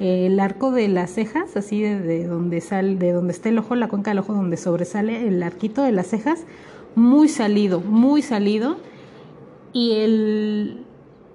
el 0.00 0.40
arco 0.40 0.70
de 0.72 0.88
las 0.88 1.12
cejas, 1.12 1.56
así 1.56 1.82
de, 1.82 2.26
donde 2.26 2.60
sale, 2.60 2.96
de 2.96 3.12
donde 3.12 3.32
está 3.32 3.48
el 3.48 3.58
ojo, 3.58 3.74
la 3.74 3.88
cuenca 3.88 4.10
del 4.10 4.18
ojo, 4.18 4.34
donde 4.34 4.56
sobresale 4.56 5.28
el 5.28 5.42
arquito 5.42 5.82
de 5.82 5.92
las 5.92 6.08
cejas, 6.08 6.44
muy 6.94 7.28
salido, 7.28 7.80
muy 7.80 8.22
salido, 8.22 8.76
y 9.72 9.92
el 9.92 10.84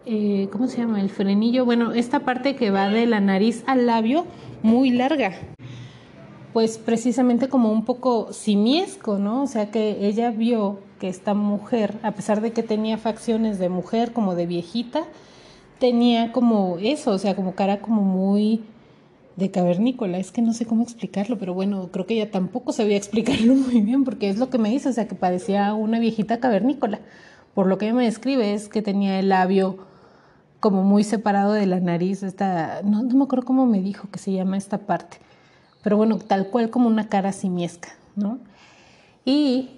eh, 0.09 0.47
¿cómo 0.53 0.67
se 0.67 0.77
llama? 0.77 1.01
El 1.01 1.09
frenillo, 1.09 1.65
bueno, 1.65 1.91
esta 1.91 2.21
parte 2.21 2.55
que 2.55 2.71
va 2.71 2.87
de 2.87 3.05
la 3.07 3.19
nariz 3.19 3.63
al 3.67 3.85
labio, 3.87 4.25
muy 4.63 4.89
larga. 4.89 5.33
Pues 6.53 6.77
precisamente 6.77 7.49
como 7.49 7.73
un 7.73 7.83
poco 7.83 8.31
simiesco, 8.31 9.17
¿no? 9.17 9.43
O 9.43 9.47
sea 9.47 9.69
que 9.69 10.07
ella 10.07 10.31
vio 10.31 10.79
que 11.01 11.09
esta 11.09 11.33
mujer, 11.33 11.95
a 12.03 12.13
pesar 12.13 12.39
de 12.39 12.53
que 12.53 12.63
tenía 12.63 12.97
facciones 12.97 13.59
de 13.59 13.67
mujer, 13.67 14.13
como 14.13 14.33
de 14.35 14.45
viejita, 14.45 15.03
tenía 15.79 16.31
como 16.31 16.77
eso, 16.79 17.11
o 17.11 17.17
sea, 17.17 17.35
como 17.35 17.55
cara 17.55 17.79
como 17.79 18.01
muy 18.01 18.63
de 19.35 19.51
cavernícola. 19.51 20.17
Es 20.17 20.31
que 20.31 20.41
no 20.41 20.53
sé 20.53 20.65
cómo 20.65 20.83
explicarlo, 20.83 21.37
pero 21.37 21.53
bueno, 21.53 21.89
creo 21.91 22.05
que 22.05 22.15
ella 22.15 22.31
tampoco 22.31 22.73
sabía 22.73 22.97
explicarlo 22.97 23.55
muy 23.55 23.81
bien, 23.81 24.03
porque 24.03 24.29
es 24.29 24.37
lo 24.37 24.49
que 24.49 24.57
me 24.57 24.69
dice, 24.69 24.89
o 24.89 24.93
sea, 24.93 25.07
que 25.07 25.15
parecía 25.15 25.73
una 25.73 25.99
viejita 25.99 26.39
cavernícola. 26.39 26.99
Por 27.53 27.67
lo 27.67 27.77
que 27.77 27.85
ella 27.85 27.95
me 27.95 28.05
describe 28.05 28.53
es 28.53 28.69
que 28.69 28.81
tenía 28.81 29.19
el 29.19 29.29
labio 29.29 29.77
como 30.59 30.83
muy 30.83 31.03
separado 31.03 31.53
de 31.53 31.67
la 31.67 31.79
nariz, 31.79 32.23
esta, 32.23 32.81
no, 32.83 33.03
no 33.03 33.15
me 33.15 33.23
acuerdo 33.23 33.45
cómo 33.45 33.65
me 33.67 33.79
dijo 33.79 34.09
que 34.09 34.19
se 34.19 34.31
llama 34.31 34.57
esta 34.57 34.79
parte, 34.79 35.17
pero 35.83 35.97
bueno, 35.97 36.17
tal 36.17 36.47
cual 36.47 36.71
como 36.71 36.87
una 36.87 37.09
cara 37.09 37.31
simiesca, 37.31 37.89
¿no? 38.15 38.39
Y 39.23 39.69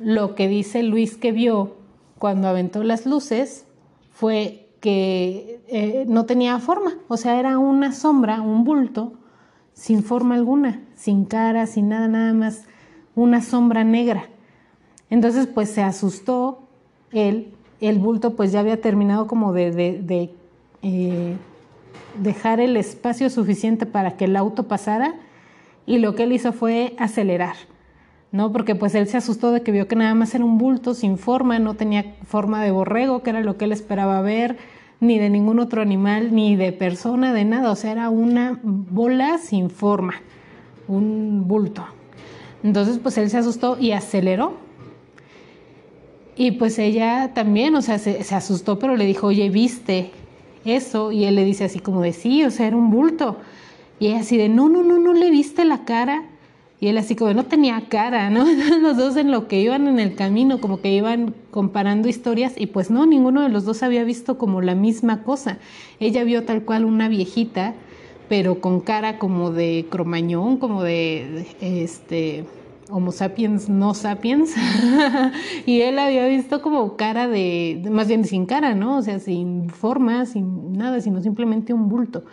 lo 0.00 0.34
que 0.34 0.48
dice 0.48 0.82
Luis 0.82 1.16
que 1.16 1.30
vio 1.30 1.76
cuando 2.18 2.48
aventó 2.48 2.82
las 2.82 3.06
luces 3.06 3.64
fue 4.10 4.63
que 4.84 5.62
eh, 5.68 6.04
no 6.06 6.26
tenía 6.26 6.58
forma, 6.58 6.98
o 7.08 7.16
sea, 7.16 7.40
era 7.40 7.56
una 7.56 7.90
sombra, 7.92 8.42
un 8.42 8.64
bulto, 8.64 9.14
sin 9.72 10.02
forma 10.02 10.34
alguna, 10.34 10.82
sin 10.94 11.24
cara, 11.24 11.66
sin 11.66 11.88
nada, 11.88 12.06
nada 12.06 12.34
más, 12.34 12.64
una 13.14 13.40
sombra 13.40 13.82
negra. 13.82 14.26
Entonces, 15.08 15.46
pues 15.46 15.70
se 15.70 15.82
asustó 15.82 16.68
él 17.12 17.54
el 17.80 17.98
bulto 17.98 18.36
pues 18.36 18.52
ya 18.52 18.60
había 18.60 18.78
terminado 18.80 19.26
como 19.26 19.54
de, 19.54 20.30
eh, 20.82 21.36
dejar 22.20 22.60
el 22.60 22.76
espacio 22.76 23.30
suficiente 23.30 23.86
para 23.86 24.18
que 24.18 24.26
el 24.26 24.36
auto 24.36 24.64
pasara 24.68 25.14
y 25.86 25.96
lo 25.96 26.14
que 26.14 26.24
él 26.24 26.32
hizo 26.32 26.52
fue 26.52 26.94
acelerar. 26.98 27.56
¿no? 28.32 28.50
Porque 28.50 28.74
pues 28.74 28.94
él 28.96 29.06
se 29.06 29.16
asustó 29.16 29.52
de 29.52 29.62
que 29.62 29.70
vio 29.70 29.86
que 29.86 29.94
nada 29.94 30.14
más 30.14 30.34
era 30.34 30.44
un 30.44 30.58
bulto 30.58 30.92
sin 30.94 31.18
forma, 31.18 31.60
no 31.60 31.74
tenía 31.74 32.16
forma 32.26 32.62
de 32.64 32.72
borrego, 32.72 33.22
que 33.22 33.30
era 33.30 33.40
lo 33.40 33.56
que 33.56 33.66
él 33.66 33.72
esperaba 33.72 34.20
ver, 34.22 34.56
ni 35.06 35.18
de 35.18 35.30
ningún 35.30 35.58
otro 35.58 35.82
animal, 35.82 36.34
ni 36.34 36.56
de 36.56 36.72
persona, 36.72 37.32
de 37.32 37.44
nada, 37.44 37.70
o 37.70 37.76
sea, 37.76 37.92
era 37.92 38.10
una 38.10 38.58
bola 38.62 39.38
sin 39.38 39.70
forma, 39.70 40.14
un 40.88 41.46
bulto. 41.46 41.84
Entonces 42.62 42.98
pues 42.98 43.18
él 43.18 43.30
se 43.30 43.38
asustó 43.38 43.76
y 43.78 43.92
aceleró. 43.92 44.54
Y 46.36 46.52
pues 46.52 46.78
ella 46.78 47.32
también, 47.34 47.74
o 47.76 47.82
sea, 47.82 47.98
se, 47.98 48.34
asustó, 48.34 48.78
pero 48.78 48.96
le 48.96 49.06
dijo, 49.06 49.28
oye, 49.28 49.50
¿viste 49.50 50.10
eso? 50.64 51.12
Y 51.12 51.24
él 51.24 51.36
le 51.36 51.44
dice 51.44 51.64
así 51.64 51.78
como 51.78 52.00
de, 52.00 52.12
sí, 52.12 52.44
o 52.44 52.50
sea, 52.50 52.66
era 52.66 52.76
un 52.76 52.90
bulto. 52.90 53.36
Y 54.00 54.08
ella 54.08 54.20
así 54.20 54.36
de, 54.36 54.48
no, 54.48 54.68
no, 54.68 54.82
no, 54.82 54.98
no 54.98 55.12
le 55.12 55.30
viste 55.30 55.64
la 55.64 55.84
cara. 55.84 56.24
Y 56.84 56.88
él 56.88 56.98
así 56.98 57.16
como, 57.16 57.32
no 57.32 57.46
tenía 57.46 57.80
cara, 57.88 58.28
¿no? 58.28 58.44
Los 58.82 58.98
dos 58.98 59.16
en 59.16 59.30
lo 59.30 59.48
que 59.48 59.58
iban 59.58 59.88
en 59.88 59.98
el 59.98 60.14
camino, 60.14 60.60
como 60.60 60.82
que 60.82 60.92
iban 60.92 61.34
comparando 61.50 62.10
historias 62.10 62.52
y 62.58 62.66
pues 62.66 62.90
no, 62.90 63.06
ninguno 63.06 63.40
de 63.40 63.48
los 63.48 63.64
dos 63.64 63.82
había 63.82 64.04
visto 64.04 64.36
como 64.36 64.60
la 64.60 64.74
misma 64.74 65.22
cosa. 65.22 65.56
Ella 65.98 66.24
vio 66.24 66.44
tal 66.44 66.64
cual 66.64 66.84
una 66.84 67.08
viejita, 67.08 67.72
pero 68.28 68.60
con 68.60 68.80
cara 68.80 69.18
como 69.18 69.50
de 69.50 69.86
cromañón, 69.88 70.58
como 70.58 70.82
de, 70.82 71.46
este, 71.62 72.44
Homo 72.90 73.12
sapiens 73.12 73.70
no 73.70 73.94
sapiens. 73.94 74.54
y 75.64 75.80
él 75.80 75.98
había 75.98 76.26
visto 76.26 76.60
como 76.60 76.98
cara 76.98 77.28
de, 77.28 77.82
más 77.90 78.08
bien 78.08 78.26
sin 78.26 78.44
cara, 78.44 78.74
¿no? 78.74 78.98
O 78.98 79.02
sea, 79.02 79.20
sin 79.20 79.70
forma, 79.70 80.26
sin 80.26 80.74
nada, 80.74 81.00
sino 81.00 81.22
simplemente 81.22 81.72
un 81.72 81.88
bulto. 81.88 82.24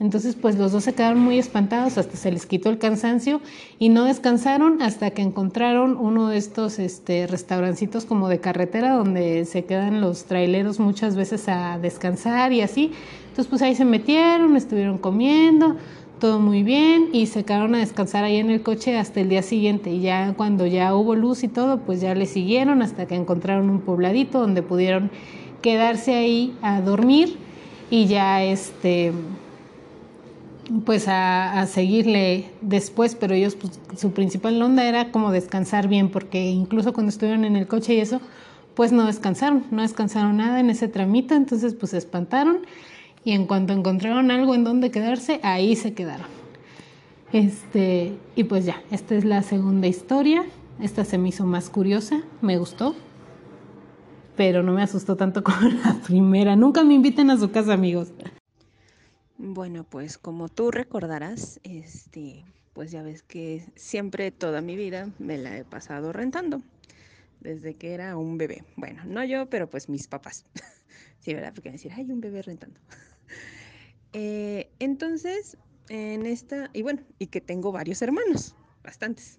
Entonces, 0.00 0.36
pues 0.36 0.56
los 0.56 0.70
dos 0.70 0.84
se 0.84 0.94
quedaron 0.94 1.18
muy 1.18 1.38
espantados, 1.38 1.98
hasta 1.98 2.16
se 2.16 2.30
les 2.30 2.46
quitó 2.46 2.70
el 2.70 2.78
cansancio 2.78 3.40
y 3.80 3.88
no 3.88 4.04
descansaron 4.04 4.80
hasta 4.80 5.10
que 5.10 5.22
encontraron 5.22 5.96
uno 5.96 6.28
de 6.28 6.36
estos 6.36 6.78
este, 6.78 7.26
restaurancitos 7.26 8.04
como 8.04 8.28
de 8.28 8.38
carretera 8.38 8.92
donde 8.92 9.44
se 9.44 9.64
quedan 9.64 10.00
los 10.00 10.24
traileros 10.24 10.78
muchas 10.78 11.16
veces 11.16 11.48
a 11.48 11.78
descansar 11.80 12.52
y 12.52 12.60
así. 12.60 12.92
Entonces, 13.22 13.48
pues 13.48 13.60
ahí 13.62 13.74
se 13.74 13.84
metieron, 13.84 14.56
estuvieron 14.56 14.98
comiendo, 14.98 15.76
todo 16.20 16.38
muy 16.38 16.62
bien 16.62 17.08
y 17.12 17.26
se 17.26 17.44
quedaron 17.44 17.74
a 17.74 17.78
descansar 17.78 18.22
ahí 18.22 18.36
en 18.36 18.50
el 18.50 18.62
coche 18.62 18.96
hasta 18.96 19.20
el 19.20 19.28
día 19.28 19.42
siguiente 19.42 19.90
y 19.90 20.00
ya 20.00 20.34
cuando 20.36 20.66
ya 20.66 20.94
hubo 20.94 21.16
luz 21.16 21.42
y 21.42 21.48
todo, 21.48 21.78
pues 21.78 22.00
ya 22.00 22.14
le 22.14 22.26
siguieron 22.26 22.82
hasta 22.82 23.06
que 23.06 23.16
encontraron 23.16 23.68
un 23.68 23.80
pobladito 23.80 24.40
donde 24.40 24.62
pudieron 24.62 25.10
quedarse 25.60 26.14
ahí 26.14 26.56
a 26.62 26.80
dormir 26.80 27.36
y 27.90 28.06
ya 28.06 28.44
este 28.44 29.12
pues 30.84 31.06
a, 31.08 31.66
seguirle 31.66 32.50
después, 32.60 33.14
pero 33.14 33.34
ellos 33.34 33.54
pues, 33.54 33.80
su 33.96 34.12
principal 34.12 34.60
onda 34.60 34.86
era 34.86 35.10
como 35.10 35.32
descansar 35.32 35.88
bien, 35.88 36.10
porque 36.10 36.50
incluso 36.50 36.92
cuando 36.92 37.10
estuvieron 37.10 37.44
en 37.44 37.56
el 37.56 37.66
coche 37.66 37.94
y 37.94 38.00
eso, 38.00 38.20
pues 38.74 38.92
no 38.92 39.06
descansaron, 39.06 39.64
no 39.70 39.82
descansaron 39.82 40.36
nada 40.36 40.60
en 40.60 40.70
ese 40.70 40.88
tramito, 40.88 41.34
entonces 41.34 41.74
pues 41.74 41.90
se 41.90 41.98
espantaron 41.98 42.60
y 43.24 43.32
en 43.32 43.46
cuanto 43.46 43.72
encontraron 43.72 44.30
algo 44.30 44.54
en 44.54 44.64
donde 44.64 44.90
quedarse, 44.90 45.40
ahí 45.42 45.74
se 45.76 45.94
quedaron. 45.94 46.26
Este, 47.32 48.14
y 48.36 48.44
pues 48.44 48.64
ya, 48.64 48.82
esta 48.90 49.14
es 49.14 49.24
la 49.24 49.42
segunda 49.42 49.86
historia, 49.86 50.44
esta 50.80 51.04
se 51.04 51.18
me 51.18 51.30
hizo 51.30 51.44
más 51.44 51.70
curiosa, 51.70 52.22
me 52.40 52.56
gustó, 52.56 52.94
pero 54.36 54.62
no 54.62 54.72
me 54.72 54.82
asustó 54.82 55.16
tanto 55.16 55.42
como 55.44 55.68
la 55.68 55.94
primera. 56.06 56.56
Nunca 56.56 56.84
me 56.84 56.94
inviten 56.94 57.30
a 57.30 57.36
su 57.36 57.50
casa, 57.50 57.72
amigos. 57.72 58.12
Bueno, 59.40 59.84
pues 59.84 60.18
como 60.18 60.48
tú 60.48 60.72
recordarás, 60.72 61.60
este, 61.62 62.44
pues 62.72 62.90
ya 62.90 63.04
ves 63.04 63.22
que 63.22 63.64
siempre 63.76 64.32
toda 64.32 64.60
mi 64.62 64.74
vida 64.74 65.12
me 65.20 65.38
la 65.38 65.56
he 65.56 65.64
pasado 65.64 66.12
rentando, 66.12 66.60
desde 67.38 67.76
que 67.76 67.94
era 67.94 68.16
un 68.16 68.36
bebé. 68.36 68.64
Bueno, 68.74 69.04
no 69.04 69.24
yo, 69.24 69.48
pero 69.48 69.70
pues 69.70 69.88
mis 69.88 70.08
papás. 70.08 70.44
sí, 71.20 71.34
¿verdad? 71.34 71.52
Porque 71.54 71.70
decir, 71.70 71.92
hay 71.92 72.10
un 72.10 72.20
bebé 72.20 72.42
rentando. 72.42 72.80
Eh, 74.14 74.70
entonces, 74.78 75.58
en 75.90 76.24
esta, 76.24 76.70
y 76.72 76.80
bueno, 76.80 77.02
y 77.18 77.26
que 77.26 77.42
tengo 77.42 77.72
varios 77.72 78.00
hermanos, 78.00 78.56
bastantes. 78.82 79.38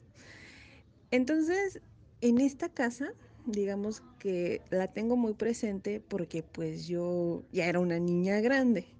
Entonces, 1.10 1.82
en 2.22 2.39
esta 2.39 2.70
casa, 2.70 3.14
digamos 3.47 4.04
que 4.20 4.62
la 4.70 4.88
tengo 4.88 5.18
muy 5.18 5.34
presente 5.34 6.00
porque 6.00 6.43
pues 6.43 6.88
yo 6.88 7.43
ya 7.52 7.66
era 7.66 7.80
una 7.80 7.97
niña 7.97 8.41
grande 8.41 8.99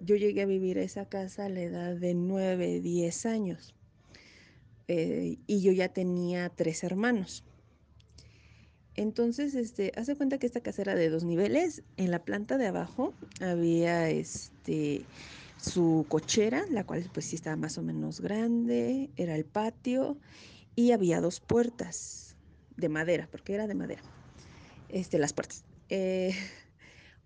yo 0.00 0.16
llegué 0.16 0.42
a 0.42 0.46
vivir 0.46 0.78
esa 0.78 1.08
casa 1.08 1.46
a 1.46 1.48
la 1.48 1.60
edad 1.60 1.96
de 1.96 2.14
9, 2.14 2.80
10 2.80 3.26
años. 3.26 3.74
Eh, 4.88 5.38
y 5.46 5.62
yo 5.62 5.72
ya 5.72 5.88
tenía 5.88 6.50
tres 6.50 6.84
hermanos. 6.84 7.44
Entonces, 8.96 9.54
este, 9.54 9.92
hace 9.96 10.14
cuenta 10.14 10.38
que 10.38 10.46
esta 10.46 10.60
casa 10.60 10.82
era 10.82 10.94
de 10.94 11.08
dos 11.08 11.24
niveles. 11.24 11.82
En 11.96 12.10
la 12.10 12.24
planta 12.24 12.58
de 12.58 12.66
abajo 12.66 13.14
había 13.40 14.08
este 14.10 15.04
su 15.56 16.04
cochera, 16.08 16.64
la 16.70 16.84
cual 16.84 17.08
pues 17.12 17.26
sí 17.26 17.36
estaba 17.36 17.56
más 17.56 17.78
o 17.78 17.82
menos 17.82 18.20
grande, 18.20 19.10
era 19.16 19.34
el 19.34 19.46
patio 19.46 20.18
y 20.76 20.92
había 20.92 21.22
dos 21.22 21.40
puertas 21.40 22.36
de 22.76 22.88
madera, 22.88 23.28
porque 23.30 23.54
era 23.54 23.66
de 23.66 23.74
madera. 23.74 24.02
Este, 24.90 25.18
las 25.18 25.32
puertas. 25.32 25.64
Eh, 25.88 26.34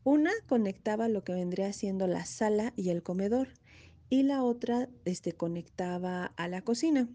una 0.04 0.32
conectaba 0.46 1.08
lo 1.08 1.24
que 1.24 1.32
vendría 1.32 1.72
siendo 1.72 2.06
la 2.06 2.24
sala 2.24 2.72
y 2.76 2.90
el 2.90 3.02
comedor 3.02 3.48
y 4.10 4.22
la 4.22 4.42
otra 4.42 4.88
este, 5.04 5.32
conectaba 5.32 6.26
a 6.36 6.48
la 6.48 6.62
cocina. 6.62 7.08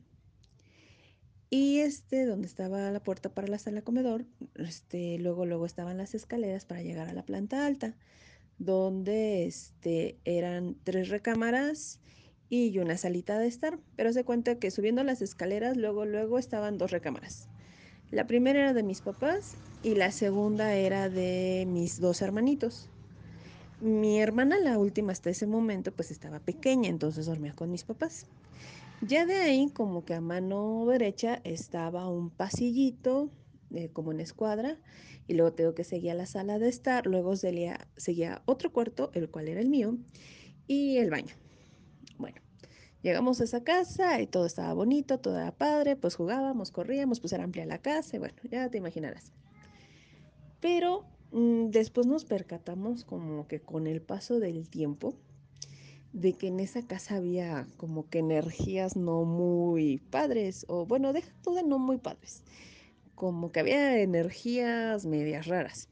Y 1.49 1.79
este, 1.79 2.25
donde 2.25 2.47
estaba 2.47 2.89
la 2.89 3.03
puerta 3.03 3.29
para 3.29 3.47
la 3.47 3.59
sala 3.59 3.83
comedor, 3.83 4.25
este, 4.55 5.19
luego, 5.19 5.45
luego 5.45 5.65
estaban 5.65 5.97
las 5.97 6.15
escaleras 6.15 6.65
para 6.65 6.81
llegar 6.81 7.07
a 7.07 7.13
la 7.13 7.25
planta 7.25 7.65
alta, 7.65 7.95
donde 8.57 9.45
este, 9.45 10.17
eran 10.25 10.75
tres 10.83 11.09
recámaras 11.09 11.99
y 12.49 12.77
una 12.79 12.97
salita 12.97 13.37
de 13.37 13.47
estar. 13.47 13.79
Pero 13.95 14.13
se 14.13 14.23
cuenta 14.23 14.57
que 14.57 14.71
subiendo 14.71 15.03
las 15.03 15.21
escaleras, 15.21 15.77
luego, 15.77 16.05
luego 16.05 16.39
estaban 16.39 16.77
dos 16.79 16.91
recámaras. 16.91 17.49
La 18.09 18.25
primera 18.25 18.59
era 18.59 18.73
de 18.73 18.83
mis 18.83 19.01
papás 19.01 19.55
y 19.83 19.95
la 19.95 20.11
segunda 20.11 20.73
era 20.75 21.09
de 21.09 21.65
mis 21.67 21.99
dos 21.99 22.21
hermanitos. 22.21 22.89
Mi 23.81 24.21
hermana, 24.21 24.57
la 24.57 24.77
última 24.77 25.11
hasta 25.11 25.29
ese 25.29 25.45
momento, 25.45 25.91
pues 25.91 26.09
estaba 26.09 26.39
pequeña, 26.39 26.89
entonces 26.89 27.25
dormía 27.25 27.53
con 27.53 27.69
mis 27.69 27.83
papás. 27.83 28.25
Ya 29.01 29.25
de 29.25 29.35
ahí, 29.35 29.69
como 29.73 30.05
que 30.05 30.13
a 30.13 30.21
mano 30.21 30.85
derecha 30.87 31.41
estaba 31.43 32.07
un 32.07 32.29
pasillito, 32.29 33.29
eh, 33.73 33.89
como 33.91 34.13
en 34.13 34.21
escuadra, 34.21 34.77
y 35.27 35.33
luego 35.33 35.51
tengo 35.51 35.75
que 35.75 35.83
seguía 35.83 36.13
la 36.13 36.27
sala 36.27 36.59
de 36.59 36.69
estar, 36.69 37.05
luego 37.05 37.35
seguía, 37.35 37.87
seguía 37.97 38.41
otro 38.45 38.71
cuarto, 38.71 39.11
el 39.13 39.29
cual 39.29 39.49
era 39.49 39.59
el 39.59 39.67
mío, 39.67 39.97
y 40.65 40.97
el 40.97 41.09
baño. 41.09 41.35
Bueno, 42.17 42.37
Llegamos 43.03 43.41
a 43.41 43.43
esa 43.43 43.65
casa 43.65 44.21
y 44.21 44.27
todo 44.27 44.45
estaba 44.45 44.71
bonito, 44.71 45.19
todo 45.19 45.37
era 45.37 45.51
padre, 45.51 45.97
pues 45.97 46.15
jugábamos, 46.15 46.71
corríamos, 46.71 47.19
pues 47.19 47.33
era 47.33 47.43
amplia 47.43 47.65
la 47.65 47.79
casa 47.79 48.15
y 48.15 48.19
bueno, 48.19 48.35
ya 48.49 48.69
te 48.69 48.77
imaginarás. 48.77 49.33
Pero 50.63 51.03
mm, 51.33 51.71
después 51.71 52.07
nos 52.07 52.23
percatamos 52.23 53.03
como 53.03 53.49
que 53.49 53.59
con 53.59 53.85
el 53.85 54.01
paso 54.01 54.39
del 54.39 54.69
tiempo 54.69 55.13
de 56.13 56.31
que 56.31 56.47
en 56.47 56.61
esa 56.61 56.87
casa 56.87 57.17
había 57.17 57.67
como 57.75 58.07
que 58.07 58.19
energías 58.19 58.95
no 58.95 59.25
muy 59.25 59.97
padres, 60.09 60.65
o 60.69 60.85
bueno, 60.85 61.11
deja 61.11 61.33
todo 61.41 61.55
de 61.55 61.63
no 61.63 61.79
muy 61.79 61.97
padres, 61.97 62.43
como 63.13 63.51
que 63.51 63.59
había 63.59 63.99
energías 63.99 65.05
medias 65.05 65.47
raras. 65.47 65.89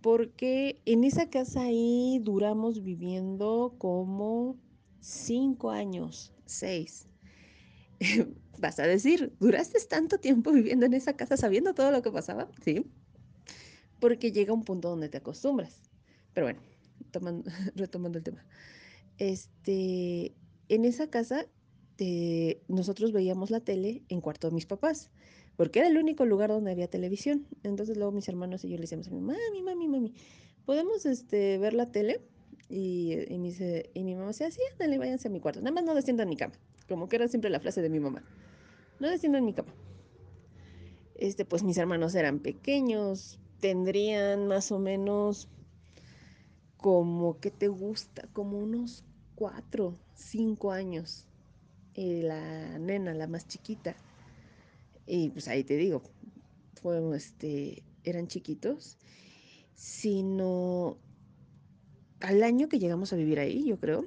Porque 0.00 0.80
en 0.86 1.04
esa 1.04 1.28
casa 1.28 1.64
ahí 1.64 2.20
duramos 2.22 2.82
viviendo 2.82 3.74
como 3.76 4.56
cinco 5.00 5.70
años, 5.70 6.32
seis. 6.46 7.08
Vas 8.58 8.78
a 8.78 8.86
decir, 8.86 9.34
¿duraste 9.38 9.78
tanto 9.86 10.16
tiempo 10.16 10.50
viviendo 10.50 10.86
en 10.86 10.94
esa 10.94 11.14
casa 11.14 11.36
sabiendo 11.36 11.74
todo 11.74 11.90
lo 11.90 12.00
que 12.00 12.10
pasaba? 12.10 12.48
Sí, 12.62 12.86
porque 14.04 14.32
llega 14.32 14.52
un 14.52 14.64
punto 14.64 14.90
donde 14.90 15.08
te 15.08 15.16
acostumbras. 15.16 15.80
Pero 16.34 16.44
bueno, 16.44 16.60
retomando 17.74 18.18
el 18.18 18.22
tema. 18.22 18.44
Este, 19.16 20.34
en 20.68 20.84
esa 20.84 21.08
casa 21.08 21.46
nosotros 22.68 23.12
veíamos 23.12 23.50
la 23.50 23.60
tele 23.60 24.02
en 24.10 24.20
cuarto 24.20 24.50
de 24.50 24.54
mis 24.54 24.66
papás, 24.66 25.10
porque 25.56 25.78
era 25.78 25.88
el 25.88 25.96
único 25.96 26.26
lugar 26.26 26.50
donde 26.50 26.70
había 26.70 26.86
televisión. 26.86 27.46
Entonces 27.62 27.96
luego 27.96 28.12
mis 28.12 28.28
hermanos 28.28 28.62
y 28.66 28.68
yo 28.68 28.76
le 28.76 28.82
decíamos, 28.82 29.10
mami, 29.10 29.62
mami, 29.64 29.88
mami, 29.88 30.12
¿podemos 30.66 31.06
este, 31.06 31.56
ver 31.56 31.72
la 31.72 31.90
tele? 31.90 32.20
Y, 32.68 33.14
y, 33.32 33.38
mi, 33.38 33.54
y 33.94 34.04
mi 34.04 34.16
mamá 34.16 34.28
decía, 34.28 34.50
sí, 34.50 34.60
ándale, 34.72 34.98
váyanse 34.98 35.28
a 35.28 35.30
mi 35.30 35.40
cuarto. 35.40 35.60
Nada 35.60 35.72
más 35.72 35.84
no 35.84 35.94
desciendan 35.94 36.28
mi 36.28 36.36
cama. 36.36 36.52
Como 36.90 37.08
que 37.08 37.16
era 37.16 37.26
siempre 37.26 37.48
la 37.48 37.58
frase 37.58 37.80
de 37.80 37.88
mi 37.88 38.00
mamá. 38.00 38.22
No 39.00 39.08
desciendan 39.08 39.46
mi 39.46 39.54
cama. 39.54 39.72
Este, 41.14 41.46
pues 41.46 41.62
mis 41.62 41.78
hermanos 41.78 42.14
eran 42.14 42.40
pequeños, 42.40 43.40
tendrían 43.64 44.46
más 44.46 44.70
o 44.72 44.78
menos 44.78 45.48
como 46.76 47.40
que 47.40 47.50
te 47.50 47.68
gusta, 47.68 48.28
como 48.34 48.58
unos 48.58 49.06
cuatro, 49.34 49.98
cinco 50.14 50.70
años. 50.70 51.26
la 51.94 52.78
nena, 52.78 53.14
la 53.14 53.26
más 53.26 53.48
chiquita. 53.48 53.96
Y 55.06 55.30
pues 55.30 55.48
ahí 55.48 55.64
te 55.64 55.78
digo, 55.78 56.02
fue, 56.82 57.00
este, 57.16 57.82
eran 58.02 58.26
chiquitos, 58.26 58.98
sino 59.72 60.98
al 62.20 62.42
año 62.42 62.68
que 62.68 62.78
llegamos 62.78 63.14
a 63.14 63.16
vivir 63.16 63.38
ahí, 63.38 63.64
yo 63.64 63.80
creo. 63.80 64.04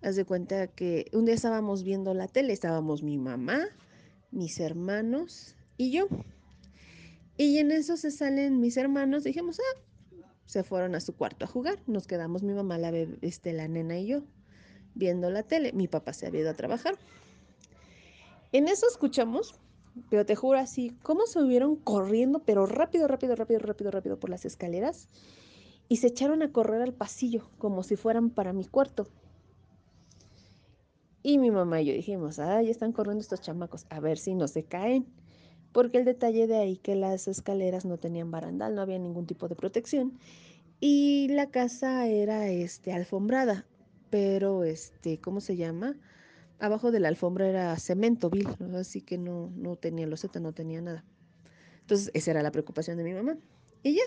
Haz 0.00 0.14
de 0.14 0.24
cuenta 0.24 0.68
que 0.68 1.10
un 1.12 1.24
día 1.24 1.34
estábamos 1.34 1.82
viendo 1.82 2.14
la 2.14 2.28
tele, 2.28 2.52
estábamos 2.52 3.02
mi 3.02 3.18
mamá, 3.18 3.66
mis 4.30 4.60
hermanos 4.60 5.56
y 5.76 5.90
yo. 5.90 6.06
Y 7.38 7.56
en 7.58 7.70
eso 7.70 7.96
se 7.96 8.10
salen 8.10 8.60
mis 8.60 8.76
hermanos, 8.76 9.24
dijimos, 9.24 9.60
ah, 9.60 9.80
se 10.44 10.64
fueron 10.64 10.94
a 10.94 11.00
su 11.00 11.16
cuarto 11.16 11.46
a 11.46 11.48
jugar. 11.48 11.78
Nos 11.86 12.06
quedamos 12.06 12.42
mi 12.42 12.52
mamá, 12.52 12.76
la, 12.76 12.90
este, 13.22 13.54
la 13.54 13.68
nena 13.68 13.98
y 13.98 14.08
yo 14.08 14.24
viendo 14.94 15.30
la 15.30 15.44
tele. 15.44 15.72
Mi 15.72 15.88
papá 15.88 16.12
se 16.12 16.26
había 16.26 16.42
ido 16.42 16.50
a 16.50 16.54
trabajar. 16.54 16.98
En 18.52 18.68
eso 18.68 18.86
escuchamos, 18.90 19.54
pero 20.10 20.26
te 20.26 20.34
juro 20.34 20.58
así, 20.58 20.96
cómo 21.02 21.26
subieron 21.26 21.76
corriendo, 21.76 22.40
pero 22.44 22.66
rápido, 22.66 23.06
rápido, 23.06 23.36
rápido, 23.36 23.60
rápido, 23.60 23.90
rápido 23.90 24.18
por 24.18 24.30
las 24.30 24.44
escaleras 24.44 25.08
y 25.88 25.96
se 25.96 26.08
echaron 26.08 26.42
a 26.42 26.52
correr 26.52 26.82
al 26.82 26.92
pasillo 26.92 27.48
como 27.58 27.82
si 27.82 27.96
fueran 27.96 28.30
para 28.30 28.52
mi 28.52 28.64
cuarto. 28.66 29.06
Y 31.22 31.38
mi 31.38 31.50
mamá 31.50 31.80
y 31.80 31.86
yo 31.86 31.92
dijimos, 31.92 32.38
ay, 32.38 32.70
están 32.70 32.92
corriendo 32.92 33.20
estos 33.20 33.40
chamacos, 33.40 33.86
a 33.90 34.00
ver 34.00 34.18
si 34.18 34.34
no 34.34 34.48
se 34.48 34.64
caen. 34.64 35.06
Porque 35.72 35.98
el 35.98 36.04
detalle 36.04 36.46
de 36.46 36.56
ahí 36.56 36.76
que 36.76 36.94
las 36.94 37.28
escaleras 37.28 37.84
no 37.84 37.98
tenían 37.98 38.30
barandal, 38.30 38.74
no 38.74 38.82
había 38.82 38.98
ningún 38.98 39.26
tipo 39.26 39.48
de 39.48 39.54
protección. 39.54 40.18
Y 40.80 41.28
la 41.28 41.50
casa 41.50 42.06
era 42.06 42.48
este, 42.48 42.92
alfombrada, 42.92 43.66
pero 44.10 44.64
este, 44.64 45.18
¿cómo 45.20 45.40
se 45.40 45.56
llama? 45.56 45.96
Abajo 46.60 46.90
de 46.90 47.00
la 47.00 47.08
alfombra 47.08 47.48
era 47.48 47.76
cemento 47.78 48.30
vil, 48.30 48.48
así 48.76 49.00
que 49.00 49.18
no, 49.18 49.50
no 49.56 49.76
tenía 49.76 50.06
loseta, 50.06 50.40
no 50.40 50.52
tenía 50.52 50.80
nada. 50.80 51.04
Entonces, 51.80 52.10
esa 52.14 52.32
era 52.32 52.42
la 52.42 52.50
preocupación 52.50 52.96
de 52.96 53.04
mi 53.04 53.12
mamá. 53.12 53.38
Y 53.82 53.94
ya. 53.94 54.02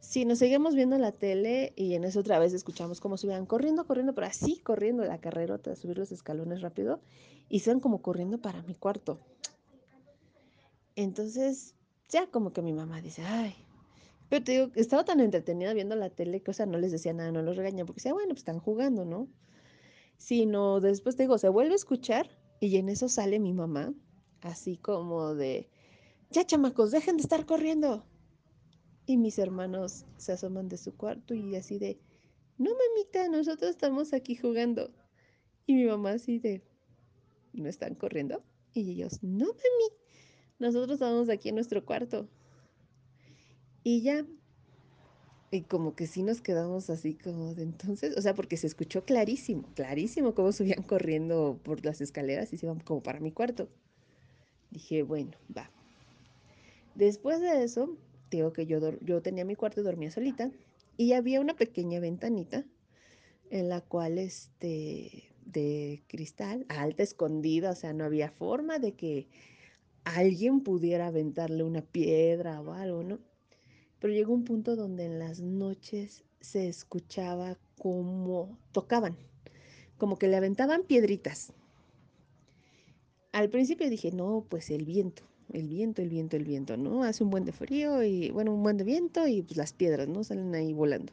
Si 0.00 0.24
nos 0.24 0.38
seguimos 0.38 0.74
viendo 0.74 0.98
la 0.98 1.12
tele 1.12 1.72
y 1.76 1.94
en 1.94 2.04
eso 2.04 2.20
otra 2.20 2.38
vez 2.38 2.52
escuchamos 2.52 3.00
cómo 3.00 3.16
subían 3.16 3.46
corriendo, 3.46 3.86
corriendo, 3.86 4.14
pero 4.14 4.26
así 4.26 4.58
corriendo 4.58 5.04
la 5.04 5.18
carrerota, 5.18 5.76
subir 5.76 5.98
los 5.98 6.10
escalones 6.10 6.62
rápido 6.62 7.00
y 7.48 7.60
se 7.60 7.78
como 7.80 8.02
corriendo 8.02 8.38
para 8.38 8.62
mi 8.62 8.74
cuarto. 8.74 9.20
Entonces, 10.96 11.74
ya 12.08 12.26
como 12.26 12.52
que 12.52 12.62
mi 12.62 12.72
mamá 12.72 13.00
dice, 13.00 13.22
ay, 13.22 13.54
pero 14.28 14.44
te 14.44 14.52
digo, 14.52 14.70
estaba 14.76 15.04
tan 15.04 15.20
entretenida 15.20 15.74
viendo 15.74 15.96
la 15.96 16.10
tele 16.10 16.40
que, 16.40 16.52
o 16.52 16.54
sea, 16.54 16.66
no 16.66 16.78
les 16.78 16.92
decía 16.92 17.12
nada, 17.12 17.32
no 17.32 17.42
los 17.42 17.56
regañaba, 17.56 17.86
porque 17.86 17.98
decía, 17.98 18.12
bueno, 18.12 18.28
pues 18.28 18.40
están 18.40 18.60
jugando, 18.60 19.04
¿no? 19.04 19.28
Sino 20.16 20.80
después 20.80 21.16
te 21.16 21.24
digo, 21.24 21.36
se 21.38 21.48
vuelve 21.48 21.72
a 21.72 21.76
escuchar 21.76 22.30
y 22.60 22.76
en 22.76 22.88
eso 22.88 23.08
sale 23.08 23.40
mi 23.40 23.52
mamá, 23.52 23.92
así 24.42 24.76
como 24.76 25.34
de, 25.34 25.68
ya 26.30 26.44
chamacos, 26.44 26.92
dejen 26.92 27.16
de 27.16 27.22
estar 27.22 27.44
corriendo. 27.44 28.04
Y 29.06 29.16
mis 29.16 29.38
hermanos 29.38 30.04
se 30.16 30.32
asoman 30.32 30.68
de 30.68 30.76
su 30.76 30.96
cuarto 30.96 31.34
y 31.34 31.56
así 31.56 31.78
de, 31.78 31.98
no 32.56 32.70
mamita, 32.70 33.28
nosotros 33.28 33.70
estamos 33.70 34.12
aquí 34.12 34.36
jugando. 34.36 34.92
Y 35.66 35.74
mi 35.74 35.86
mamá 35.86 36.12
así 36.12 36.38
de, 36.38 36.62
¿no 37.52 37.68
están 37.68 37.96
corriendo? 37.96 38.44
Y 38.72 38.92
ellos, 38.92 39.22
no 39.22 39.46
mami, 39.46 39.96
nosotros 40.60 40.92
estamos 40.92 41.28
aquí 41.28 41.48
en 41.48 41.56
nuestro 41.56 41.84
cuarto. 41.84 42.28
Y 43.82 44.02
ya. 44.02 44.24
Y 45.50 45.62
como 45.62 45.96
que 45.96 46.06
sí 46.06 46.22
nos 46.22 46.40
quedamos 46.40 46.90
así 46.90 47.14
como 47.14 47.54
de 47.54 47.64
entonces, 47.64 48.16
o 48.16 48.22
sea, 48.22 48.34
porque 48.34 48.56
se 48.56 48.68
escuchó 48.68 49.04
clarísimo, 49.04 49.64
clarísimo 49.74 50.32
cómo 50.32 50.52
subían 50.52 50.84
corriendo 50.84 51.58
por 51.64 51.84
las 51.84 52.00
escaleras 52.00 52.52
y 52.52 52.56
se 52.56 52.66
iban 52.66 52.78
como 52.78 53.02
para 53.02 53.18
mi 53.18 53.32
cuarto. 53.32 53.68
Dije, 54.70 55.02
bueno, 55.02 55.32
va. 55.56 55.68
Después 56.94 57.40
de 57.40 57.64
eso, 57.64 57.96
digo 58.30 58.52
que 58.52 58.66
yo, 58.66 58.78
yo 59.00 59.22
tenía 59.22 59.44
mi 59.44 59.56
cuarto 59.56 59.80
y 59.80 59.84
dormía 59.84 60.12
solita 60.12 60.52
y 60.96 61.14
había 61.14 61.40
una 61.40 61.56
pequeña 61.56 61.98
ventanita 61.98 62.64
en 63.50 63.68
la 63.68 63.80
cual 63.80 64.18
este 64.18 65.32
de 65.46 66.04
cristal, 66.06 66.64
alta, 66.68 67.02
escondida, 67.02 67.70
o 67.70 67.74
sea, 67.74 67.92
no 67.92 68.04
había 68.04 68.30
forma 68.30 68.78
de 68.78 68.92
que 68.92 69.26
alguien 70.04 70.60
pudiera 70.60 71.08
aventarle 71.08 71.62
una 71.64 71.82
piedra 71.82 72.60
o 72.60 72.72
algo, 72.72 73.02
¿no? 73.02 73.18
Pero 73.98 74.12
llegó 74.12 74.32
un 74.32 74.44
punto 74.44 74.76
donde 74.76 75.04
en 75.04 75.18
las 75.18 75.40
noches 75.40 76.24
se 76.40 76.68
escuchaba 76.68 77.58
como 77.78 78.58
tocaban, 78.72 79.16
como 79.98 80.18
que 80.18 80.28
le 80.28 80.36
aventaban 80.36 80.82
piedritas. 80.84 81.52
Al 83.32 83.50
principio 83.50 83.88
dije, 83.88 84.10
no, 84.10 84.46
pues 84.48 84.70
el 84.70 84.84
viento, 84.84 85.22
el 85.52 85.68
viento, 85.68 86.02
el 86.02 86.08
viento, 86.08 86.36
el 86.36 86.44
viento, 86.44 86.76
¿no? 86.76 87.04
Hace 87.04 87.22
un 87.22 87.30
buen 87.30 87.44
de 87.44 87.52
frío 87.52 88.02
y, 88.02 88.30
bueno, 88.30 88.54
un 88.54 88.62
buen 88.62 88.76
de 88.76 88.84
viento 88.84 89.26
y 89.28 89.42
pues 89.42 89.56
las 89.56 89.72
piedras, 89.72 90.08
¿no? 90.08 90.24
Salen 90.24 90.54
ahí 90.54 90.72
volando. 90.72 91.12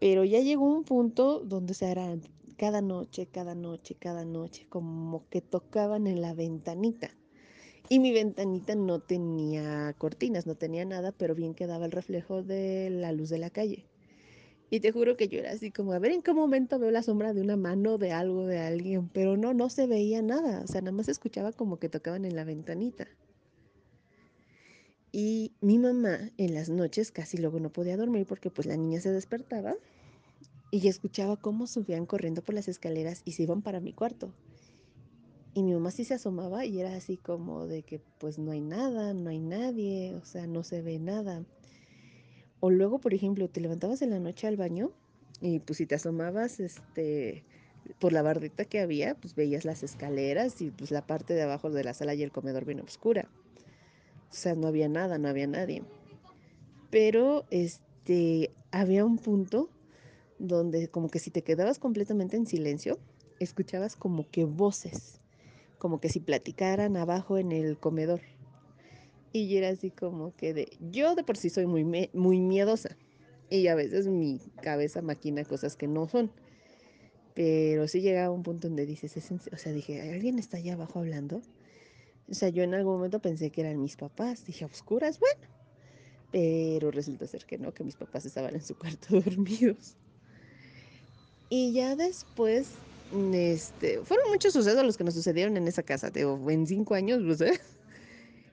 Pero 0.00 0.24
ya 0.24 0.40
llegó 0.40 0.64
un 0.64 0.84
punto 0.84 1.40
donde 1.40 1.74
se 1.74 1.86
harán 1.86 2.22
cada 2.56 2.80
noche, 2.80 3.26
cada 3.26 3.54
noche, 3.54 3.94
cada 3.94 4.24
noche, 4.24 4.66
como 4.68 5.28
que 5.28 5.40
tocaban 5.40 6.06
en 6.06 6.20
la 6.22 6.34
ventanita. 6.34 7.10
Y 7.88 7.98
mi 7.98 8.12
ventanita 8.12 8.74
no 8.74 9.00
tenía 9.00 9.94
cortinas, 9.98 10.46
no 10.46 10.54
tenía 10.54 10.84
nada, 10.84 11.12
pero 11.12 11.34
bien 11.34 11.54
quedaba 11.54 11.86
el 11.86 11.92
reflejo 11.92 12.42
de 12.42 12.90
la 12.90 13.12
luz 13.12 13.30
de 13.30 13.38
la 13.38 13.50
calle. 13.50 13.86
Y 14.70 14.78
te 14.78 14.92
juro 14.92 15.16
que 15.16 15.26
yo 15.26 15.40
era 15.40 15.50
así 15.50 15.72
como, 15.72 15.92
a 15.92 15.98
ver 15.98 16.12
en 16.12 16.22
qué 16.22 16.32
momento 16.32 16.78
veo 16.78 16.92
la 16.92 17.02
sombra 17.02 17.34
de 17.34 17.40
una 17.40 17.56
mano, 17.56 17.98
de 17.98 18.12
algo, 18.12 18.46
de 18.46 18.60
alguien, 18.60 19.08
pero 19.08 19.36
no, 19.36 19.52
no 19.52 19.68
se 19.68 19.88
veía 19.88 20.22
nada, 20.22 20.62
o 20.62 20.66
sea, 20.68 20.80
nada 20.80 20.92
más 20.92 21.08
escuchaba 21.08 21.52
como 21.52 21.78
que 21.78 21.88
tocaban 21.88 22.24
en 22.24 22.36
la 22.36 22.44
ventanita. 22.44 23.08
Y 25.10 25.52
mi 25.60 25.78
mamá 25.78 26.30
en 26.36 26.54
las 26.54 26.68
noches 26.68 27.10
casi 27.10 27.36
luego 27.36 27.58
no 27.58 27.70
podía 27.70 27.96
dormir 27.96 28.26
porque 28.26 28.50
pues 28.50 28.68
la 28.68 28.76
niña 28.76 29.00
se 29.00 29.10
despertaba 29.10 29.74
y 30.70 30.86
escuchaba 30.86 31.36
cómo 31.36 31.66
subían 31.66 32.06
corriendo 32.06 32.42
por 32.42 32.54
las 32.54 32.68
escaleras 32.68 33.22
y 33.24 33.32
se 33.32 33.42
iban 33.42 33.62
para 33.62 33.80
mi 33.80 33.92
cuarto. 33.92 34.32
Y 35.52 35.62
mi 35.64 35.72
mamá 35.74 35.90
sí 35.90 36.04
se 36.04 36.14
asomaba 36.14 36.64
y 36.64 36.80
era 36.80 36.94
así 36.94 37.16
como 37.16 37.66
de 37.66 37.82
que 37.82 38.00
pues 38.18 38.38
no 38.38 38.52
hay 38.52 38.60
nada, 38.60 39.14
no 39.14 39.30
hay 39.30 39.40
nadie, 39.40 40.14
o 40.14 40.24
sea, 40.24 40.46
no 40.46 40.62
se 40.62 40.80
ve 40.80 40.98
nada. 40.98 41.44
O 42.60 42.70
luego, 42.70 43.00
por 43.00 43.14
ejemplo, 43.14 43.48
te 43.48 43.60
levantabas 43.60 44.02
en 44.02 44.10
la 44.10 44.20
noche 44.20 44.46
al 44.46 44.56
baño 44.56 44.92
y 45.40 45.58
pues 45.58 45.78
si 45.78 45.86
te 45.86 45.96
asomabas 45.96 46.60
este 46.60 47.44
por 47.98 48.12
la 48.12 48.22
bardita 48.22 48.64
que 48.64 48.78
había, 48.78 49.14
pues 49.14 49.34
veías 49.34 49.64
las 49.64 49.82
escaleras 49.82 50.60
y 50.60 50.70
pues 50.70 50.90
la 50.90 51.06
parte 51.06 51.34
de 51.34 51.42
abajo 51.42 51.70
de 51.70 51.82
la 51.82 51.94
sala 51.94 52.14
y 52.14 52.22
el 52.22 52.30
comedor 52.30 52.64
bien 52.64 52.80
oscura. 52.80 53.28
O 54.30 54.34
sea, 54.34 54.54
no 54.54 54.68
había 54.68 54.88
nada, 54.88 55.18
no 55.18 55.28
había 55.28 55.46
nadie. 55.48 55.82
Pero 56.90 57.46
este 57.50 58.52
había 58.70 59.04
un 59.04 59.16
punto 59.16 59.70
donde 60.38 60.88
como 60.88 61.08
que 61.08 61.18
si 61.18 61.30
te 61.30 61.42
quedabas 61.42 61.78
completamente 61.78 62.36
en 62.36 62.46
silencio, 62.46 62.98
escuchabas 63.40 63.96
como 63.96 64.28
que 64.30 64.44
voces 64.44 65.19
como 65.80 65.98
que 65.98 66.10
si 66.10 66.20
platicaran 66.20 66.96
abajo 66.96 67.38
en 67.38 67.50
el 67.50 67.78
comedor. 67.78 68.20
Y 69.32 69.56
era 69.56 69.70
así 69.70 69.90
como 69.90 70.36
que 70.36 70.52
de, 70.54 70.68
yo 70.78 71.14
de 71.14 71.24
por 71.24 71.36
sí 71.36 71.50
soy 71.50 71.66
muy, 71.66 71.84
muy 72.12 72.40
miedosa 72.40 72.96
y 73.48 73.66
a 73.66 73.74
veces 73.74 74.06
mi 74.06 74.38
cabeza 74.62 75.02
maquina 75.02 75.44
cosas 75.44 75.76
que 75.76 75.88
no 75.88 76.06
son. 76.06 76.30
Pero 77.34 77.88
sí 77.88 78.02
llegaba 78.02 78.30
un 78.30 78.42
punto 78.42 78.68
donde 78.68 78.84
dices, 78.86 79.16
o 79.52 79.56
sea, 79.56 79.72
dije, 79.72 80.02
¿alguien 80.12 80.38
está 80.38 80.58
allá 80.58 80.74
abajo 80.74 80.98
hablando? 80.98 81.40
O 82.28 82.34
sea, 82.34 82.50
yo 82.50 82.62
en 82.62 82.74
algún 82.74 82.94
momento 82.94 83.20
pensé 83.20 83.50
que 83.50 83.62
eran 83.62 83.80
mis 83.80 83.96
papás, 83.96 84.44
dije, 84.44 84.64
oscuras, 84.66 85.18
bueno. 85.18 85.48
Pero 86.30 86.90
resulta 86.90 87.26
ser 87.26 87.46
que 87.46 87.56
no, 87.56 87.72
que 87.72 87.84
mis 87.84 87.96
papás 87.96 88.26
estaban 88.26 88.54
en 88.54 88.62
su 88.62 88.76
cuarto 88.76 89.20
dormidos. 89.20 89.96
Y 91.48 91.72
ya 91.72 91.96
después 91.96 92.68
este, 93.12 94.04
fueron 94.04 94.30
muchos 94.30 94.52
sucesos 94.52 94.84
los 94.84 94.96
que 94.96 95.04
nos 95.04 95.14
sucedieron 95.14 95.56
en 95.56 95.66
esa 95.66 95.82
casa, 95.82 96.10
en 96.14 96.66
cinco 96.66 96.94
años, 96.94 97.22
pues, 97.24 97.40
¿eh? 97.40 97.60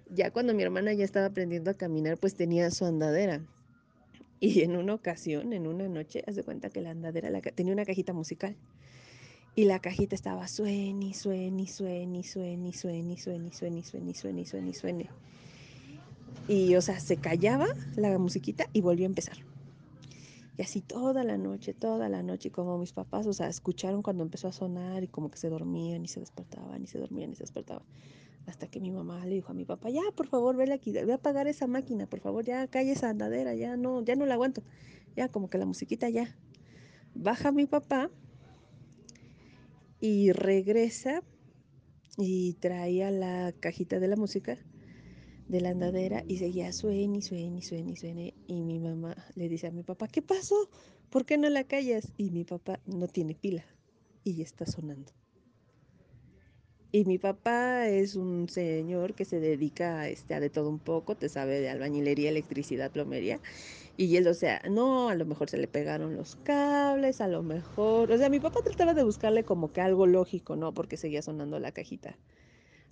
ya 0.09 0.31
cuando 0.31 0.53
mi 0.53 0.63
hermana 0.63 0.93
ya 0.93 1.03
estaba 1.03 1.27
aprendiendo 1.27 1.71
a 1.71 1.73
caminar, 1.73 2.17
pues 2.17 2.35
tenía 2.35 2.71
su 2.71 2.85
andadera. 2.85 3.41
Y 4.39 4.61
en 4.61 4.75
una 4.75 4.93
ocasión, 4.93 5.53
en 5.53 5.65
una 5.65 5.87
noche, 5.87 6.23
hace 6.27 6.43
cuenta 6.43 6.69
que 6.69 6.81
la 6.81 6.91
andadera 6.91 7.41
tenía 7.55 7.73
una 7.73 7.85
cajita 7.85 8.13
musical. 8.13 8.55
Y 9.55 9.65
la 9.65 9.79
cajita 9.79 10.13
estaba 10.13 10.47
suene, 10.47 11.15
suene, 11.15 11.67
suene, 11.67 12.23
suene, 12.23 12.73
suene, 12.73 13.17
suene, 13.17 13.51
suene, 13.51 13.83
suene, 13.83 14.13
suene, 14.13 14.45
suene, 14.45 14.73
suene. 14.73 15.09
Y, 16.47 16.75
o 16.75 16.81
sea, 16.81 16.99
se 16.99 17.17
callaba 17.17 17.65
la 17.95 18.15
musiquita 18.19 18.69
y 18.73 18.81
volvió 18.81 19.05
a 19.05 19.09
empezar. 19.09 19.37
Y 20.57 20.63
así 20.63 20.81
toda 20.81 21.23
la 21.23 21.37
noche, 21.37 21.75
toda 21.75 22.09
la 22.09 22.23
noche, 22.23 22.49
como 22.51 22.79
mis 22.79 22.91
papás, 22.91 23.27
o 23.27 23.33
sea, 23.33 23.47
escucharon 23.47 24.01
cuando 24.01 24.23
empezó 24.23 24.47
a 24.47 24.51
sonar 24.51 25.03
y 25.03 25.07
como 25.07 25.29
que 25.29 25.37
se 25.37 25.49
dormían 25.49 26.03
y 26.03 26.07
se 26.07 26.19
despertaban 26.19 26.83
y 26.83 26.87
se 26.87 26.97
dormían 26.97 27.31
y 27.31 27.35
se 27.35 27.43
despertaban. 27.43 27.85
Hasta 28.47 28.67
que 28.67 28.79
mi 28.79 28.89
mamá 28.89 29.23
le 29.25 29.35
dijo 29.35 29.51
a 29.51 29.53
mi 29.53 29.65
papá, 29.65 29.91
ya, 29.91 30.01
por 30.15 30.25
favor, 30.27 30.55
vele 30.55 30.73
aquí, 30.73 30.91
voy 30.93 31.11
a 31.11 31.15
apagar 31.15 31.47
esa 31.47 31.67
máquina, 31.67 32.07
por 32.07 32.21
favor, 32.21 32.43
ya 32.43 32.67
calle 32.67 32.93
esa 32.93 33.09
andadera, 33.09 33.53
ya 33.53 33.77
no, 33.77 34.01
ya 34.01 34.15
no 34.15 34.25
la 34.25 34.33
aguanto. 34.33 34.63
Ya, 35.15 35.29
como 35.29 35.49
que 35.49 35.59
la 35.59 35.65
musiquita 35.65 36.09
ya. 36.09 36.35
Baja 37.13 37.51
mi 37.51 37.67
papá 37.67 38.09
y 39.99 40.31
regresa 40.31 41.21
y 42.17 42.53
traía 42.53 43.11
la 43.11 43.53
cajita 43.59 43.99
de 43.99 44.07
la 44.07 44.15
música 44.15 44.57
de 45.47 45.61
la 45.61 45.69
andadera 45.69 46.23
y 46.27 46.37
seguía 46.37 46.71
suene 46.73 47.19
y 47.19 47.21
suene 47.21 47.59
y 47.59 47.61
suene 47.61 47.91
y 47.91 47.95
suene. 47.95 48.33
Y 48.47 48.61
mi 48.61 48.79
mamá 48.79 49.15
le 49.35 49.49
dice 49.49 49.67
a 49.67 49.71
mi 49.71 49.83
papá, 49.83 50.07
¿qué 50.07 50.21
pasó? 50.21 50.69
¿Por 51.09 51.25
qué 51.25 51.37
no 51.37 51.49
la 51.49 51.63
callas? 51.63 52.11
Y 52.17 52.31
mi 52.31 52.43
papá 52.43 52.79
no 52.85 53.07
tiene 53.07 53.35
pila 53.35 53.65
y 54.23 54.41
está 54.41 54.65
sonando. 54.65 55.11
Y 56.91 57.05
mi 57.05 57.17
papá 57.17 57.87
es 57.89 58.15
un 58.15 58.47
señor 58.49 59.13
que 59.13 59.25
se 59.25 59.39
dedica 59.39 59.99
a, 60.01 60.09
este, 60.09 60.33
a 60.33 60.39
de 60.39 60.49
todo 60.49 60.69
un 60.69 60.79
poco, 60.79 61.15
te 61.15 61.27
sabe 61.29 61.59
de 61.59 61.69
albañilería, 61.69 62.29
electricidad, 62.29 62.91
plomería. 62.91 63.41
Y 63.97 64.15
él, 64.15 64.27
o 64.27 64.33
sea, 64.33 64.61
no, 64.69 65.09
a 65.09 65.15
lo 65.15 65.25
mejor 65.25 65.49
se 65.49 65.57
le 65.57 65.67
pegaron 65.67 66.15
los 66.15 66.37
cables, 66.37 67.19
a 67.21 67.27
lo 67.27 67.43
mejor, 67.43 68.11
o 68.11 68.17
sea, 68.17 68.29
mi 68.29 68.39
papá 68.39 68.61
trataba 68.63 68.93
de 68.93 69.03
buscarle 69.03 69.43
como 69.43 69.71
que 69.73 69.81
algo 69.81 70.07
lógico, 70.07 70.55
¿no? 70.55 70.73
Porque 70.73 70.97
seguía 70.97 71.21
sonando 71.21 71.59
la 71.59 71.71
cajita. 71.71 72.17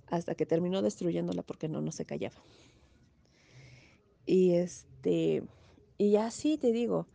Hasta 0.08 0.34
que 0.34 0.46
terminó 0.46 0.82
destruyéndola 0.82 1.42
porque 1.42 1.68
no, 1.68 1.80
no 1.80 1.92
se 1.92 2.04
callaba. 2.04 2.36
Y 4.24 4.52
este, 4.54 5.42
y 5.98 6.16
así 6.16 6.58
te 6.58 6.72
digo. 6.72 7.06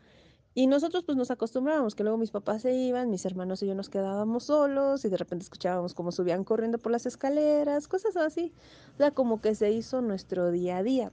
Y 0.53 0.67
nosotros 0.67 1.03
pues 1.05 1.17
nos 1.17 1.31
acostumbrábamos 1.31 1.95
que 1.95 2.03
luego 2.03 2.17
mis 2.17 2.31
papás 2.31 2.63
se 2.63 2.73
iban, 2.73 3.09
mis 3.09 3.25
hermanos 3.25 3.63
y 3.63 3.67
yo 3.67 3.75
nos 3.75 3.89
quedábamos 3.89 4.45
solos 4.45 5.05
y 5.05 5.09
de 5.09 5.15
repente 5.15 5.43
escuchábamos 5.43 5.93
cómo 5.93 6.11
subían 6.11 6.43
corriendo 6.43 6.77
por 6.77 6.91
las 6.91 7.05
escaleras, 7.05 7.87
cosas 7.87 8.17
así. 8.17 8.51
O 8.95 8.97
sea, 8.97 9.11
como 9.11 9.39
que 9.39 9.55
se 9.55 9.71
hizo 9.71 10.01
nuestro 10.01 10.51
día 10.51 10.77
a 10.77 10.83
día. 10.83 11.11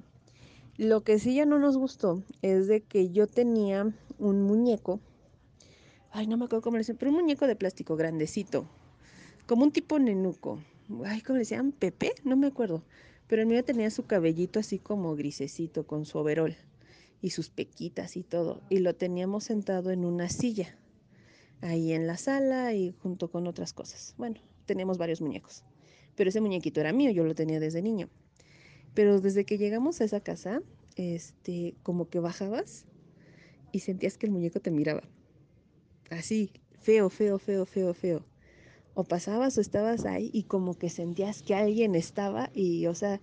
Lo 0.77 1.03
que 1.03 1.21
sí 1.21 1.37
ya 1.37 1.47
no 1.47 1.61
nos 1.61 1.77
gustó 1.77 2.23
es 2.43 2.67
de 2.67 2.81
que 2.83 3.11
yo 3.11 3.29
tenía 3.29 3.93
un 4.19 4.43
muñeco, 4.43 5.01
ay, 6.11 6.27
no 6.27 6.37
me 6.37 6.47
acuerdo 6.47 6.63
cómo 6.63 6.77
le 6.77 6.81
decían, 6.81 6.99
pero 6.99 7.13
un 7.13 7.19
muñeco 7.19 7.47
de 7.47 7.55
plástico 7.55 7.95
grandecito, 7.97 8.67
como 9.47 9.63
un 9.63 9.73
tipo 9.73 10.01
nenuco. 10.01 10.59
Ay, 11.05 11.21
¿cómo 11.21 11.35
le 11.37 11.41
decían? 11.41 11.73
Pepe, 11.73 12.13
no 12.25 12.37
me 12.37 12.47
acuerdo. 12.47 12.83
Pero 13.27 13.43
el 13.43 13.49
mío 13.49 13.63
tenía 13.63 13.91
su 13.91 14.07
cabellito 14.07 14.59
así 14.59 14.79
como 14.79 15.15
grisecito, 15.15 15.87
con 15.87 16.07
su 16.07 16.19
overol 16.19 16.57
y 17.21 17.31
sus 17.31 17.51
pequitas 17.51 18.17
y 18.17 18.23
todo. 18.23 18.63
Y 18.71 18.79
lo 18.79 18.95
teníamos 18.95 19.45
sentado 19.45 19.91
en 19.91 20.05
una 20.05 20.31
silla, 20.31 20.77
ahí 21.61 21.93
en 21.93 22.07
la 22.07 22.17
sala 22.17 22.73
y 22.73 22.93
junto 23.03 23.31
con 23.31 23.47
otras 23.47 23.75
cosas. 23.75 24.15
Bueno, 24.17 24.41
teníamos 24.65 24.97
varios 24.97 25.21
muñecos. 25.21 25.63
Pero 26.17 26.31
ese 26.31 26.41
muñequito 26.41 26.81
era 26.81 26.93
mío, 26.93 27.11
yo 27.11 27.25
lo 27.25 27.35
tenía 27.35 27.61
desde 27.61 27.83
niño. 27.83 28.09
Pero 28.95 29.21
desde 29.21 29.45
que 29.45 29.59
llegamos 29.59 30.01
a 30.01 30.05
esa 30.05 30.21
casa, 30.21 30.63
este, 30.97 31.75
como 31.83 32.09
que 32.09 32.19
bajabas 32.19 32.87
y 33.73 33.81
sentías 33.81 34.17
que 34.17 34.27
el 34.27 34.33
muñeco 34.33 34.61
te 34.61 34.71
miraba. 34.71 35.03
Así, 36.11 36.51
feo, 36.81 37.11
feo, 37.11 37.39
feo, 37.39 37.67
feo, 37.67 37.93
feo. 37.93 38.25
O 38.99 39.05
pasabas 39.05 39.57
o 39.57 39.61
estabas 39.61 40.07
ahí 40.07 40.29
y 40.33 40.43
como 40.43 40.77
que 40.77 40.91
sentías 40.91 41.43
que 41.43 41.55
alguien 41.55 41.95
estaba 41.95 42.51
y, 42.53 42.89
o 42.89 42.97
sea, 42.97 43.21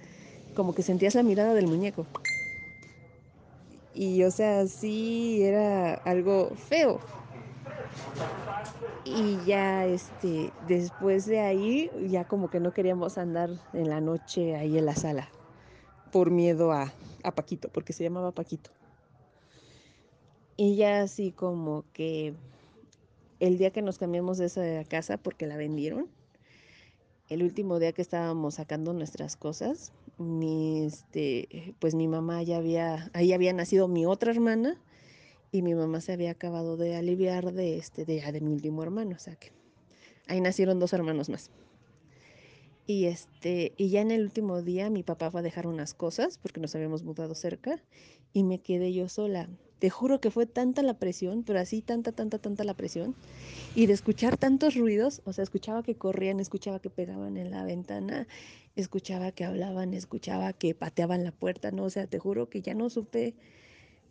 como 0.55 0.73
que 0.73 0.83
sentías 0.83 1.15
la 1.15 1.21
mirada 1.21 1.53
del 1.53 1.67
muñeco. 1.67 2.07
Y, 3.93 4.23
o 4.23 4.31
sea, 4.31 4.67
sí 4.67 5.43
era 5.43 5.95
algo 6.05 6.51
feo. 6.69 7.01
Y 9.03 9.43
ya, 9.43 9.85
este, 9.85 10.53
después 10.65 11.25
de 11.25 11.41
ahí, 11.41 11.91
ya 12.07 12.23
como 12.23 12.49
que 12.49 12.61
no 12.61 12.71
queríamos 12.71 13.17
andar 13.17 13.49
en 13.73 13.89
la 13.89 13.99
noche 13.99 14.55
ahí 14.55 14.77
en 14.77 14.85
la 14.85 14.95
sala 14.95 15.27
por 16.09 16.31
miedo 16.31 16.71
a, 16.71 16.93
a 17.23 17.31
Paquito, 17.31 17.67
porque 17.67 17.91
se 17.91 18.05
llamaba 18.05 18.31
Paquito. 18.31 18.69
Y 20.55 20.77
ya 20.77 21.01
así 21.01 21.31
como 21.31 21.83
que 21.91 22.33
el 23.39 23.57
día 23.57 23.71
que 23.71 23.81
nos 23.81 23.97
cambiamos 23.97 24.37
de 24.37 24.45
esa 24.45 24.83
casa 24.85 25.17
porque 25.17 25.47
la 25.47 25.57
vendieron, 25.57 26.07
el 27.29 27.41
último 27.43 27.79
día 27.79 27.91
que 27.91 28.01
estábamos 28.01 28.55
sacando 28.55 28.93
nuestras 28.93 29.35
cosas, 29.35 29.91
mi, 30.17 30.85
este, 30.85 31.75
pues 31.79 31.95
mi 31.95 32.07
mamá 32.07 32.43
ya 32.43 32.57
había, 32.57 33.09
ahí 33.13 33.33
había 33.33 33.53
nacido 33.53 33.87
mi 33.87 34.05
otra 34.05 34.31
hermana 34.31 34.79
y 35.51 35.61
mi 35.61 35.73
mamá 35.73 36.01
se 36.01 36.13
había 36.13 36.31
acabado 36.31 36.77
de 36.77 36.95
aliviar 36.95 37.51
de 37.51 37.77
este, 37.77 38.05
de, 38.05 38.21
de 38.21 38.41
mi 38.41 38.51
último 38.51 38.83
hermano, 38.83 39.15
o 39.15 39.19
sea 39.19 39.35
que 39.35 39.51
ahí 40.27 40.39
nacieron 40.41 40.79
dos 40.79 40.93
hermanos 40.93 41.29
más. 41.29 41.49
Y 42.87 43.05
este, 43.05 43.73
y 43.77 43.89
ya 43.89 44.01
en 44.01 44.11
el 44.11 44.21
último 44.21 44.61
día 44.61 44.91
mi 44.91 45.01
papá 45.01 45.31
fue 45.31 45.39
a 45.39 45.43
dejar 45.43 45.65
unas 45.65 45.95
cosas 45.95 46.37
porque 46.37 46.59
nos 46.59 46.75
habíamos 46.75 47.03
mudado 47.03 47.33
cerca 47.33 47.81
y 48.31 48.43
me 48.43 48.59
quedé 48.59 48.93
yo 48.93 49.09
sola. 49.09 49.49
Te 49.79 49.89
juro 49.89 50.21
que 50.21 50.31
fue 50.31 50.45
tanta 50.45 50.81
la 50.81 50.97
presión, 50.97 51.43
pero 51.43 51.59
así 51.59 51.81
tanta, 51.81 52.11
tanta, 52.11 52.39
tanta 52.39 52.63
la 52.63 52.73
presión. 52.73 53.15
Y 53.75 53.87
de 53.87 53.93
escuchar 53.93 54.37
tantos 54.37 54.75
ruidos, 54.75 55.21
o 55.25 55.33
sea, 55.33 55.43
escuchaba 55.43 55.83
que 55.83 55.95
corrían, 55.95 56.39
escuchaba 56.39 56.79
que 56.79 56.89
pegaban 56.89 57.37
en 57.37 57.51
la 57.51 57.63
ventana, 57.63 58.27
escuchaba 58.75 59.31
que 59.31 59.43
hablaban, 59.43 59.93
escuchaba 59.93 60.53
que 60.53 60.73
pateaban 60.75 61.23
la 61.23 61.31
puerta, 61.31 61.71
no, 61.71 61.83
o 61.83 61.89
sea, 61.89 62.07
te 62.07 62.19
juro 62.19 62.49
que 62.49 62.61
ya 62.61 62.73
no 62.73 62.89
supe 62.89 63.35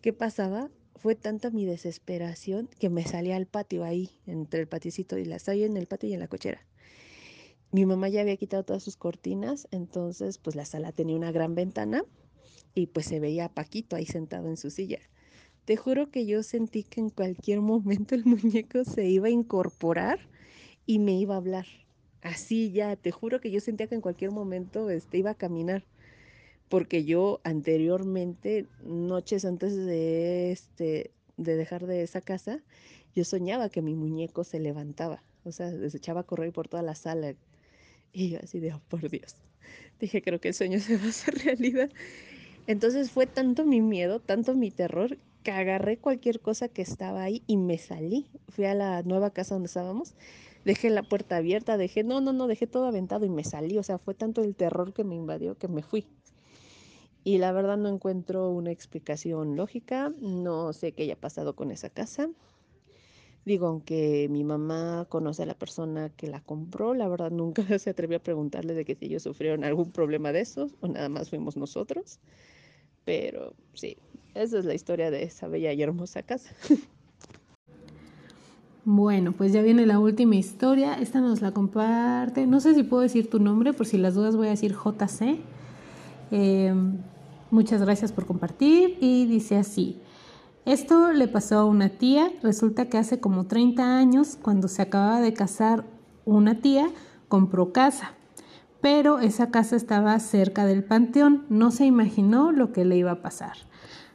qué 0.02 0.12
pasaba. 0.12 0.70
Fue 0.96 1.14
tanta 1.16 1.50
mi 1.50 1.66
desesperación 1.66 2.68
que 2.78 2.88
me 2.88 3.04
salí 3.04 3.32
al 3.32 3.46
patio 3.46 3.84
ahí, 3.84 4.10
entre 4.26 4.60
el 4.60 4.68
patiecito 4.68 5.18
y 5.18 5.24
la 5.24 5.36
estaba 5.36 5.56
en 5.56 5.76
el 5.76 5.86
patio 5.86 6.08
y 6.08 6.14
en 6.14 6.20
la 6.20 6.28
cochera 6.28 6.64
mi 7.74 7.86
mamá 7.86 8.08
ya 8.08 8.20
había 8.20 8.36
quitado 8.36 8.62
todas 8.62 8.84
sus 8.84 8.96
cortinas, 8.96 9.66
entonces 9.72 10.38
pues 10.38 10.54
la 10.54 10.64
sala 10.64 10.92
tenía 10.92 11.16
una 11.16 11.32
gran 11.32 11.56
ventana 11.56 12.04
y 12.72 12.86
pues 12.86 13.06
se 13.06 13.18
veía 13.18 13.46
a 13.46 13.52
Paquito 13.52 13.96
ahí 13.96 14.06
sentado 14.06 14.48
en 14.48 14.56
su 14.56 14.70
silla. 14.70 15.00
Te 15.64 15.76
juro 15.76 16.10
que 16.10 16.26
yo 16.26 16.42
sentí 16.42 16.82
que 16.82 17.00
en 17.00 17.10
cualquier 17.10 17.60
momento 17.60 18.14
el 18.14 18.24
muñeco 18.26 18.84
se 18.84 19.06
iba 19.06 19.28
a 19.28 19.30
incorporar 19.30 20.20
y 20.86 20.98
me 20.98 21.12
iba 21.12 21.34
a 21.34 21.38
hablar. 21.38 21.66
Así 22.22 22.72
ya, 22.72 22.96
te 22.96 23.10
juro 23.10 23.40
que 23.40 23.50
yo 23.50 23.60
sentía 23.60 23.86
que 23.86 23.94
en 23.94 24.00
cualquier 24.00 24.30
momento 24.30 24.90
este, 24.90 25.18
iba 25.18 25.30
a 25.30 25.34
caminar. 25.34 25.84
Porque 26.68 27.04
yo 27.04 27.40
anteriormente, 27.44 28.66
noches 28.82 29.44
antes 29.44 29.76
de, 29.76 30.50
este, 30.50 31.10
de 31.36 31.56
dejar 31.56 31.86
de 31.86 32.02
esa 32.02 32.20
casa, 32.20 32.62
yo 33.14 33.24
soñaba 33.24 33.68
que 33.68 33.82
mi 33.82 33.94
muñeco 33.94 34.44
se 34.44 34.60
levantaba. 34.60 35.22
O 35.44 35.52
sea, 35.52 35.70
se 35.70 35.96
echaba 35.96 36.20
a 36.20 36.24
correr 36.24 36.52
por 36.52 36.68
toda 36.68 36.82
la 36.82 36.94
sala, 36.94 37.34
y 38.12 38.30
yo 38.30 38.38
así 38.42 38.60
de, 38.60 38.72
oh, 38.72 38.80
por 38.88 39.08
Dios. 39.10 39.36
Dije, 40.00 40.22
creo 40.22 40.40
que 40.40 40.48
el 40.48 40.54
sueño 40.54 40.80
se 40.80 40.96
va 40.96 41.04
a 41.04 41.08
hacer 41.08 41.34
realidad. 41.44 41.90
Entonces 42.66 43.10
fue 43.10 43.26
tanto 43.26 43.66
mi 43.66 43.82
miedo, 43.82 44.20
tanto 44.20 44.54
mi 44.54 44.70
terror, 44.70 45.18
que 45.44 45.52
agarré 45.52 45.98
cualquier 45.98 46.40
cosa 46.40 46.68
que 46.68 46.82
estaba 46.82 47.22
ahí 47.22 47.44
y 47.46 47.58
me 47.58 47.78
salí. 47.78 48.26
Fui 48.48 48.64
a 48.64 48.74
la 48.74 49.02
nueva 49.02 49.30
casa 49.30 49.54
donde 49.54 49.68
estábamos, 49.68 50.14
dejé 50.64 50.90
la 50.90 51.04
puerta 51.04 51.36
abierta, 51.36 51.76
dejé, 51.76 52.02
no, 52.02 52.20
no, 52.20 52.32
no, 52.32 52.48
dejé 52.48 52.66
todo 52.66 52.86
aventado 52.86 53.26
y 53.26 53.30
me 53.30 53.44
salí. 53.44 53.78
O 53.78 53.82
sea, 53.82 53.98
fue 53.98 54.14
tanto 54.14 54.42
el 54.42 54.56
terror 54.56 54.92
que 54.92 55.04
me 55.04 55.14
invadió 55.14 55.56
que 55.56 55.68
me 55.68 55.82
fui. 55.82 56.08
Y 57.22 57.38
la 57.38 57.52
verdad 57.52 57.76
no 57.76 57.88
encuentro 57.88 58.50
una 58.50 58.72
explicación 58.72 59.54
lógica, 59.54 60.12
no 60.18 60.72
sé 60.72 60.92
qué 60.92 61.04
haya 61.04 61.16
pasado 61.16 61.54
con 61.54 61.70
esa 61.70 61.90
casa. 61.90 62.28
Digo, 63.44 63.66
aunque 63.66 64.26
mi 64.30 64.42
mamá 64.44 65.06
conoce 65.10 65.42
a 65.42 65.46
la 65.46 65.54
persona 65.54 66.08
que 66.08 66.26
la 66.26 66.40
compró, 66.40 66.94
la 66.94 67.08
verdad 67.08 67.30
nunca 67.30 67.62
se 67.78 67.90
atrevió 67.90 68.16
a 68.16 68.22
preguntarle 68.22 68.72
de 68.72 68.86
que 68.86 68.94
si 68.94 69.06
ellos 69.06 69.22
sufrieron 69.22 69.64
algún 69.64 69.92
problema 69.92 70.32
de 70.32 70.40
esos 70.40 70.74
o 70.80 70.88
nada 70.88 71.10
más 71.10 71.28
fuimos 71.28 71.56
nosotros. 71.56 72.18
Pero 73.04 73.54
sí, 73.74 73.98
esa 74.34 74.58
es 74.58 74.64
la 74.64 74.74
historia 74.74 75.10
de 75.10 75.22
esa 75.22 75.48
bella 75.48 75.72
y 75.72 75.82
hermosa 75.82 76.22
casa. 76.22 76.50
Bueno, 78.86 79.32
pues 79.32 79.50
ya 79.54 79.62
viene 79.62 79.86
la 79.86 79.98
última 79.98 80.36
historia. 80.36 80.92
Esta 81.00 81.22
nos 81.22 81.40
la 81.40 81.52
comparte. 81.52 82.46
No 82.46 82.60
sé 82.60 82.74
si 82.74 82.82
puedo 82.82 83.02
decir 83.02 83.30
tu 83.30 83.38
nombre, 83.38 83.72
por 83.72 83.86
si 83.86 83.96
las 83.96 84.14
dudas 84.14 84.36
voy 84.36 84.48
a 84.48 84.50
decir 84.50 84.74
JC. 84.74 85.38
Eh, 86.30 86.74
muchas 87.50 87.80
gracias 87.80 88.12
por 88.12 88.26
compartir. 88.26 88.98
Y 89.00 89.24
dice 89.24 89.56
así. 89.56 90.02
Esto 90.66 91.12
le 91.12 91.28
pasó 91.28 91.58
a 91.58 91.64
una 91.66 91.90
tía, 91.90 92.30
resulta 92.42 92.88
que 92.88 92.96
hace 92.96 93.20
como 93.20 93.46
30 93.46 93.98
años, 93.98 94.38
cuando 94.40 94.66
se 94.68 94.80
acababa 94.80 95.20
de 95.20 95.34
casar 95.34 95.84
una 96.24 96.54
tía, 96.62 96.88
compró 97.28 97.70
casa, 97.70 98.14
pero 98.80 99.18
esa 99.18 99.50
casa 99.50 99.76
estaba 99.76 100.18
cerca 100.20 100.64
del 100.64 100.82
panteón, 100.82 101.44
no 101.50 101.70
se 101.70 101.84
imaginó 101.84 102.50
lo 102.50 102.72
que 102.72 102.86
le 102.86 102.96
iba 102.96 103.10
a 103.10 103.20
pasar. 103.20 103.58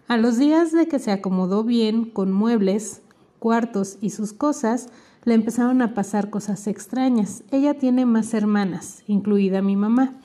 A 0.09 0.17
los 0.17 0.39
días 0.39 0.71
de 0.71 0.87
que 0.87 0.97
se 0.97 1.11
acomodó 1.11 1.63
bien 1.63 2.05
con 2.05 2.31
muebles, 2.31 3.03
cuartos 3.37 3.99
y 4.01 4.09
sus 4.09 4.33
cosas, 4.33 4.89
le 5.23 5.35
empezaron 5.35 5.83
a 5.83 5.93
pasar 5.93 6.31
cosas 6.31 6.65
extrañas. 6.65 7.43
Ella 7.51 7.75
tiene 7.75 8.07
más 8.07 8.33
hermanas, 8.33 9.03
incluida 9.05 9.61
mi 9.61 9.75
mamá, 9.75 10.15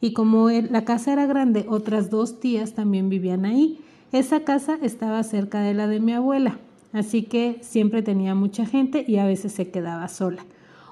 y 0.00 0.14
como 0.14 0.48
la 0.48 0.86
casa 0.86 1.12
era 1.12 1.26
grande, 1.26 1.66
otras 1.68 2.08
dos 2.08 2.40
tías 2.40 2.72
también 2.72 3.10
vivían 3.10 3.44
ahí. 3.44 3.80
Esa 4.12 4.40
casa 4.44 4.78
estaba 4.80 5.22
cerca 5.24 5.60
de 5.60 5.74
la 5.74 5.88
de 5.88 6.00
mi 6.00 6.14
abuela, 6.14 6.58
así 6.94 7.24
que 7.24 7.58
siempre 7.60 8.00
tenía 8.00 8.34
mucha 8.34 8.64
gente 8.64 9.04
y 9.06 9.18
a 9.18 9.26
veces 9.26 9.52
se 9.52 9.68
quedaba 9.70 10.08
sola. 10.08 10.42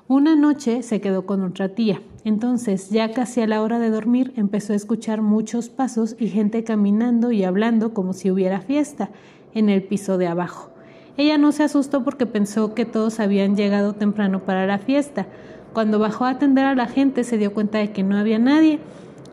Una 0.08 0.36
noche 0.36 0.82
se 0.82 1.00
quedó 1.00 1.24
con 1.24 1.42
otra 1.42 1.70
tía, 1.70 2.02
entonces 2.24 2.90
ya 2.90 3.10
casi 3.10 3.40
a 3.40 3.46
la 3.46 3.62
hora 3.62 3.78
de 3.78 3.90
dormir 3.90 4.32
empezó 4.36 4.72
a 4.72 4.76
escuchar 4.76 5.22
muchos 5.22 5.68
pasos 5.68 6.14
y 6.18 6.28
gente 6.28 6.62
caminando 6.62 7.32
y 7.32 7.42
hablando 7.42 7.92
como 7.92 8.12
si 8.12 8.30
hubiera 8.30 8.60
fiesta 8.60 9.10
en 9.54 9.68
el 9.68 9.82
piso 9.82 10.18
de 10.18 10.28
abajo. 10.28 10.70
Ella 11.16 11.36
no 11.36 11.52
se 11.52 11.64
asustó 11.64 12.04
porque 12.04 12.26
pensó 12.26 12.74
que 12.74 12.84
todos 12.84 13.20
habían 13.20 13.56
llegado 13.56 13.92
temprano 13.94 14.44
para 14.44 14.66
la 14.66 14.78
fiesta. 14.78 15.26
Cuando 15.72 15.98
bajó 15.98 16.24
a 16.24 16.30
atender 16.30 16.64
a 16.64 16.74
la 16.74 16.86
gente 16.86 17.24
se 17.24 17.38
dio 17.38 17.52
cuenta 17.52 17.78
de 17.78 17.92
que 17.92 18.02
no 18.02 18.16
había 18.16 18.38
nadie. 18.38 18.78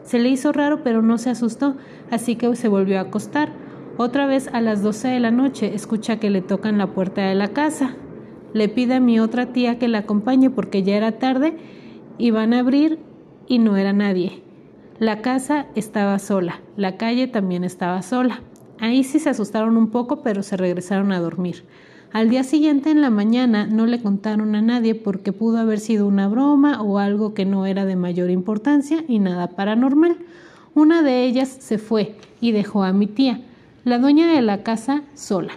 Se 0.03 0.19
le 0.19 0.29
hizo 0.29 0.51
raro 0.51 0.83
pero 0.83 1.01
no 1.01 1.17
se 1.19 1.29
asustó, 1.29 1.75
así 2.09 2.35
que 2.35 2.55
se 2.55 2.67
volvió 2.67 2.97
a 2.97 3.03
acostar. 3.03 3.51
Otra 3.97 4.25
vez 4.25 4.49
a 4.51 4.61
las 4.61 4.81
12 4.81 5.09
de 5.09 5.19
la 5.19 5.29
noche 5.29 5.75
escucha 5.75 6.19
que 6.19 6.29
le 6.29 6.41
tocan 6.41 6.77
la 6.77 6.87
puerta 6.87 7.21
de 7.21 7.35
la 7.35 7.49
casa. 7.49 7.95
Le 8.53 8.67
pide 8.67 8.95
a 8.95 8.99
mi 8.99 9.19
otra 9.19 9.53
tía 9.53 9.77
que 9.77 9.87
la 9.87 9.99
acompañe 9.99 10.49
porque 10.49 10.81
ya 10.81 10.95
era 10.95 11.19
tarde 11.19 11.55
y 12.20 12.30
van 12.30 12.53
a 12.53 12.59
abrir 12.59 12.99
y 13.47 13.57
no 13.57 13.78
era 13.78 13.93
nadie. 13.93 14.43
La 14.99 15.22
casa 15.22 15.65
estaba 15.74 16.20
sola, 16.20 16.59
la 16.78 16.97
calle 16.97 17.28
también 17.28 17.63
estaba 17.63 18.01
sola. 18.03 18.41
Ahí 18.80 19.03
sí 19.03 19.20
se 19.20 19.30
asustaron 19.30 19.78
un 19.78 19.89
poco, 19.89 20.22
pero 20.22 20.43
se 20.43 20.57
regresaron 20.57 21.11
a 21.11 21.20
dormir. 21.20 21.63
Al 22.11 22.30
día 22.30 22.43
siguiente 22.43 22.89
en 22.89 23.01
la 23.01 23.09
mañana 23.09 23.67
no 23.67 23.86
le 23.86 24.01
contaron 24.01 24.55
a 24.55 24.61
nadie 24.61 24.95
porque 24.95 25.32
pudo 25.32 25.57
haber 25.57 25.80
sido 25.80 26.07
una 26.07 26.28
broma 26.28 26.82
o 26.82 26.99
algo 26.99 27.34
que 27.34 27.45
no 27.45 27.65
era 27.65 27.86
de 27.86 27.95
mayor 27.95 28.30
importancia 28.30 29.03
y 29.07 29.20
nada 29.20 29.49
paranormal. 29.49 30.17
Una 30.76 31.01
de 31.01 31.24
ellas 31.24 31.49
se 31.59 31.78
fue 31.78 32.15
y 32.41 32.51
dejó 32.51 32.84
a 32.84 32.93
mi 32.93 33.07
tía, 33.07 33.41
la 33.86 33.99
dueña 33.99 34.32
de 34.34 34.41
la 34.41 34.63
casa, 34.63 35.03
sola. 35.13 35.53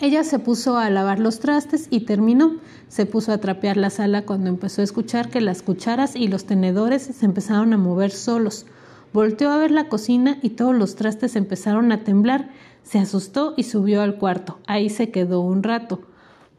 Ella 0.00 0.24
se 0.24 0.38
puso 0.38 0.76
a 0.76 0.90
lavar 0.90 1.18
los 1.18 1.40
trastes 1.40 1.88
y 1.90 2.00
terminó. 2.00 2.56
Se 2.88 3.06
puso 3.06 3.32
a 3.32 3.38
trapear 3.38 3.76
la 3.76 3.90
sala 3.90 4.24
cuando 4.24 4.48
empezó 4.48 4.80
a 4.80 4.84
escuchar 4.84 5.30
que 5.30 5.40
las 5.40 5.62
cucharas 5.62 6.16
y 6.16 6.28
los 6.28 6.44
tenedores 6.44 7.02
se 7.02 7.26
empezaron 7.26 7.72
a 7.72 7.78
mover 7.78 8.10
solos. 8.10 8.66
Volteó 9.12 9.50
a 9.50 9.58
ver 9.58 9.70
la 9.70 9.88
cocina 9.88 10.38
y 10.42 10.50
todos 10.50 10.74
los 10.74 10.96
trastes 10.96 11.36
empezaron 11.36 11.92
a 11.92 12.04
temblar. 12.04 12.50
Se 12.82 12.98
asustó 12.98 13.54
y 13.56 13.62
subió 13.62 14.02
al 14.02 14.16
cuarto. 14.18 14.58
Ahí 14.66 14.90
se 14.90 15.10
quedó 15.10 15.40
un 15.40 15.62
rato. 15.62 16.02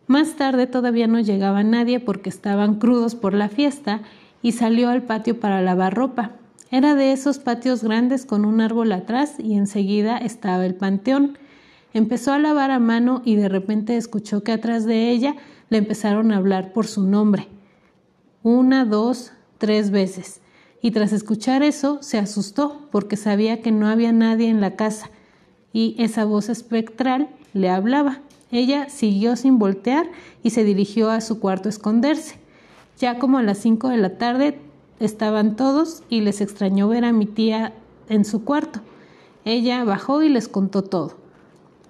Más 0.08 0.36
tarde 0.36 0.68
todavía 0.68 1.08
no 1.08 1.20
llegaba 1.20 1.64
nadie 1.64 2.00
porque 2.00 2.30
estaban 2.30 2.76
crudos 2.76 3.16
por 3.16 3.34
la 3.34 3.50
fiesta 3.50 4.02
y 4.42 4.52
salió 4.52 4.90
al 4.90 5.04
patio 5.04 5.40
para 5.40 5.62
lavar 5.62 5.96
ropa. 5.96 6.34
Era 6.72 6.96
de 6.96 7.12
esos 7.12 7.40
patios 7.40 7.84
grandes 7.84 8.26
con 8.26 8.46
un 8.46 8.62
árbol 8.62 8.92
atrás 8.92 9.36
y 9.40 9.56
enseguida 9.56 10.18
estaba 10.18 10.66
el 10.66 10.76
panteón. 10.76 11.38
Empezó 11.94 12.34
a 12.34 12.40
lavar 12.40 12.72
a 12.72 12.80
mano 12.80 13.22
y 13.26 13.36
de 13.36 13.50
repente 13.50 13.98
escuchó 13.98 14.44
que 14.44 14.52
atrás 14.52 14.86
de 14.86 15.10
ella 15.10 15.36
le 15.70 15.78
empezaron 15.78 16.32
a 16.32 16.38
hablar 16.38 16.74
por 16.74 16.88
su 16.88 17.04
nombre. 17.04 17.48
Una, 18.44 18.86
dos, 18.86 19.32
tres 19.58 19.92
veces. 19.92 20.42
Y 20.82 20.92
tras 20.92 21.14
escuchar 21.14 21.64
eso 21.64 22.00
se 22.02 22.18
asustó 22.18 22.88
porque 22.92 23.18
sabía 23.18 23.62
que 23.62 23.72
no 23.72 23.88
había 23.88 24.12
nadie 24.12 24.50
en 24.50 24.62
la 24.62 24.76
casa 24.76 25.10
y 25.74 25.96
esa 25.98 26.26
voz 26.26 26.48
espectral 26.48 27.28
le 27.54 27.70
hablaba. 27.70 28.22
Ella 28.52 28.88
siguió 28.90 29.36
sin 29.36 29.60
voltear 29.60 30.06
y 30.44 30.52
se 30.52 30.64
dirigió 30.64 31.10
a 31.10 31.20
su 31.20 31.40
cuarto 31.40 31.68
a 31.68 31.72
esconderse. 31.72 32.38
Ya 33.00 33.20
como 33.20 33.40
a 33.40 33.44
las 33.44 33.58
cinco 33.58 33.90
de 33.90 33.98
la 33.98 34.18
tarde 34.18 34.60
estaban 35.00 35.56
todos 35.56 36.04
y 36.08 36.22
les 36.22 36.40
extrañó 36.40 36.88
ver 36.88 37.04
a 37.04 37.12
mi 37.12 37.26
tía 37.26 37.74
en 38.08 38.24
su 38.24 38.46
cuarto. 38.46 38.80
Ella 39.44 39.84
bajó 39.84 40.24
y 40.24 40.30
les 40.30 40.48
contó 40.48 40.84
todo. 40.84 41.25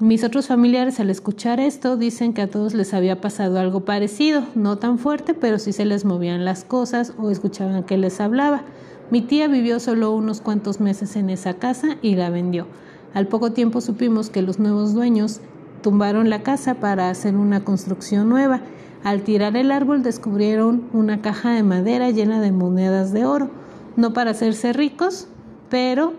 Mis 0.02 0.26
otros 0.26 0.48
familiares 0.48 1.00
al 1.00 1.10
escuchar 1.10 1.62
esto 1.62 1.96
dicen 1.96 2.34
que 2.34 2.42
a 2.42 2.50
todos 2.50 2.74
les 2.74 2.94
había 2.94 3.22
pasado 3.22 3.58
algo 3.58 3.86
parecido, 3.86 4.44
no 4.54 4.78
tan 4.78 5.00
fuerte, 5.00 5.34
pero 5.34 5.58
sí 5.58 5.72
se 5.72 5.86
les 5.86 6.04
movían 6.04 6.44
las 6.44 6.66
cosas 6.66 7.14
o 7.18 7.30
escuchaban 7.30 7.86
que 7.86 7.98
les 7.98 8.20
hablaba. 8.20 8.64
Mi 9.10 9.22
tía 9.22 9.48
vivió 9.48 9.80
solo 9.80 10.12
unos 10.12 10.42
cuantos 10.42 10.82
meses 10.82 11.16
en 11.16 11.30
esa 11.30 11.54
casa 11.54 11.96
y 12.02 12.16
la 12.16 12.30
vendió. 12.30 12.68
Al 13.14 13.28
poco 13.28 13.54
tiempo 13.54 13.80
supimos 13.80 14.30
que 14.30 14.42
los 14.42 14.60
nuevos 14.60 14.94
dueños 14.94 15.40
tumbaron 15.82 16.30
la 16.30 16.44
casa 16.44 16.74
para 16.74 17.10
hacer 17.10 17.38
una 17.38 17.64
construcción 17.64 18.28
nueva. 18.28 18.60
Al 19.06 19.22
tirar 19.22 19.56
el 19.56 19.72
árbol 19.72 20.04
descubrieron 20.04 20.90
una 20.92 21.22
caja 21.22 21.52
de 21.52 21.64
madera 21.64 22.10
llena 22.10 22.42
de 22.42 22.52
monedas 22.52 23.14
de 23.14 23.24
oro, 23.24 23.50
no 23.96 24.12
para 24.12 24.32
hacerse 24.32 24.74
ricos, 24.74 25.30
pero 25.70 26.12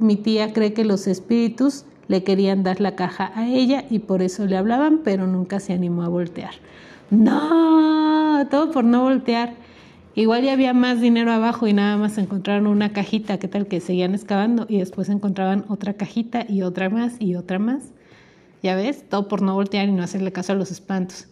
mi 0.00 0.16
tía 0.16 0.52
cree 0.52 0.74
que 0.74 0.84
los 0.84 1.06
espíritus 1.06 1.86
le 2.12 2.22
querían 2.24 2.62
dar 2.62 2.78
la 2.78 2.94
caja 2.94 3.32
a 3.34 3.48
ella 3.48 3.86
y 3.88 4.00
por 4.00 4.20
eso 4.20 4.44
le 4.44 4.58
hablaban, 4.58 5.00
pero 5.02 5.26
nunca 5.26 5.60
se 5.60 5.72
animó 5.72 6.02
a 6.02 6.08
voltear. 6.08 6.52
No, 7.10 8.46
todo 8.50 8.70
por 8.70 8.84
no 8.84 9.02
voltear. 9.02 9.54
Igual 10.14 10.42
ya 10.42 10.52
había 10.52 10.74
más 10.74 11.00
dinero 11.00 11.32
abajo 11.32 11.66
y 11.66 11.72
nada 11.72 11.96
más 11.96 12.18
encontraron 12.18 12.66
una 12.66 12.92
cajita, 12.92 13.38
¿qué 13.38 13.48
tal 13.48 13.66
que 13.66 13.80
seguían 13.80 14.14
excavando? 14.14 14.66
Y 14.68 14.78
después 14.78 15.08
encontraban 15.08 15.64
otra 15.68 15.94
cajita 15.94 16.44
y 16.46 16.60
otra 16.60 16.90
más 16.90 17.14
y 17.18 17.34
otra 17.34 17.58
más. 17.58 17.92
Ya 18.62 18.76
ves, 18.76 19.08
todo 19.08 19.26
por 19.26 19.40
no 19.40 19.54
voltear 19.54 19.88
y 19.88 19.92
no 19.92 20.02
hacerle 20.02 20.32
caso 20.32 20.52
a 20.52 20.56
los 20.56 20.70
espantos. 20.70 21.28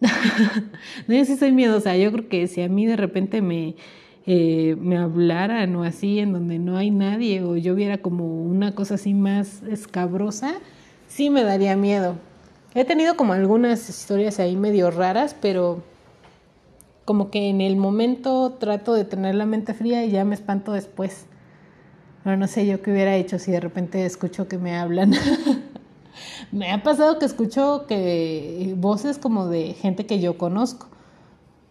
no, 0.00 1.14
yo 1.14 1.24
sí 1.26 1.36
soy 1.36 1.52
miedosa. 1.52 1.94
Yo 1.98 2.10
creo 2.10 2.28
que 2.30 2.46
si 2.46 2.62
a 2.62 2.70
mí 2.70 2.86
de 2.86 2.96
repente 2.96 3.42
me, 3.42 3.76
eh, 4.24 4.76
me 4.78 4.98
hablaran 4.98 5.74
o 5.74 5.82
así 5.82 6.20
en 6.20 6.32
donde 6.32 6.58
no 6.58 6.76
hay 6.76 6.90
nadie 6.90 7.42
o 7.42 7.56
yo 7.56 7.74
viera 7.74 7.98
como 7.98 8.42
una 8.44 8.74
cosa 8.74 8.94
así 8.94 9.14
más 9.14 9.62
escabrosa, 9.64 10.54
sí 11.08 11.30
me 11.30 11.42
daría 11.42 11.76
miedo. 11.76 12.16
He 12.74 12.84
tenido 12.84 13.16
como 13.16 13.32
algunas 13.32 13.88
historias 13.88 14.38
ahí 14.38 14.56
medio 14.56 14.90
raras, 14.90 15.36
pero 15.40 15.82
como 17.04 17.30
que 17.30 17.48
en 17.48 17.60
el 17.60 17.76
momento 17.76 18.52
trato 18.52 18.94
de 18.94 19.04
tener 19.04 19.34
la 19.34 19.44
mente 19.44 19.74
fría 19.74 20.04
y 20.04 20.10
ya 20.10 20.24
me 20.24 20.34
espanto 20.34 20.72
después. 20.72 21.26
Pero 22.22 22.36
no 22.36 22.46
sé 22.46 22.64
yo 22.66 22.80
qué 22.80 22.92
hubiera 22.92 23.16
hecho 23.16 23.38
si 23.38 23.50
de 23.50 23.60
repente 23.60 24.06
escucho 24.06 24.46
que 24.46 24.56
me 24.56 24.76
hablan. 24.76 25.12
me 26.52 26.70
ha 26.70 26.82
pasado 26.82 27.18
que 27.18 27.26
escucho 27.26 27.86
que 27.88 28.74
voces 28.78 29.18
como 29.18 29.48
de 29.48 29.74
gente 29.74 30.06
que 30.06 30.20
yo 30.20 30.38
conozco, 30.38 30.86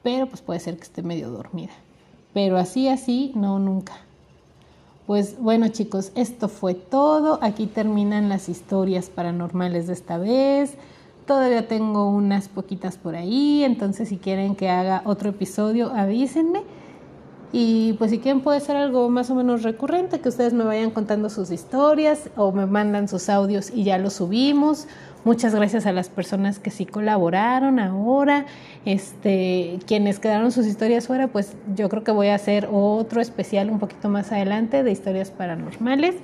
pero 0.04 0.28
pues 0.28 0.42
puede 0.42 0.60
ser 0.60 0.76
que 0.76 0.84
esté 0.84 1.02
medio 1.02 1.30
dormida. 1.30 1.72
Pero 2.34 2.58
así, 2.58 2.88
así, 2.88 3.32
no, 3.36 3.60
nunca. 3.60 3.94
Pues 5.08 5.38
bueno 5.40 5.68
chicos, 5.68 6.12
esto 6.16 6.48
fue 6.48 6.74
todo. 6.74 7.40
Aquí 7.42 7.66
terminan 7.66 8.30
las 8.30 8.48
historias 8.48 9.10
paranormales 9.10 9.88
de 9.88 9.94
esta 9.94 10.18
vez. 10.18 10.76
Todavía 11.26 11.68
tengo 11.68 12.08
unas 12.08 12.48
poquitas 12.48 12.98
por 12.98 13.16
ahí, 13.16 13.64
entonces 13.64 14.10
si 14.10 14.18
quieren 14.18 14.56
que 14.56 14.70
haga 14.70 15.02
otro 15.06 15.30
episodio, 15.30 15.92
avísenme. 15.94 16.64
Y 17.54 17.94
pues 17.94 18.12
si 18.12 18.20
quieren 18.20 18.42
puede 18.42 18.62
ser 18.62 18.78
algo 18.78 19.10
más 19.10 19.30
o 19.30 19.36
menos 19.36 19.64
recurrente, 19.64 20.22
que 20.22 20.30
ustedes 20.30 20.54
me 20.54 20.64
vayan 20.64 20.92
contando 20.92 21.30
sus 21.30 21.52
historias 21.52 22.30
o 22.38 22.54
me 22.54 22.66
mandan 22.66 23.10
sus 23.10 23.28
audios 23.28 23.72
y 23.76 23.84
ya 23.84 23.98
los 23.98 24.14
subimos 24.14 24.88
Muchas 25.24 25.54
gracias 25.54 25.86
a 25.86 25.92
las 25.92 26.10
personas 26.10 26.58
que 26.58 26.72
sí 26.72 26.88
colaboraron 26.88 27.80
ahora. 27.80 28.48
Este, 28.86 29.78
quienes 29.86 30.18
quedaron 30.20 30.52
sus 30.52 30.66
historias 30.66 31.06
fuera, 31.06 31.28
pues 31.28 31.56
yo 31.76 31.90
creo 31.90 32.04
que 32.04 32.12
voy 32.12 32.30
a 32.30 32.36
hacer 32.36 32.68
otro 32.72 33.22
especial 33.22 33.70
un 33.70 33.78
poquito 33.78 34.10
más 34.10 34.32
adelante 34.32 34.82
de 34.82 34.92
historias 34.92 35.30
paranormales. 35.30 36.16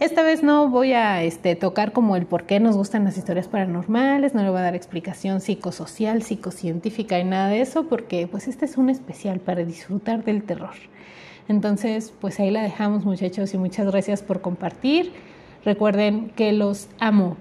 Esta 0.00 0.22
vez 0.22 0.42
no 0.42 0.70
voy 0.70 0.92
a 0.94 1.22
este, 1.22 1.54
tocar 1.54 1.92
como 1.92 2.16
el 2.16 2.24
por 2.24 2.44
qué 2.44 2.60
nos 2.60 2.76
gustan 2.76 3.04
las 3.04 3.16
historias 3.16 3.46
paranormales, 3.46 4.34
no 4.34 4.42
le 4.42 4.50
voy 4.50 4.58
a 4.58 4.62
dar 4.62 4.74
explicación 4.74 5.40
psicosocial, 5.40 6.22
psicocientífica 6.22 7.18
y 7.18 7.24
nada 7.24 7.48
de 7.48 7.60
eso, 7.60 7.84
porque 7.88 8.26
pues 8.26 8.48
este 8.48 8.64
es 8.64 8.76
un 8.76 8.90
especial 8.90 9.38
para 9.38 9.64
disfrutar 9.64 10.24
del 10.24 10.42
terror. 10.42 10.74
Entonces, 11.46 12.12
pues 12.20 12.40
ahí 12.40 12.50
la 12.50 12.62
dejamos 12.62 13.04
muchachos 13.04 13.52
y 13.54 13.58
muchas 13.58 13.86
gracias 13.86 14.22
por 14.22 14.40
compartir. 14.40 15.12
Recuerden 15.64 16.30
que 16.30 16.52
los 16.52 16.88
amo. 16.98 17.36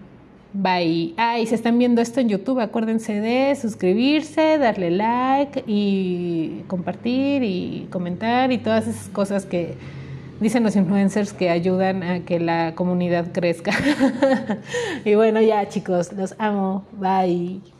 Bye. 0.53 1.15
Ah, 1.17 1.39
y 1.39 1.47
si 1.47 1.55
están 1.55 1.79
viendo 1.79 1.99
esto 1.99 2.19
en 2.19 2.29
YouTube, 2.29 2.59
acuérdense 2.59 3.19
de 3.19 3.55
suscribirse, 3.55 4.59
darle 4.59 4.91
like 4.91 5.63
y 5.65 6.61
compartir 6.67 7.41
y 7.43 7.87
comentar 7.89 8.51
y 8.51 8.59
todas 8.59 8.87
esas 8.87 9.09
cosas 9.09 9.47
que 9.47 9.73
dicen 10.39 10.63
los 10.63 10.75
influencers 10.75 11.33
que 11.33 11.49
ayudan 11.49 12.03
a 12.03 12.19
que 12.19 12.39
la 12.39 12.75
comunidad 12.75 13.31
crezca. 13.31 13.73
y 15.05 15.15
bueno, 15.15 15.41
ya 15.41 15.67
chicos, 15.69 16.13
los 16.13 16.35
amo. 16.37 16.85
Bye. 16.99 17.72